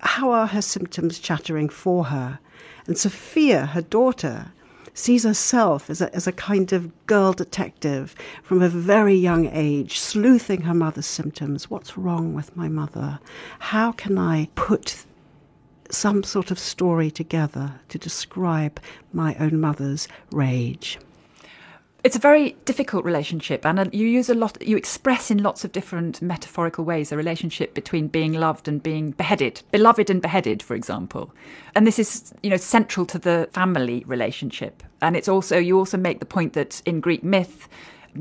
How 0.05 0.31
are 0.31 0.47
her 0.47 0.61
symptoms 0.61 1.19
chattering 1.19 1.67
for 1.67 2.05
her? 2.05 2.39
And 2.85 2.97
Sophia, 2.97 3.65
her 3.65 3.81
daughter, 3.81 4.53
sees 4.93 5.23
herself 5.23 5.89
as 5.89 5.99
a, 5.99 6.13
as 6.15 6.27
a 6.27 6.31
kind 6.31 6.71
of 6.71 7.05
girl 7.07 7.33
detective 7.33 8.15
from 8.43 8.61
a 8.61 8.69
very 8.69 9.15
young 9.15 9.47
age, 9.47 9.99
sleuthing 9.99 10.61
her 10.61 10.73
mother's 10.73 11.07
symptoms. 11.07 11.69
What's 11.69 11.97
wrong 11.97 12.33
with 12.33 12.55
my 12.55 12.69
mother? 12.69 13.19
How 13.59 13.91
can 13.91 14.17
I 14.17 14.47
put 14.55 15.05
some 15.89 16.23
sort 16.23 16.51
of 16.51 16.59
story 16.59 17.11
together 17.11 17.81
to 17.89 17.97
describe 17.97 18.79
my 19.11 19.35
own 19.39 19.59
mother's 19.59 20.07
rage? 20.31 20.99
It's 22.05 22.15
a 22.15 22.19
very 22.19 22.55
difficult 22.65 23.03
relationship, 23.03 23.65
and 23.65 23.91
you 23.91 24.05
use 24.05 24.29
a 24.29 24.35
lot. 24.35 24.61
You 24.61 24.77
express 24.77 25.31
in 25.31 25.41
lots 25.41 25.65
of 25.65 25.71
different 25.71 26.21
metaphorical 26.21 26.85
ways 26.85 27.11
a 27.11 27.17
relationship 27.17 27.73
between 27.73 28.09
being 28.09 28.33
loved 28.33 28.67
and 28.67 28.83
being 28.83 29.09
beheaded, 29.09 29.63
beloved 29.71 30.11
and 30.11 30.21
beheaded, 30.21 30.61
for 30.61 30.75
example. 30.75 31.33
And 31.73 31.87
this 31.87 31.97
is, 31.97 32.31
you 32.43 32.51
know, 32.51 32.57
central 32.57 33.07
to 33.07 33.17
the 33.17 33.49
family 33.53 34.03
relationship. 34.05 34.83
And 35.01 35.17
it's 35.17 35.27
also 35.27 35.57
you 35.57 35.79
also 35.79 35.97
make 35.97 36.19
the 36.19 36.27
point 36.27 36.53
that 36.53 36.79
in 36.85 36.99
Greek 36.99 37.23
myth, 37.23 37.67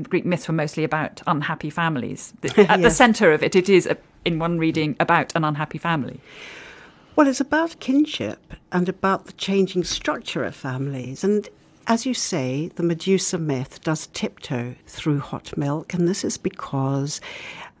Greek 0.01 0.25
myths 0.25 0.47
were 0.47 0.55
mostly 0.55 0.83
about 0.83 1.21
unhappy 1.27 1.69
families. 1.69 2.33
At 2.43 2.57
yes. 2.57 2.81
the 2.81 2.89
centre 2.89 3.33
of 3.33 3.43
it, 3.43 3.55
it 3.55 3.69
is 3.69 3.85
a, 3.85 3.95
in 4.25 4.39
one 4.39 4.57
reading 4.57 4.95
about 4.99 5.31
an 5.35 5.43
unhappy 5.43 5.77
family. 5.77 6.19
Well, 7.15 7.27
it's 7.27 7.39
about 7.39 7.79
kinship 7.79 8.55
and 8.71 8.89
about 8.89 9.27
the 9.27 9.33
changing 9.33 9.83
structure 9.83 10.43
of 10.43 10.55
families, 10.55 11.23
and 11.23 11.47
as 11.87 12.05
you 12.05 12.13
say, 12.13 12.69
the 12.75 12.83
Medusa 12.83 13.37
myth 13.37 13.81
does 13.83 14.07
tiptoe 14.07 14.75
through 14.87 15.19
hot 15.19 15.55
milk, 15.57 15.93
and 15.93 16.07
this 16.07 16.23
is 16.23 16.37
because 16.37 17.21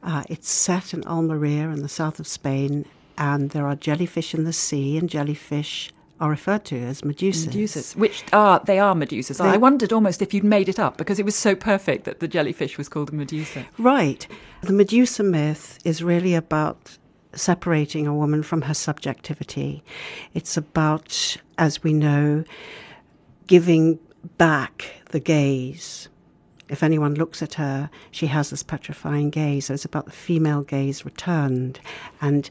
uh, 0.03 0.23
it's 0.29 0.49
set 0.51 0.93
in 0.93 1.03
Almeria 1.05 1.69
in 1.69 1.81
the 1.81 1.89
south 1.89 2.19
of 2.19 2.27
Spain, 2.27 2.85
and 3.17 3.49
there 3.51 3.65
are 3.67 3.75
jellyfish 3.75 4.33
in 4.33 4.43
the 4.43 4.53
sea, 4.53 4.97
and 4.97 5.09
jellyfish 5.09 5.91
are 6.19 6.29
referred 6.29 6.63
to 6.63 6.77
as 6.77 7.01
medusas. 7.01 7.47
Medusas, 7.47 7.95
which 7.95 8.23
are 8.31 8.61
they 8.65 8.79
are 8.79 8.95
medusas. 8.95 9.37
They- 9.37 9.43
I 9.43 9.57
wondered 9.57 9.91
almost 9.91 10.21
if 10.21 10.33
you'd 10.33 10.45
made 10.45 10.69
it 10.69 10.79
up 10.79 10.95
because 10.97 11.19
it 11.19 11.25
was 11.25 11.35
so 11.35 11.55
perfect 11.55 12.05
that 12.05 12.19
the 12.21 12.27
jellyfish 12.27 12.77
was 12.77 12.87
called 12.87 13.09
a 13.11 13.15
medusa. 13.15 13.65
Right. 13.77 14.25
The 14.61 14.71
Medusa 14.71 15.23
myth 15.23 15.77
is 15.83 16.01
really 16.01 16.33
about 16.33 16.97
separating 17.33 18.07
a 18.07 18.15
woman 18.15 18.43
from 18.43 18.61
her 18.61 18.73
subjectivity. 18.73 19.83
It's 20.33 20.55
about, 20.55 21.35
as 21.57 21.83
we 21.83 21.91
know, 21.91 22.45
giving 23.47 23.99
back 24.37 24.85
the 25.11 25.19
gaze. 25.19 26.09
If 26.67 26.81
anyone 26.81 27.13
looks 27.13 27.41
at 27.41 27.55
her, 27.55 27.89
she 28.11 28.27
has 28.27 28.49
this 28.49 28.63
petrifying 28.63 29.29
gaze. 29.29 29.65
So 29.65 29.73
it's 29.75 29.85
about 29.85 30.05
the 30.05 30.11
female 30.11 30.63
gaze 30.63 31.05
returned. 31.05 31.79
And 32.21 32.49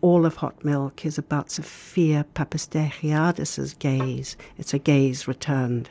all 0.00 0.24
of 0.24 0.36
Hot 0.36 0.64
Milk 0.64 1.04
is 1.04 1.18
about 1.18 1.50
Sophia 1.50 2.24
Papastergiadis's 2.34 3.74
gaze. 3.74 4.36
It's 4.56 4.72
a 4.72 4.78
gaze 4.78 5.26
returned. 5.26 5.90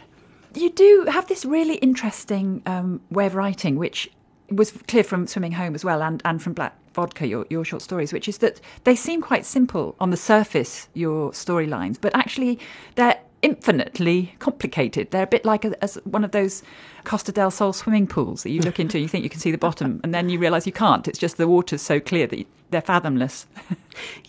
You 0.55 0.69
do 0.71 1.05
have 1.09 1.27
this 1.27 1.43
really 1.43 1.75
interesting 1.75 2.63
um, 2.65 3.01
way 3.11 3.25
of 3.25 3.35
writing, 3.35 3.75
which 3.75 4.09
was 4.49 4.71
clear 4.87 5.03
from 5.03 5.27
Swimming 5.27 5.51
Home 5.51 5.75
as 5.75 5.83
well, 5.83 6.01
and, 6.01 6.21
and 6.23 6.41
from 6.41 6.53
Black 6.53 6.73
Vodka, 6.93 7.27
your, 7.27 7.45
your 7.49 7.65
short 7.65 7.81
stories, 7.81 8.13
which 8.13 8.27
is 8.27 8.37
that 8.39 8.61
they 8.85 8.95
seem 8.95 9.21
quite 9.21 9.45
simple 9.45 9.95
on 9.99 10.09
the 10.09 10.17
surface, 10.17 10.87
your 10.93 11.31
storylines, 11.31 11.97
but 11.99 12.15
actually 12.15 12.59
they're 12.95 13.19
infinitely 13.41 14.35
complicated. 14.39 15.11
They're 15.11 15.23
a 15.23 15.27
bit 15.27 15.45
like 15.45 15.65
a, 15.65 15.81
as 15.83 15.95
one 16.05 16.23
of 16.23 16.31
those 16.31 16.63
Costa 17.03 17.31
del 17.31 17.51
Sol 17.51 17.73
swimming 17.73 18.07
pools 18.07 18.43
that 18.43 18.49
you 18.49 18.61
look 18.61 18.79
into 18.79 18.97
and 18.97 19.03
you 19.03 19.07
think 19.07 19.23
you 19.23 19.29
can 19.29 19.39
see 19.39 19.51
the 19.51 19.57
bottom, 19.57 20.01
and 20.03 20.13
then 20.13 20.29
you 20.29 20.39
realise 20.39 20.65
you 20.65 20.71
can't. 20.71 21.07
It's 21.07 21.19
just 21.19 21.37
the 21.37 21.47
water's 21.47 21.81
so 21.81 21.99
clear 21.99 22.27
that 22.27 22.39
you, 22.39 22.45
they're 22.71 22.81
fathomless. 22.81 23.45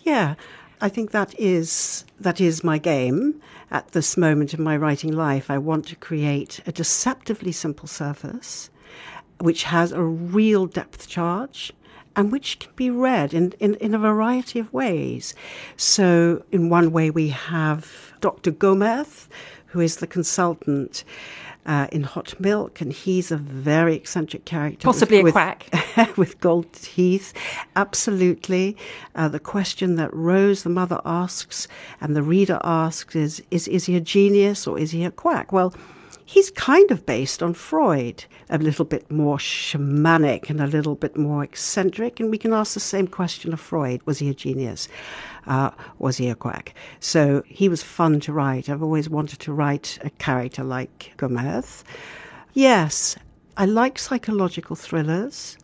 Yeah, 0.02 0.36
I 0.80 0.88
think 0.88 1.10
that 1.10 1.38
is 1.38 2.06
that 2.18 2.40
is 2.40 2.64
my 2.64 2.78
game 2.78 3.38
at 3.70 3.88
this 3.92 4.16
moment 4.16 4.54
in 4.54 4.62
my 4.62 4.78
writing 4.78 5.12
life. 5.12 5.50
I 5.50 5.58
want 5.58 5.86
to 5.88 5.96
create 5.96 6.60
a 6.66 6.72
deceptively 6.72 7.52
simple 7.52 7.86
surface 7.86 8.70
which 9.40 9.64
has 9.64 9.92
a 9.92 10.02
real 10.02 10.66
depth 10.66 11.08
charge 11.08 11.72
and 12.16 12.32
which 12.32 12.58
can 12.58 12.72
be 12.74 12.90
read 12.90 13.32
in, 13.32 13.52
in, 13.60 13.74
in 13.76 13.94
a 13.94 13.98
variety 13.98 14.58
of 14.58 14.72
ways. 14.72 15.34
So, 15.76 16.44
in 16.50 16.68
one 16.68 16.90
way, 16.90 17.10
we 17.10 17.28
have 17.28 18.07
Dr. 18.20 18.50
Gomez, 18.50 19.28
who 19.66 19.80
is 19.80 19.96
the 19.96 20.06
consultant 20.06 21.04
uh, 21.68 21.86
in 21.92 22.02
Hot 22.02 22.38
Milk, 22.40 22.80
and 22.80 22.92
he's 22.92 23.30
a 23.30 23.36
very 23.36 23.94
eccentric 23.94 24.46
character. 24.46 24.86
Possibly 24.86 25.20
a 25.20 25.22
with, 25.22 25.34
quack. 25.34 25.68
with 26.16 26.40
gold 26.40 26.72
teeth. 26.72 27.34
Absolutely. 27.76 28.76
Uh, 29.14 29.28
the 29.28 29.38
question 29.38 29.96
that 29.96 30.12
Rose, 30.14 30.62
the 30.62 30.70
mother, 30.70 31.00
asks 31.04 31.68
and 32.00 32.16
the 32.16 32.22
reader 32.22 32.58
asks 32.64 33.14
is, 33.14 33.42
is 33.50 33.68
is 33.68 33.84
he 33.84 33.96
a 33.96 34.00
genius 34.00 34.66
or 34.66 34.78
is 34.78 34.92
he 34.92 35.04
a 35.04 35.10
quack? 35.10 35.52
Well, 35.52 35.74
he's 36.24 36.50
kind 36.50 36.90
of 36.90 37.04
based 37.04 37.42
on 37.42 37.52
Freud, 37.52 38.24
a 38.48 38.58
little 38.58 38.84
bit 38.86 39.10
more 39.10 39.36
shamanic 39.36 40.48
and 40.48 40.60
a 40.60 40.66
little 40.66 40.94
bit 40.94 41.16
more 41.16 41.44
eccentric. 41.44 42.18
And 42.18 42.30
we 42.30 42.38
can 42.38 42.54
ask 42.54 42.74
the 42.74 42.80
same 42.80 43.08
question 43.08 43.52
of 43.52 43.60
Freud 43.60 44.00
was 44.06 44.18
he 44.18 44.30
a 44.30 44.34
genius? 44.34 44.88
Uh, 45.48 45.70
was 45.98 46.18
he 46.18 46.28
a 46.28 46.34
quack? 46.34 46.74
So 47.00 47.42
he 47.46 47.68
was 47.68 47.82
fun 47.82 48.20
to 48.20 48.32
write. 48.32 48.68
I've 48.68 48.82
always 48.82 49.08
wanted 49.08 49.40
to 49.40 49.52
write 49.52 49.98
a 50.02 50.10
character 50.10 50.62
like 50.62 51.14
Gomez. 51.16 51.84
Yes, 52.52 53.16
I 53.56 53.64
like 53.64 53.98
psychological 53.98 54.76
thrillers 54.76 55.56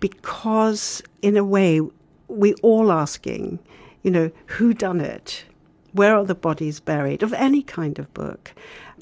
because, 0.00 1.02
in 1.20 1.36
a 1.36 1.44
way, 1.44 1.80
we're 2.28 2.56
all 2.62 2.90
asking, 2.90 3.58
you 4.02 4.10
know, 4.10 4.30
who 4.46 4.74
done 4.74 5.00
it? 5.00 5.44
Where 5.92 6.16
are 6.16 6.24
the 6.24 6.34
bodies 6.34 6.80
buried? 6.80 7.22
Of 7.22 7.32
any 7.34 7.62
kind 7.62 7.98
of 7.98 8.12
book, 8.14 8.52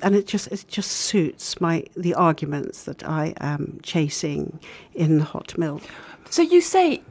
and 0.03 0.17
it 0.17 0.27
just 0.27 0.49
it 0.49 0.65
just 0.69 0.91
suits 0.91 1.61
my 1.61 1.85
the 1.97 2.15
arguments 2.15 2.83
that 2.85 3.05
I 3.09 3.33
am 3.41 3.79
chasing 3.83 4.59
in 4.93 5.21
Hot 5.21 5.57
Milk. 5.57 5.83
So 6.29 6.43
you 6.43 6.61
say 6.61 7.03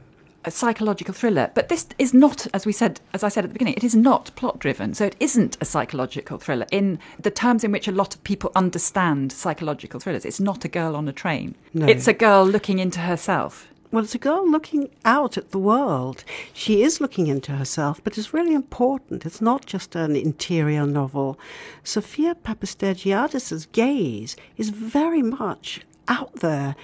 a 0.44 0.50
psychological 0.50 1.14
thriller, 1.14 1.50
but 1.54 1.68
this 1.68 1.86
is 1.98 2.14
not, 2.14 2.46
as 2.54 2.64
we 2.64 2.72
said, 2.72 3.00
as 3.12 3.22
I 3.22 3.28
said 3.28 3.44
at 3.44 3.50
the 3.50 3.54
beginning, 3.54 3.74
it 3.74 3.84
is 3.84 3.94
not 3.94 4.34
plot 4.36 4.58
driven. 4.58 4.94
So 4.94 5.04
it 5.04 5.16
isn't 5.20 5.58
a 5.60 5.64
psychological 5.64 6.38
thriller 6.38 6.66
in 6.70 6.98
the 7.18 7.30
terms 7.30 7.64
in 7.64 7.72
which 7.72 7.88
a 7.88 7.92
lot 7.92 8.14
of 8.14 8.24
people 8.24 8.50
understand 8.54 9.32
psychological 9.32 10.00
thrillers. 10.00 10.24
It's 10.24 10.40
not 10.40 10.64
a 10.64 10.68
girl 10.68 10.96
on 10.96 11.08
a 11.08 11.12
train. 11.12 11.54
No. 11.74 11.86
It's 11.86 12.08
a 12.08 12.14
girl 12.14 12.44
looking 12.46 12.78
into 12.78 13.00
herself. 13.00 13.68
Well, 13.92 14.04
it's 14.04 14.14
a 14.14 14.18
girl 14.18 14.48
looking 14.48 14.88
out 15.04 15.36
at 15.36 15.50
the 15.50 15.58
world. 15.58 16.22
She 16.52 16.82
is 16.82 17.00
looking 17.00 17.26
into 17.26 17.52
herself, 17.52 18.00
but 18.04 18.16
it's 18.16 18.32
really 18.32 18.54
important. 18.54 19.26
It's 19.26 19.40
not 19.40 19.66
just 19.66 19.96
an 19.96 20.14
interior 20.14 20.86
novel. 20.86 21.40
Sophia 21.82 22.36
Papastergiadis's 22.36 23.66
gaze 23.66 24.36
is 24.56 24.70
very 24.70 25.22
much 25.22 25.80
out 26.06 26.36
there 26.36 26.76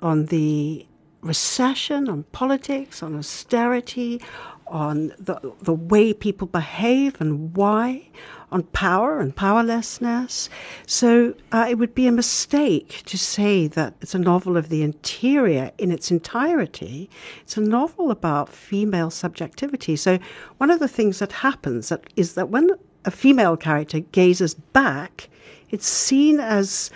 on 0.00 0.26
the 0.26 0.86
recession, 1.24 2.08
on 2.08 2.24
politics, 2.32 3.02
on 3.02 3.16
austerity, 3.16 4.20
on 4.66 5.12
the, 5.18 5.54
the 5.62 5.72
way 5.72 6.12
people 6.12 6.46
behave 6.46 7.20
and 7.20 7.54
why, 7.56 8.08
on 8.52 8.62
power 8.62 9.20
and 9.20 9.34
powerlessness. 9.34 10.48
So 10.86 11.34
uh, 11.52 11.66
it 11.68 11.76
would 11.76 11.94
be 11.94 12.06
a 12.06 12.12
mistake 12.12 13.02
to 13.06 13.18
say 13.18 13.66
that 13.68 13.94
it's 14.00 14.14
a 14.14 14.18
novel 14.18 14.56
of 14.56 14.68
the 14.68 14.82
interior 14.82 15.72
in 15.78 15.90
its 15.90 16.10
entirety. 16.10 17.10
It's 17.42 17.56
a 17.56 17.60
novel 17.60 18.10
about 18.10 18.48
female 18.48 19.10
subjectivity. 19.10 19.96
So 19.96 20.18
one 20.58 20.70
of 20.70 20.78
the 20.78 20.88
things 20.88 21.18
that 21.18 21.32
happens 21.32 21.88
that 21.88 22.04
is 22.16 22.34
that 22.34 22.48
when 22.48 22.70
a 23.04 23.10
female 23.10 23.56
character 23.56 24.00
gazes 24.00 24.54
back, 24.54 25.28
it's 25.70 25.86
seen 25.86 26.40
as 26.40 26.90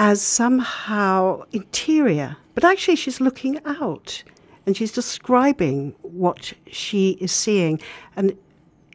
as 0.00 0.22
somehow 0.22 1.42
interior, 1.50 2.36
but 2.58 2.72
actually 2.72 2.96
she's 2.96 3.20
looking 3.20 3.60
out 3.66 4.24
and 4.66 4.76
she's 4.76 4.90
describing 4.90 5.94
what 6.02 6.52
she 6.66 7.10
is 7.20 7.30
seeing. 7.30 7.80
And 8.16 8.36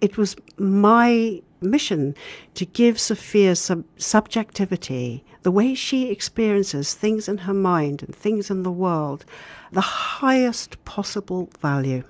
it 0.01 0.17
was 0.17 0.35
my 0.57 1.41
mission 1.61 2.13
to 2.55 2.65
give 2.65 2.99
Sophia 2.99 3.55
sub- 3.55 3.85
subjectivity, 3.95 5.23
the 5.43 5.51
way 5.51 5.75
she 5.75 6.11
experiences 6.11 6.93
things 6.93 7.29
in 7.29 7.37
her 7.37 7.53
mind 7.53 8.03
and 8.03 8.13
things 8.13 8.51
in 8.51 8.63
the 8.63 8.71
world, 8.71 9.23
the 9.71 9.79
highest 9.79 10.83
possible 10.83 11.49
value. 11.61 12.03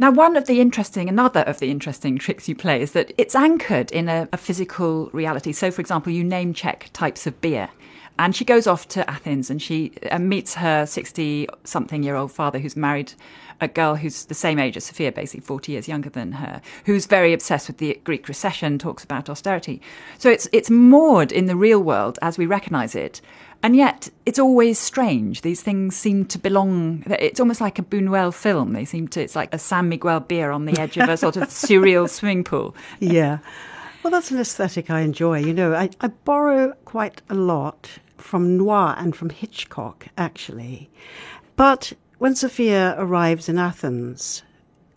Now, 0.00 0.10
one 0.10 0.36
of 0.36 0.48
the 0.48 0.60
interesting, 0.60 1.08
another 1.08 1.42
of 1.42 1.60
the 1.60 1.70
interesting 1.70 2.18
tricks 2.18 2.48
you 2.48 2.56
play 2.56 2.82
is 2.82 2.90
that 2.90 3.12
it's 3.16 3.36
anchored 3.36 3.92
in 3.92 4.08
a, 4.08 4.28
a 4.32 4.36
physical 4.36 5.10
reality. 5.12 5.52
So, 5.52 5.70
for 5.70 5.80
example, 5.80 6.12
you 6.12 6.24
name 6.24 6.52
check 6.52 6.90
types 6.92 7.24
of 7.24 7.40
beer. 7.40 7.68
And 8.18 8.34
she 8.34 8.44
goes 8.44 8.66
off 8.66 8.88
to 8.88 9.08
Athens 9.10 9.50
and 9.50 9.60
she 9.60 9.92
uh, 10.10 10.18
meets 10.18 10.54
her 10.54 10.86
60 10.86 11.48
something 11.64 12.02
year 12.02 12.16
old 12.16 12.32
father 12.32 12.58
who's 12.58 12.76
married 12.76 13.12
a 13.60 13.68
girl 13.68 13.96
who's 13.96 14.26
the 14.26 14.34
same 14.34 14.58
age 14.58 14.76
as 14.76 14.84
Sophia, 14.84 15.12
basically 15.12 15.40
40 15.40 15.72
years 15.72 15.88
younger 15.88 16.10
than 16.10 16.32
her, 16.32 16.60
who's 16.84 17.06
very 17.06 17.32
obsessed 17.32 17.68
with 17.68 17.78
the 17.78 17.98
Greek 18.04 18.28
recession, 18.28 18.78
talks 18.78 19.04
about 19.04 19.30
austerity. 19.30 19.80
So 20.18 20.30
it's, 20.30 20.48
it's 20.52 20.70
moored 20.70 21.32
in 21.32 21.46
the 21.46 21.56
real 21.56 21.82
world 21.82 22.18
as 22.22 22.38
we 22.38 22.46
recognize 22.46 22.94
it. 22.94 23.20
And 23.62 23.74
yet, 23.74 24.10
it's 24.26 24.38
always 24.38 24.78
strange. 24.78 25.40
These 25.40 25.62
things 25.62 25.96
seem 25.96 26.26
to 26.26 26.38
belong. 26.38 27.04
It's 27.06 27.40
almost 27.40 27.60
like 27.60 27.78
a 27.78 27.82
Buñuel 27.82 28.34
film. 28.34 28.74
They 28.74 28.84
seem 28.84 29.08
to. 29.08 29.22
It's 29.22 29.34
like 29.34 29.52
a 29.54 29.58
San 29.58 29.88
Miguel 29.88 30.20
beer 30.20 30.50
on 30.50 30.66
the 30.66 30.78
edge 30.78 30.98
of 30.98 31.08
a 31.08 31.16
sort 31.16 31.36
of 31.36 31.44
surreal 31.44 32.08
swimming 32.08 32.44
pool. 32.44 32.76
yeah. 33.00 33.38
Well, 34.02 34.10
that's 34.12 34.30
an 34.30 34.38
aesthetic 34.38 34.88
I 34.88 35.00
enjoy. 35.00 35.40
You 35.40 35.52
know, 35.52 35.74
I, 35.74 35.90
I 36.00 36.08
borrow 36.08 36.74
quite 36.84 37.22
a 37.28 37.34
lot 37.34 37.98
from 38.18 38.56
noir 38.56 38.94
and 38.98 39.14
from 39.14 39.30
Hitchcock, 39.30 40.06
actually. 40.16 40.90
But 41.56 41.92
when 42.18 42.34
Sophia 42.34 42.94
arrives 42.98 43.48
in 43.48 43.58
Athens, 43.58 44.42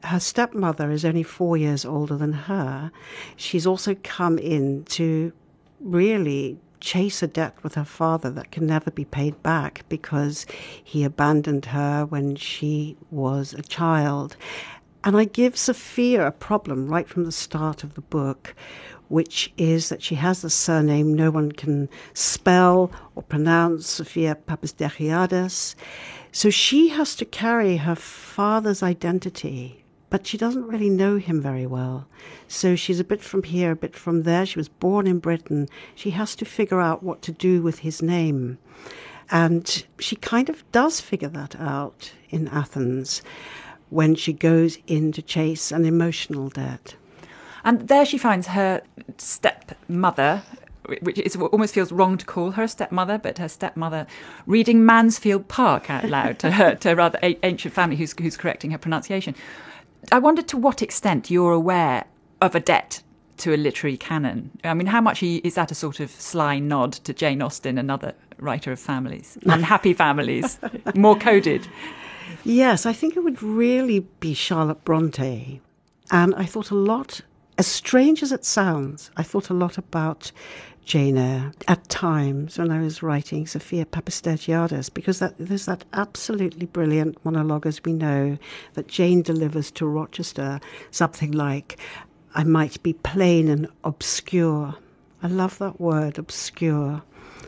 her 0.03 0.19
stepmother 0.19 0.91
is 0.91 1.03
only 1.03 1.23
four 1.23 1.57
years 1.57 1.85
older 1.85 2.15
than 2.15 2.33
her. 2.33 2.91
She's 3.35 3.67
also 3.67 3.95
come 4.03 4.37
in 4.37 4.85
to 4.85 5.33
really 5.79 6.57
chase 6.79 7.21
a 7.21 7.27
debt 7.27 7.55
with 7.61 7.75
her 7.75 7.85
father 7.85 8.29
that 8.31 8.51
can 8.51 8.65
never 8.65 8.89
be 8.91 9.05
paid 9.05 9.41
back 9.43 9.83
because 9.89 10.45
he 10.81 11.03
abandoned 11.03 11.65
her 11.65 12.05
when 12.05 12.35
she 12.35 12.95
was 13.11 13.53
a 13.53 13.61
child. 13.61 14.37
And 15.03 15.17
I 15.17 15.25
give 15.25 15.57
Sophia 15.57 16.27
a 16.27 16.31
problem 16.31 16.87
right 16.87 17.07
from 17.07 17.25
the 17.25 17.31
start 17.31 17.83
of 17.83 17.95
the 17.95 18.01
book, 18.01 18.55
which 19.09 19.51
is 19.57 19.89
that 19.89 20.01
she 20.01 20.15
has 20.15 20.43
a 20.43 20.49
surname 20.49 21.13
no 21.13 21.29
one 21.29 21.51
can 21.51 21.89
spell 22.13 22.91
or 23.15 23.23
pronounce, 23.23 23.87
Sophia 23.87 24.37
Papastergiadis. 24.47 25.75
So 26.31 26.49
she 26.49 26.89
has 26.89 27.15
to 27.17 27.25
carry 27.25 27.77
her 27.77 27.95
father's 27.95 28.81
identity 28.81 29.79
but 30.09 30.25
she 30.25 30.37
doesn't 30.37 30.67
really 30.67 30.89
know 30.89 31.17
him 31.17 31.41
very 31.41 31.65
well. 31.65 32.07
So 32.47 32.75
she's 32.75 32.99
a 32.99 33.03
bit 33.03 33.21
from 33.21 33.43
here, 33.43 33.71
a 33.71 33.75
bit 33.75 33.95
from 33.95 34.23
there. 34.23 34.45
She 34.45 34.57
was 34.59 34.69
born 34.69 35.05
in 35.05 35.19
Britain. 35.19 35.67
She 35.95 36.11
has 36.11 36.35
to 36.37 36.45
figure 36.45 36.81
out 36.81 37.03
what 37.03 37.21
to 37.23 37.31
do 37.31 37.61
with 37.61 37.79
his 37.79 38.01
name. 38.01 38.57
And 39.31 39.85
she 39.99 40.15
kind 40.15 40.49
of 40.49 40.69
does 40.71 40.99
figure 40.99 41.29
that 41.29 41.55
out 41.59 42.13
in 42.29 42.47
Athens 42.47 43.21
when 43.89 44.15
she 44.15 44.33
goes 44.33 44.79
in 44.87 45.11
to 45.11 45.21
chase 45.21 45.71
an 45.71 45.85
emotional 45.85 46.49
debt. 46.49 46.95
And 47.63 47.87
there 47.87 48.05
she 48.05 48.17
finds 48.17 48.47
her 48.47 48.81
stepmother, 49.17 50.43
which 51.01 51.19
is, 51.19 51.35
almost 51.35 51.73
feels 51.73 51.91
wrong 51.91 52.17
to 52.17 52.25
call 52.25 52.51
her 52.51 52.63
a 52.63 52.67
stepmother, 52.67 53.17
but 53.17 53.37
her 53.37 53.49
stepmother 53.49 54.07
reading 54.45 54.85
Mansfield 54.85 55.47
Park 55.47 55.89
out 55.89 56.05
loud 56.05 56.39
to 56.39 56.51
her 56.51 56.75
to 56.75 56.91
a 56.91 56.95
rather 56.95 57.19
ancient 57.21 57.73
family 57.73 57.95
who's, 57.95 58.13
who's 58.19 58.37
correcting 58.37 58.71
her 58.71 58.77
pronunciation. 58.77 59.35
I 60.11 60.19
wondered 60.19 60.47
to 60.49 60.57
what 60.57 60.81
extent 60.81 61.29
you're 61.29 61.53
aware 61.53 62.05
of 62.41 62.55
a 62.55 62.59
debt 62.59 63.01
to 63.39 63.53
a 63.53 63.57
literary 63.57 63.97
canon. 63.97 64.51
I 64.63 64.73
mean, 64.73 64.87
how 64.87 65.01
much 65.01 65.23
is 65.23 65.55
that 65.55 65.71
a 65.71 65.75
sort 65.75 65.99
of 65.99 66.11
sly 66.11 66.59
nod 66.59 66.93
to 66.93 67.13
Jane 67.13 67.41
Austen, 67.41 67.77
another 67.77 68.13
writer 68.37 68.71
of 68.71 68.79
families, 68.79 69.37
unhappy 69.45 69.93
families, 69.93 70.59
more 70.95 71.17
coded? 71.17 71.67
Yes, 72.43 72.85
I 72.85 72.93
think 72.93 73.17
it 73.17 73.21
would 73.21 73.41
really 73.41 74.01
be 74.19 74.33
Charlotte 74.33 74.83
Bronte. 74.85 75.61
And 76.11 76.33
I 76.35 76.45
thought 76.45 76.71
a 76.71 76.75
lot, 76.75 77.21
as 77.59 77.67
strange 77.67 78.23
as 78.23 78.31
it 78.31 78.45
sounds, 78.45 79.11
I 79.17 79.23
thought 79.23 79.49
a 79.49 79.53
lot 79.53 79.77
about 79.77 80.31
Jane 80.85 81.17
Eyre 81.17 81.51
at 81.67 81.89
times 81.89 82.57
when 82.57 82.71
I 82.71 82.81
was 82.81 83.03
writing 83.03 83.45
Sophia 83.45 83.83
Papastergiadis, 83.85 84.93
because 84.93 85.19
that, 85.19 85.35
there's 85.37 85.65
that 85.65 85.83
absolutely 85.91 86.67
brilliant 86.67 87.17
monologue, 87.25 87.67
as 87.67 87.83
we 87.83 87.91
know, 87.91 88.37
that 88.75 88.87
Jane 88.87 89.21
delivers 89.21 89.71
to 89.71 89.85
Rochester, 89.85 90.61
something 90.91 91.33
like, 91.33 91.77
I 92.33 92.45
might 92.45 92.81
be 92.81 92.93
plain 92.93 93.49
and 93.49 93.67
obscure. 93.83 94.75
I 95.21 95.27
love 95.27 95.57
that 95.57 95.81
word, 95.81 96.17
obscure, 96.17 97.03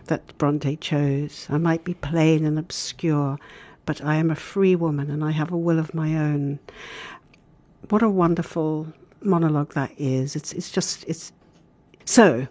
that 0.07 0.37
Bronte 0.37 0.75
chose. 0.75 1.47
I 1.49 1.57
might 1.57 1.85
be 1.85 1.93
plain 1.93 2.45
and 2.45 2.59
obscure, 2.59 3.39
but 3.85 4.03
I 4.03 4.15
am 4.15 4.29
a 4.29 4.35
free 4.35 4.75
woman 4.75 5.09
and 5.09 5.23
I 5.23 5.31
have 5.31 5.53
a 5.53 5.57
will 5.57 5.79
of 5.79 5.93
my 5.93 6.17
own. 6.17 6.59
What 7.87 8.03
a 8.03 8.09
wonderful 8.09 8.91
monologue 9.23 9.73
that 9.73 9.91
is. 9.97 10.35
It's, 10.35 10.53
it's 10.53 10.71
just, 10.71 11.03
it's. 11.07 11.31
So, 12.05 12.47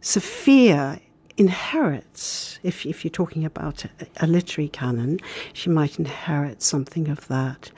Sophia 0.00 1.00
inherits, 1.36 2.58
if, 2.62 2.86
if 2.86 3.04
you're 3.04 3.10
talking 3.10 3.44
about 3.44 3.84
a, 3.84 3.90
a, 4.20 4.26
literary 4.26 4.68
canon, 4.68 5.18
she 5.52 5.68
might 5.68 5.98
inherit 5.98 6.62
something 6.62 7.08
of 7.08 7.26
that. 7.28 7.70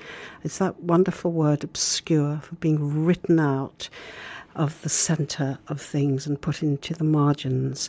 It's 0.44 0.58
that 0.58 0.80
wonderful 0.80 1.32
word 1.32 1.64
obscure 1.64 2.40
for 2.42 2.54
being 2.56 3.04
written 3.04 3.40
out 3.40 3.88
of 4.54 4.80
the 4.82 4.88
centre 4.88 5.58
of 5.68 5.80
things 5.80 6.26
and 6.26 6.40
put 6.40 6.62
into 6.62 6.94
the 6.94 7.04
margins. 7.04 7.88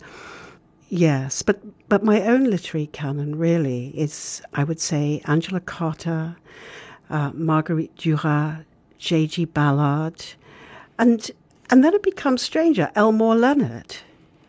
Yes, 0.90 1.42
but, 1.42 1.60
but 1.90 2.04
my 2.04 2.22
own 2.22 2.46
literary 2.46 2.88
canon 2.88 3.38
really 3.38 3.88
is, 3.90 4.42
I 4.54 4.64
would 4.64 4.80
say, 4.80 5.22
Angela 5.26 5.60
Carter, 5.60 6.38
uh, 7.10 7.32
Marguerite 7.34 7.96
Duras, 7.96 8.64
J.G. 8.98 9.46
Ballard, 9.46 10.26
and, 10.98 11.30
and 11.70 11.84
then 11.84 11.94
it 11.94 12.04
becomes 12.04 12.42
stranger, 12.42 12.92
Elmore 12.96 13.36
Leonard 13.36 13.98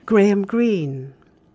Graham 0.07 0.47
Greene, 0.47 1.13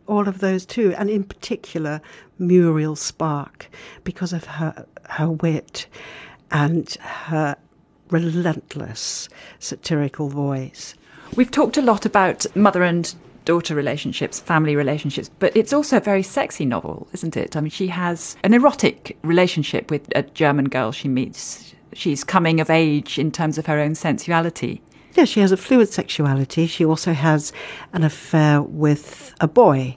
all 0.08 0.28
of 0.28 0.39
those 0.39 0.66
too, 0.66 0.94
and 0.98 1.10
in 1.10 1.24
particular 1.24 2.02
Muriel 2.38 2.96
Spark, 2.96 3.68
because 4.04 4.34
of 4.34 4.46
her 4.46 4.86
her 5.10 5.30
wit 5.30 5.88
and 6.52 6.91
her 7.02 7.56
relentless 8.10 9.28
satirical 9.60 10.30
voice. 10.30 10.94
We've 11.36 11.50
talked 11.50 11.78
a 11.78 11.82
lot 11.82 12.06
about 12.06 12.46
mother 12.56 12.84
and 12.84 13.14
daughter 13.46 13.76
relationships, 13.76 14.39
family 14.39 14.76
relationships, 14.76 15.30
but 15.39 15.56
it's 15.58 15.74
also 15.74 15.98
a 15.98 16.02
very 16.02 16.24
sexy 16.24 16.66
novel, 16.66 17.08
isn't 17.14 17.36
it? 17.36 17.58
I 17.58 17.62
mean, 17.62 17.72
she 17.72 17.88
has 17.88 18.38
an 18.44 18.54
erotic 18.54 19.18
relationship 19.24 19.89
with 19.89 20.08
a 20.16 20.24
German 20.24 20.70
girl 20.70 20.91
she 20.91 21.08
meets. 21.08 21.74
She's 21.96 22.24
coming 22.24 22.60
of 22.60 22.70
age 22.70 23.20
in 23.20 23.32
terms 23.32 23.58
of 23.58 23.66
her 23.68 23.80
own 23.80 23.96
sensuality. 23.96 24.82
Yeah, 25.16 25.26
she 25.26 25.41
has 25.41 25.52
a 25.52 25.58
fluid 25.58 25.89
sexuality. 25.89 26.66
She 26.66 26.84
also 26.84 27.14
has 27.14 27.54
an 27.94 28.04
affair 28.04 28.62
with 28.62 29.34
a 29.39 29.48
boy. 29.48 29.96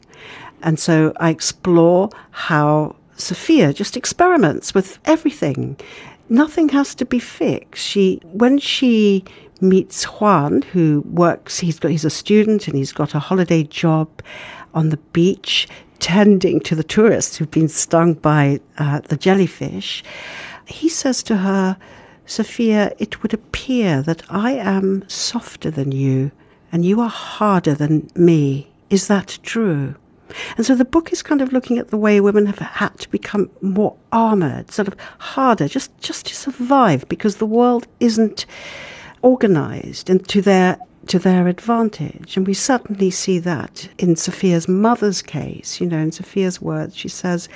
And 0.63 0.79
so 0.79 1.13
I 1.17 1.31
explore 1.31 2.11
how 2.33 2.97
Sophia 3.17 3.73
just 3.73 3.97
experiments 3.97 4.75
with 4.75 4.99
everything. 5.07 5.79
Nothing 6.29 6.69
has 6.71 6.95
to 6.97 7.05
be 7.07 7.19
fixed. 7.19 7.83
She, 7.83 8.21
when 8.25 8.59
she 8.59 9.25
meets 9.61 10.05
Juan, 10.05 10.63
who 10.63 11.03
works, 11.07 11.59
he's 11.59 11.79
got, 11.79 11.91
he's 11.91 12.05
a 12.05 12.11
student 12.11 12.69
and 12.69 12.77
he's 12.77 12.93
got 12.93 13.15
a 13.15 13.19
holiday 13.19 13.63
job 13.63 14.09
on 14.75 14.91
the 14.91 14.99
beach 15.13 15.67
tending 15.99 16.61
to 16.61 16.75
the 16.75 16.85
tourists 16.85 17.37
who've 17.37 17.51
been 17.51 17.69
stung 17.69 18.15
by 18.15 18.61
uh, 18.79 19.01
the 19.01 19.17
jellyfish. 19.17 20.05
He 20.67 20.89
says 20.89 21.23
to 21.25 21.39
her, 21.39 21.77
Sophia, 22.27 22.93
it 22.99 23.23
would 23.23 23.33
appear 23.33 24.03
that 24.03 24.23
I 24.29 24.53
am 24.53 25.09
softer 25.09 25.71
than 25.71 25.93
you 25.93 26.33
and 26.73 26.85
you 26.85 27.01
are 27.01 27.09
harder 27.09 27.75
than 27.75 28.11
me. 28.15 28.69
Is 28.91 29.07
that 29.07 29.39
true? 29.43 29.95
And 30.57 30.67
so 30.67 30.75
the 30.75 30.85
book 30.85 31.13
is 31.13 31.23
kind 31.23 31.41
of 31.41 31.53
looking 31.53 31.79
at 31.79 31.89
the 31.89 31.97
way 31.97 32.21
women 32.21 32.47
have 32.47 32.59
had 32.59 32.99
to 32.99 33.11
become 33.11 33.49
more 33.61 33.97
armored, 34.13 34.73
sort 34.73 34.89
of 34.89 34.97
harder, 35.19 35.69
just, 35.69 35.97
just 36.01 36.27
to 36.27 36.35
survive 36.35 37.09
because 37.09 37.37
the 37.37 37.47
world 37.47 37.87
isn't 38.01 38.45
organized 39.23 40.11
into 40.11 40.43
their 40.43 40.79
to 41.09 41.19
their 41.19 41.49
advantage. 41.49 42.37
And 42.37 42.47
we 42.47 42.55
certainly 42.55 43.11
see 43.11 43.39
that 43.41 43.89
in 43.99 44.17
Sophia's 44.17 44.69
mother's 44.69 45.23
case. 45.23 45.81
You 45.81 45.87
know, 45.87 45.99
in 45.99 46.13
Sophia's 46.13 46.61
words, 46.61 46.97
she 46.97 47.09
says 47.09 47.49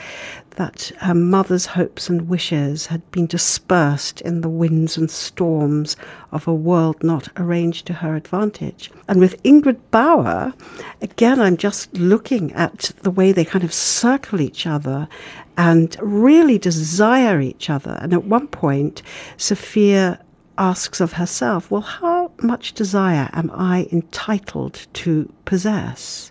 that 0.56 0.92
her 1.00 1.14
mother's 1.14 1.66
hopes 1.66 2.08
and 2.08 2.28
wishes 2.28 2.86
had 2.86 3.08
been 3.10 3.26
dispersed 3.26 4.20
in 4.20 4.40
the 4.40 4.48
winds 4.48 4.96
and 4.96 5.10
storms 5.10 5.96
of 6.32 6.46
a 6.46 6.54
world 6.54 7.02
not 7.02 7.28
arranged 7.36 7.86
to 7.86 7.92
her 7.94 8.14
advantage. 8.14 8.90
And 9.08 9.20
with 9.20 9.42
Ingrid 9.42 9.78
Bauer, 9.90 10.52
again, 11.00 11.40
I'm 11.40 11.56
just 11.56 11.92
looking 11.94 12.52
at 12.52 12.92
the 13.02 13.10
way 13.10 13.32
they 13.32 13.44
kind 13.44 13.64
of 13.64 13.72
circle 13.72 14.40
each 14.40 14.66
other 14.66 15.08
and 15.56 15.96
really 16.00 16.58
desire 16.58 17.40
each 17.40 17.70
other. 17.70 17.98
And 18.00 18.12
at 18.12 18.24
one 18.24 18.48
point, 18.48 19.02
Sophia 19.36 20.20
asks 20.60 21.00
of 21.00 21.14
herself, 21.14 21.70
well, 21.70 21.80
how 21.80 22.30
much 22.42 22.74
desire 22.74 23.30
am 23.32 23.50
I 23.52 23.88
entitled 23.90 24.86
to 24.92 25.32
possess? 25.46 26.30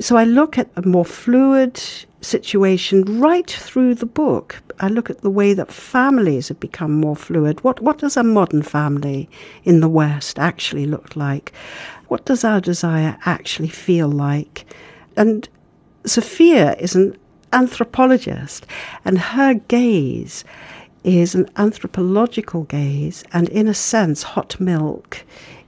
So 0.00 0.16
I 0.16 0.24
look 0.24 0.58
at 0.58 0.70
a 0.74 0.86
more 0.86 1.04
fluid 1.04 1.80
situation 2.20 3.20
right 3.20 3.48
through 3.48 3.94
the 3.96 4.06
book. 4.06 4.60
I 4.80 4.88
look 4.88 5.10
at 5.10 5.20
the 5.20 5.30
way 5.30 5.52
that 5.52 5.70
families 5.70 6.48
have 6.48 6.58
become 6.58 6.92
more 6.92 7.14
fluid. 7.14 7.62
What, 7.62 7.80
what 7.80 7.98
does 7.98 8.16
a 8.16 8.24
modern 8.24 8.62
family 8.62 9.28
in 9.62 9.80
the 9.80 9.88
West 9.88 10.38
actually 10.38 10.86
look 10.86 11.14
like? 11.14 11.52
What 12.08 12.24
does 12.24 12.44
our 12.44 12.60
desire 12.60 13.18
actually 13.26 13.68
feel 13.68 14.08
like? 14.08 14.64
And 15.16 15.48
Sophia 16.06 16.74
is 16.76 16.96
an 16.96 17.16
anthropologist, 17.52 18.66
and 19.04 19.18
her 19.18 19.54
gaze 19.54 20.44
is 21.04 21.34
an 21.34 21.48
anthropological 21.56 22.64
gaze, 22.64 23.22
and 23.32 23.48
in 23.50 23.68
a 23.68 23.74
sense, 23.74 24.22
Hot 24.22 24.58
Milk 24.58 25.22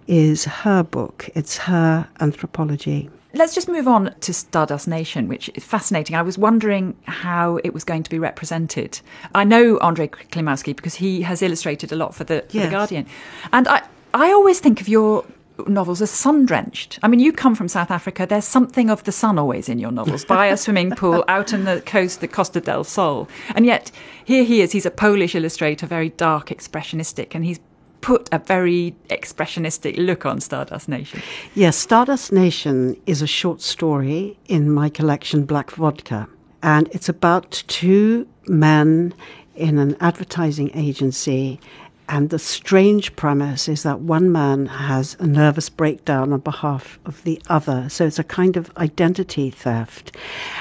is 0.08 0.44
her 0.44 0.82
book, 0.82 1.28
it's 1.34 1.58
her 1.58 2.08
anthropology. 2.20 3.10
Let's 3.34 3.54
just 3.54 3.68
move 3.68 3.86
on 3.86 4.14
to 4.20 4.32
Stardust 4.32 4.88
Nation, 4.88 5.28
which 5.28 5.50
is 5.54 5.62
fascinating. 5.62 6.16
I 6.16 6.22
was 6.22 6.38
wondering 6.38 6.96
how 7.04 7.58
it 7.62 7.74
was 7.74 7.84
going 7.84 8.02
to 8.02 8.08
be 8.08 8.18
represented. 8.18 8.98
I 9.34 9.44
know 9.44 9.76
Andrzej 9.80 10.10
Klimowski 10.30 10.74
because 10.74 10.94
he 10.94 11.20
has 11.20 11.42
illustrated 11.42 11.92
a 11.92 11.96
lot 11.96 12.14
for 12.14 12.24
the, 12.24 12.46
for 12.48 12.56
yes. 12.56 12.66
the 12.66 12.70
Guardian. 12.70 13.06
And 13.52 13.68
I, 13.68 13.82
I 14.14 14.32
always 14.32 14.60
think 14.60 14.80
of 14.80 14.88
your 14.88 15.26
novels 15.66 16.02
are 16.02 16.06
sun 16.06 16.46
drenched. 16.46 16.98
I 17.02 17.08
mean, 17.08 17.20
you 17.20 17.32
come 17.32 17.54
from 17.54 17.68
South 17.68 17.90
Africa. 17.90 18.26
There's 18.26 18.44
something 18.44 18.90
of 18.90 19.04
the 19.04 19.12
sun 19.12 19.38
always 19.38 19.68
in 19.68 19.78
your 19.78 19.90
novels. 19.90 20.24
By 20.24 20.46
a 20.46 20.56
swimming 20.56 20.90
pool 20.90 21.24
out 21.28 21.52
on 21.54 21.64
the 21.64 21.80
coast, 21.82 22.20
the 22.20 22.28
Costa 22.28 22.60
del 22.60 22.84
Sol, 22.84 23.28
and 23.54 23.66
yet 23.66 23.90
here 24.24 24.44
he 24.44 24.60
is. 24.60 24.72
He's 24.72 24.86
a 24.86 24.90
Polish 24.90 25.34
illustrator, 25.34 25.86
very 25.86 26.10
dark, 26.10 26.48
expressionistic, 26.48 27.34
and 27.34 27.44
he's 27.44 27.60
put 28.00 28.28
a 28.30 28.38
very 28.38 28.94
expressionistic 29.08 29.96
look 29.96 30.24
on 30.24 30.40
Stardust 30.40 30.88
Nation. 30.88 31.20
Yes, 31.54 31.76
Stardust 31.76 32.32
Nation 32.32 32.96
is 33.06 33.22
a 33.22 33.26
short 33.26 33.60
story 33.60 34.38
in 34.46 34.70
my 34.70 34.88
collection, 34.88 35.44
Black 35.44 35.72
Vodka, 35.72 36.28
and 36.62 36.88
it's 36.92 37.08
about 37.08 37.64
two 37.66 38.28
men 38.46 39.12
in 39.56 39.78
an 39.78 39.96
advertising 40.00 40.70
agency 40.74 41.58
and 42.08 42.30
the 42.30 42.38
strange 42.38 43.16
premise 43.16 43.68
is 43.68 43.82
that 43.82 44.00
one 44.00 44.30
man 44.30 44.66
has 44.66 45.16
a 45.18 45.26
nervous 45.26 45.68
breakdown 45.68 46.32
on 46.32 46.40
behalf 46.40 46.98
of 47.04 47.22
the 47.24 47.40
other. 47.48 47.88
So 47.88 48.06
it's 48.06 48.18
a 48.18 48.24
kind 48.24 48.56
of 48.56 48.70
identity 48.76 49.50
theft. 49.50 50.16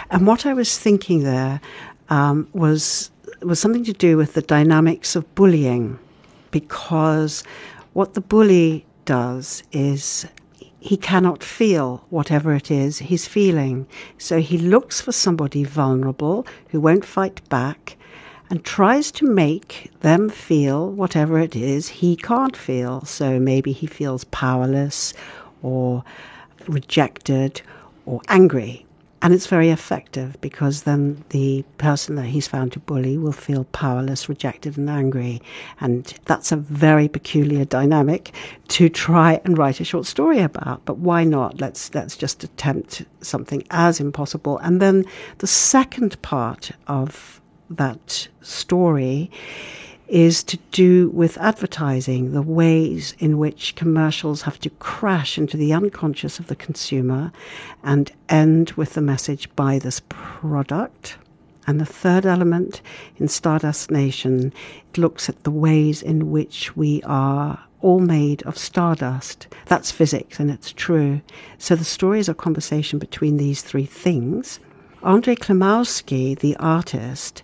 And 0.10 0.26
what 0.26 0.46
I 0.46 0.54
was 0.54 0.78
thinking 0.78 1.24
there 1.24 1.62
um, 2.10 2.48
was 2.54 3.12
was 3.42 3.60
something 3.60 3.84
to 3.84 3.94
do 3.94 4.18
with 4.18 4.34
the 4.34 4.42
dynamics 4.42 5.16
of 5.16 5.36
bullying 5.36 6.00
because 6.52 7.44
what 7.94 8.14
the 8.14 8.22
bully 8.22 8.86
does 9.04 9.62
is 9.72 10.26
he 10.80 10.98
cannot 10.98 11.44
feel 11.44 12.06
whatever 12.10 12.54
it 12.54 12.72
is 12.72 13.00
he's 13.00 13.28
feeling. 13.28 13.88
So 14.18 14.40
he 14.40 14.58
looks 14.58 15.02
for 15.02 15.12
somebody 15.12 15.64
vulnerable 15.64 16.48
who 16.70 16.80
won't 16.80 17.06
fight 17.06 17.48
back 17.50 17.98
and 18.50 18.64
tries 18.64 19.12
to 19.14 19.26
make 19.26 19.92
them 20.02 20.30
feel 20.30 20.92
whatever 20.92 21.40
it 21.40 21.56
is 21.56 21.88
he 21.88 22.16
can't 22.16 22.56
feel. 22.56 23.04
So 23.06 23.40
maybe 23.40 23.72
he 23.72 23.88
feels 23.88 24.24
powerless 24.26 25.14
or 25.62 26.04
rejected 26.68 27.62
or 28.06 28.22
angry. 28.28 28.86
And 29.22 29.34
it's 29.34 29.48
very 29.48 29.70
effective 29.70 30.40
because 30.40 30.84
then 30.84 31.24
the 31.30 31.64
person 31.80 32.16
that 32.16 32.28
he's 32.28 32.48
found 32.48 32.74
to 32.74 32.80
bully 32.80 33.18
will 33.18 33.32
feel 33.32 33.64
powerless, 33.64 34.30
rejected, 34.30 34.78
and 34.78 34.88
angry. 34.88 35.42
And 35.82 36.06
that's 36.26 36.52
a 36.52 36.58
very 36.58 37.08
peculiar 37.08 37.66
dynamic 37.66 38.36
to 38.68 38.88
try 38.88 39.42
and 39.44 39.58
write 39.58 39.80
a 39.80 39.84
short 39.84 40.06
story 40.06 40.42
about. 40.42 40.86
But 40.86 41.00
why 41.00 41.24
not? 41.24 41.60
Let's 41.60 41.92
let's 41.96 42.16
just 42.16 42.44
attempt 42.44 43.04
something 43.22 43.64
as 43.72 44.00
impossible. 44.00 44.60
And 44.60 44.80
then 44.80 45.06
the 45.40 45.48
second 45.48 46.22
part 46.22 46.70
of 46.86 47.42
that 47.70 48.28
story 48.42 49.32
is 50.08 50.44
to 50.44 50.58
do 50.72 51.10
with 51.10 51.38
advertising, 51.38 52.32
the 52.32 52.42
ways 52.42 53.16
in 53.20 53.38
which 53.38 53.76
commercials 53.76 54.44
have 54.44 54.60
to 54.60 54.70
crash 54.72 55.38
into 55.38 55.58
the 55.58 55.74
unconscious 55.74 56.38
of 56.38 56.48
the 56.48 56.56
consumer 56.56 57.32
and 57.84 58.12
end 58.30 58.72
with 58.72 58.94
the 58.94 59.02
message 59.02 59.54
buy 59.56 59.80
this 59.80 60.02
product. 60.10 61.18
And 61.68 61.82
the 61.82 61.86
third 61.86 62.28
element 62.28 62.82
in 63.18 63.28
Stardust 63.28 63.90
Nation 63.90 64.54
it 64.92 64.98
looks 65.00 65.28
at 65.28 65.44
the 65.44 65.52
ways 65.52 66.04
in 66.04 66.30
which 66.30 66.76
we 66.76 67.02
are 67.04 67.60
all 67.82 68.00
made 68.00 68.44
of 68.44 68.58
stardust. 68.58 69.48
That's 69.66 69.92
physics 69.92 70.40
and 70.40 70.52
it's 70.52 70.72
true. 70.72 71.22
So 71.58 71.76
the 71.76 71.84
story 71.84 72.20
is 72.20 72.30
a 72.30 72.34
conversation 72.34 73.00
between 73.00 73.38
these 73.38 73.62
three 73.62 73.86
things. 73.86 74.60
Andrzej 75.06 75.38
Klimowski, 75.38 76.38
the 76.40 76.56
artist, 76.58 77.44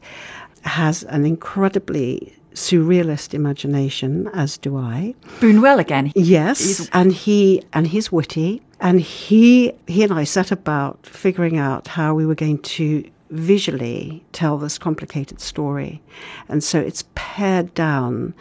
has 0.63 1.03
an 1.03 1.25
incredibly 1.25 2.35
surrealist 2.55 3.35
imagination, 3.35 4.27
as 4.33 4.57
do 4.57 4.77
I. 4.77 5.13
Buñuel 5.39 5.79
again. 5.79 6.11
Yes, 6.15 6.59
he's... 6.59 6.89
and 6.89 7.13
he 7.13 7.63
and 7.71 7.87
he's 7.87 8.11
witty, 8.11 8.61
and 8.79 8.99
he 8.99 9.73
he 9.87 10.03
and 10.03 10.11
I 10.11 10.23
set 10.23 10.51
about 10.51 11.05
figuring 11.05 11.57
out 11.57 11.87
how 11.87 12.15
we 12.15 12.25
were 12.25 12.35
going 12.35 12.59
to 12.59 13.07
visually 13.29 14.25
tell 14.33 14.57
this 14.57 14.79
complicated 14.79 15.39
story, 15.39 16.01
and 16.49 16.63
so 16.63 16.79
it's 16.79 17.03
pared 17.13 17.73
down 17.75 18.33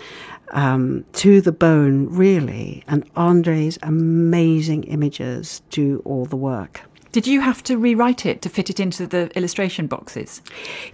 um, 0.53 1.05
to 1.12 1.41
the 1.43 1.53
bone, 1.53 2.09
really. 2.09 2.83
And 2.89 3.09
Andre's 3.16 3.79
amazing 3.83 4.85
images 4.85 5.62
do 5.71 6.03
all 6.05 6.25
the 6.25 6.37
work. 6.37 6.81
Did 7.13 7.27
you 7.27 7.41
have 7.41 7.63
to 7.65 7.77
rewrite 7.77 8.25
it 8.25 8.41
to 8.43 8.49
fit 8.49 8.71
it 8.71 8.79
into 8.79 9.07
the 9.07 9.31
illustration 9.37 9.87
boxes? 9.89 10.43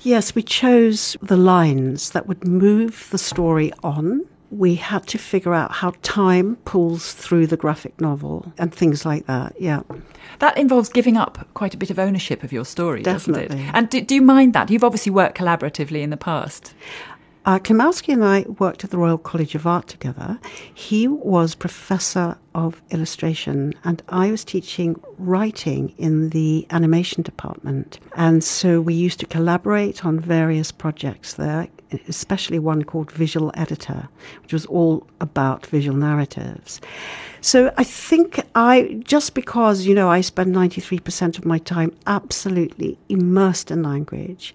Yes, 0.00 0.34
we 0.34 0.42
chose 0.42 1.16
the 1.20 1.36
lines 1.36 2.10
that 2.10 2.26
would 2.26 2.46
move 2.46 3.08
the 3.10 3.18
story 3.18 3.72
on. 3.82 4.24
We 4.50 4.76
had 4.76 5.06
to 5.08 5.18
figure 5.18 5.52
out 5.52 5.72
how 5.72 5.92
time 6.02 6.56
pulls 6.64 7.12
through 7.12 7.48
the 7.48 7.56
graphic 7.56 8.00
novel 8.00 8.52
and 8.56 8.74
things 8.74 9.04
like 9.04 9.26
that. 9.26 9.60
Yeah. 9.60 9.82
That 10.38 10.56
involves 10.56 10.88
giving 10.88 11.16
up 11.16 11.46
quite 11.54 11.74
a 11.74 11.76
bit 11.76 11.90
of 11.90 11.98
ownership 11.98 12.42
of 12.42 12.52
your 12.52 12.64
story, 12.64 13.02
Definitely. 13.02 13.48
doesn't 13.48 13.60
it? 13.68 13.70
And 13.74 13.90
do, 13.90 14.00
do 14.00 14.14
you 14.14 14.22
mind 14.22 14.54
that? 14.54 14.70
You've 14.70 14.84
obviously 14.84 15.12
worked 15.12 15.36
collaboratively 15.36 16.00
in 16.00 16.10
the 16.10 16.16
past. 16.16 16.74
Uh, 17.44 17.58
Klimowski 17.60 18.12
and 18.12 18.24
I 18.24 18.44
worked 18.58 18.82
at 18.82 18.90
the 18.90 18.98
Royal 18.98 19.18
College 19.18 19.54
of 19.54 19.66
Art 19.66 19.86
together. 19.86 20.38
He 20.74 21.06
was 21.06 21.54
professor 21.54 22.36
of 22.56 22.80
illustration, 22.90 23.74
and 23.84 24.02
I 24.08 24.30
was 24.30 24.44
teaching 24.44 24.96
writing 25.18 25.94
in 25.98 26.30
the 26.30 26.66
animation 26.70 27.22
department. 27.22 28.00
And 28.16 28.42
so 28.42 28.80
we 28.80 28.94
used 28.94 29.20
to 29.20 29.26
collaborate 29.26 30.04
on 30.06 30.18
various 30.18 30.72
projects 30.72 31.34
there, 31.34 31.68
especially 32.08 32.58
one 32.58 32.82
called 32.82 33.12
Visual 33.12 33.52
Editor, 33.54 34.08
which 34.42 34.54
was 34.54 34.64
all 34.66 35.06
about 35.20 35.66
visual 35.66 35.96
narratives. 35.96 36.80
So 37.42 37.72
I 37.76 37.84
think 37.84 38.40
I, 38.56 39.00
just 39.04 39.34
because, 39.34 39.86
you 39.86 39.94
know, 39.94 40.08
I 40.08 40.20
spend 40.20 40.54
93% 40.54 41.38
of 41.38 41.44
my 41.44 41.58
time 41.58 41.92
absolutely 42.06 42.98
immersed 43.08 43.70
in 43.70 43.82
language, 43.82 44.54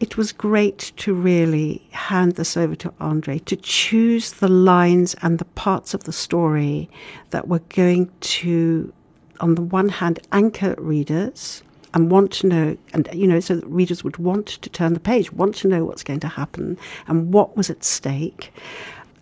it 0.00 0.16
was 0.16 0.32
great 0.32 0.92
to 0.96 1.12
really 1.12 1.86
hand 1.90 2.36
this 2.36 2.56
over 2.56 2.74
to 2.76 2.92
Andre, 3.00 3.38
to 3.40 3.56
choose 3.56 4.32
the 4.32 4.48
lines 4.48 5.14
and 5.20 5.38
the 5.38 5.44
parts 5.44 5.92
of 5.92 6.04
the 6.04 6.12
story 6.12 6.88
that 7.32 7.48
were 7.48 7.60
going 7.70 8.10
to, 8.20 8.92
on 9.40 9.56
the 9.56 9.62
one 9.62 9.88
hand, 9.88 10.20
anchor 10.32 10.74
readers 10.78 11.62
and 11.94 12.10
want 12.10 12.32
to 12.32 12.46
know, 12.46 12.76
and 12.94 13.08
you 13.12 13.26
know, 13.26 13.40
so 13.40 13.56
that 13.56 13.66
readers 13.66 14.02
would 14.02 14.16
want 14.16 14.46
to 14.46 14.70
turn 14.70 14.94
the 14.94 15.00
page, 15.00 15.32
want 15.32 15.54
to 15.56 15.68
know 15.68 15.84
what's 15.84 16.02
going 16.02 16.20
to 16.20 16.28
happen 16.28 16.78
and 17.06 17.32
what 17.34 17.56
was 17.56 17.68
at 17.68 17.84
stake. 17.84 18.52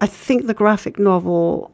I 0.01 0.07
think 0.07 0.47
the 0.47 0.55
graphic 0.55 0.99
novel 0.99 1.73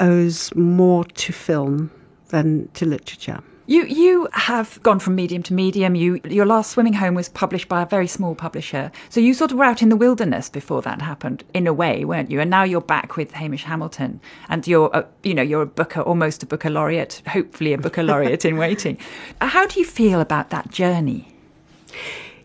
owes 0.00 0.54
more 0.54 1.04
to 1.04 1.32
film 1.32 1.90
than 2.28 2.68
to 2.74 2.84
literature. 2.84 3.40
You 3.66 3.84
you 3.86 4.28
have 4.32 4.82
gone 4.82 4.98
from 4.98 5.14
medium 5.14 5.42
to 5.44 5.54
medium. 5.54 5.94
You 5.94 6.20
your 6.28 6.44
last 6.44 6.72
Swimming 6.72 6.92
Home 6.94 7.14
was 7.14 7.30
published 7.30 7.66
by 7.66 7.80
a 7.80 7.86
very 7.86 8.06
small 8.06 8.34
publisher. 8.34 8.92
So 9.08 9.20
you 9.20 9.32
sort 9.32 9.52
of 9.52 9.58
were 9.58 9.64
out 9.64 9.80
in 9.80 9.88
the 9.88 9.96
wilderness 9.96 10.50
before 10.50 10.82
that 10.82 11.00
happened, 11.00 11.44
in 11.54 11.66
a 11.66 11.72
way, 11.72 12.04
weren't 12.04 12.30
you? 12.30 12.40
And 12.40 12.50
now 12.50 12.64
you're 12.64 12.82
back 12.82 13.16
with 13.16 13.32
Hamish 13.32 13.64
Hamilton, 13.64 14.20
and 14.50 14.66
you're 14.66 14.90
a, 14.92 15.06
you 15.22 15.32
know 15.32 15.42
you're 15.42 15.62
a 15.62 15.66
Booker, 15.66 16.02
almost 16.02 16.42
a 16.42 16.46
Booker 16.46 16.68
laureate, 16.68 17.22
hopefully 17.26 17.72
a 17.72 17.78
Booker 17.78 18.02
laureate 18.02 18.44
in 18.44 18.58
waiting. 18.58 18.98
How 19.40 19.66
do 19.66 19.80
you 19.80 19.86
feel 19.86 20.20
about 20.20 20.50
that 20.50 20.70
journey? 20.70 21.34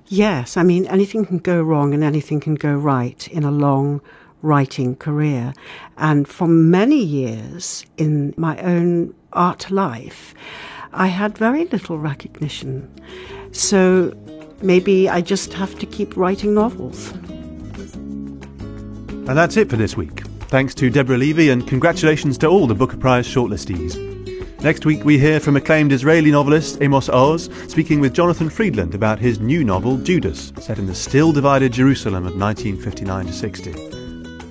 Yes, 0.07 0.55
I 0.55 0.63
mean 0.63 0.86
anything 0.88 1.26
can 1.26 1.39
go 1.39 1.61
wrong 1.61 1.93
and 1.93 2.01
anything 2.01 2.39
can 2.39 2.55
go 2.55 2.74
right 2.74 3.28
in 3.28 3.43
a 3.43 3.51
long 3.51 3.99
writing 4.41 4.95
career. 4.95 5.53
And 5.97 6.30
for 6.30 6.47
many 6.47 7.03
years 7.03 7.86
in 7.97 8.34
my 8.38 8.57
own 8.61 9.13
art 9.34 9.70
life, 9.70 10.34
I 10.93 11.07
had 11.07 11.37
very 11.37 11.65
little 11.65 11.97
recognition. 11.99 12.89
So 13.51 14.13
maybe 14.61 15.09
I 15.09 15.21
just 15.21 15.53
have 15.53 15.77
to 15.79 15.85
keep 15.85 16.17
writing 16.17 16.53
novels. 16.53 17.11
And 19.29 19.37
that's 19.37 19.57
it 19.57 19.69
for 19.69 19.77
this 19.77 19.95
week. 19.95 20.21
Thanks 20.49 20.73
to 20.75 20.89
Deborah 20.89 21.17
Levy 21.17 21.49
and 21.49 21.67
congratulations 21.67 22.37
to 22.39 22.47
all 22.47 22.65
the 22.65 22.73
Booker 22.73 22.97
Prize 22.97 23.27
shortlistees. 23.27 24.07
Next 24.61 24.85
week, 24.85 25.05
we 25.05 25.17
hear 25.17 25.39
from 25.39 25.55
acclaimed 25.55 25.93
Israeli 25.93 26.31
novelist 26.31 26.81
Amos 26.81 27.07
Oz 27.07 27.49
speaking 27.67 28.01
with 28.01 28.13
Jonathan 28.13 28.49
Freedland 28.49 28.93
about 28.93 29.19
his 29.19 29.39
new 29.39 29.63
novel, 29.63 29.97
Judas, 29.97 30.51
set 30.59 30.79
in 30.79 30.85
the 30.85 30.95
still 30.95 31.31
divided 31.31 31.71
Jerusalem 31.71 32.25
of 32.25 32.35
1959 32.35 33.27
to 33.27 33.31
60. 33.33 33.98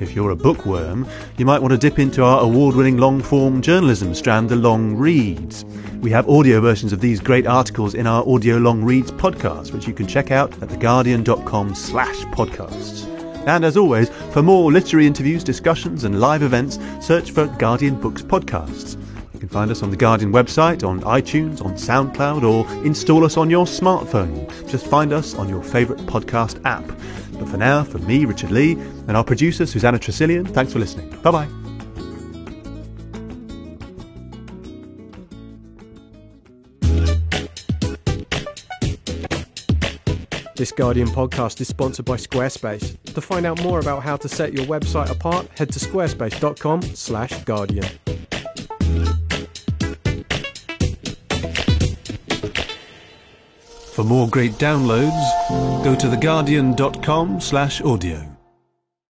If 0.01 0.15
you're 0.15 0.31
a 0.31 0.37
bookworm, 0.37 1.07
you 1.39 1.45
might 1.45 1.61
want 1.61 1.73
to 1.73 1.79
dip 1.79 1.99
into 1.99 2.23
our 2.23 2.43
award 2.43 2.77
winning 2.77 2.99
long 2.99 3.21
form 3.21 3.61
journalism 3.61 4.15
strand, 4.15 4.49
The 4.49 4.57
Long 4.57 4.97
Reads. 4.97 5.65
We 6.01 6.11
have 6.13 6.29
audio 6.29 6.61
versions 6.61 6.93
of 6.93 7.01
these 7.01 7.19
great 7.19 7.47
articles 7.47 7.95
in 7.95 8.07
our 8.07 8.23
Audio 8.29 8.59
Long 8.59 8.85
Reads 8.85 9.11
podcast, 9.11 9.73
which 9.73 9.89
you 9.89 9.93
can 9.93 10.07
check 10.07 10.31
out 10.31 10.53
at 10.63 10.69
theguardian.com 10.69 11.75
slash 11.75 12.17
podcasts. 12.27 13.07
And 13.49 13.65
as 13.65 13.77
always, 13.77 14.09
for 14.33 14.43
more 14.43 14.71
literary 14.71 15.07
interviews, 15.07 15.43
discussions, 15.43 16.05
and 16.05 16.21
live 16.21 16.43
events, 16.43 16.79
search 17.01 17.33
for 17.33 17.47
Guardian 17.59 18.01
Books 18.01 18.23
Podcasts. 18.23 18.97
You 19.35 19.41
can 19.41 19.49
find 19.49 19.71
us 19.71 19.83
on 19.83 19.91
the 19.91 19.97
Guardian 19.97 20.33
website, 20.33 20.87
on 20.87 21.01
iTunes, 21.03 21.65
on 21.65 21.75
SoundCloud, 21.75 22.43
or 22.43 22.67
install 22.85 23.25
us 23.25 23.37
on 23.37 23.51
your 23.51 23.67
smartphone. 23.67 24.49
Just 24.69 24.87
find 24.87 25.13
us 25.13 25.35
on 25.35 25.49
your 25.49 25.63
favourite 25.63 26.05
podcast 26.07 26.61
app. 26.65 26.85
But 27.39 27.49
for 27.49 27.57
now, 27.57 27.85
from 27.85 28.07
me, 28.07 28.25
Richard 28.25 28.51
Lea, 28.51 28.73
and 28.73 29.17
our 29.17 29.25
producer, 29.25 29.67
Susannah 29.67 29.99
Tresilian, 29.99 30.47
thanks 30.47 30.73
for 30.73 30.79
listening. 30.79 31.11
Bye 31.23 31.31
bye. 31.31 31.49
This 40.59 40.73
Guardian 40.73 41.07
podcast 41.07 41.61
is 41.61 41.69
sponsored 41.69 42.05
by 42.05 42.17
Squarespace. 42.17 42.97
To 43.15 43.21
find 43.21 43.47
out 43.47 43.63
more 43.63 43.79
about 43.79 44.03
how 44.03 44.17
to 44.17 44.29
set 44.29 44.53
your 44.53 44.67
website 44.67 45.09
apart, 45.09 45.47
head 45.57 45.71
to 45.71 45.79
squarespace.com/guardian. 45.79 48.28
For 53.99 54.05
more 54.05 54.29
great 54.29 54.53
downloads, 54.53 55.83
go 55.83 55.97
to 55.97 56.07
theguardian.com 56.07 57.41
slash 57.41 57.81
audio. 57.81 58.38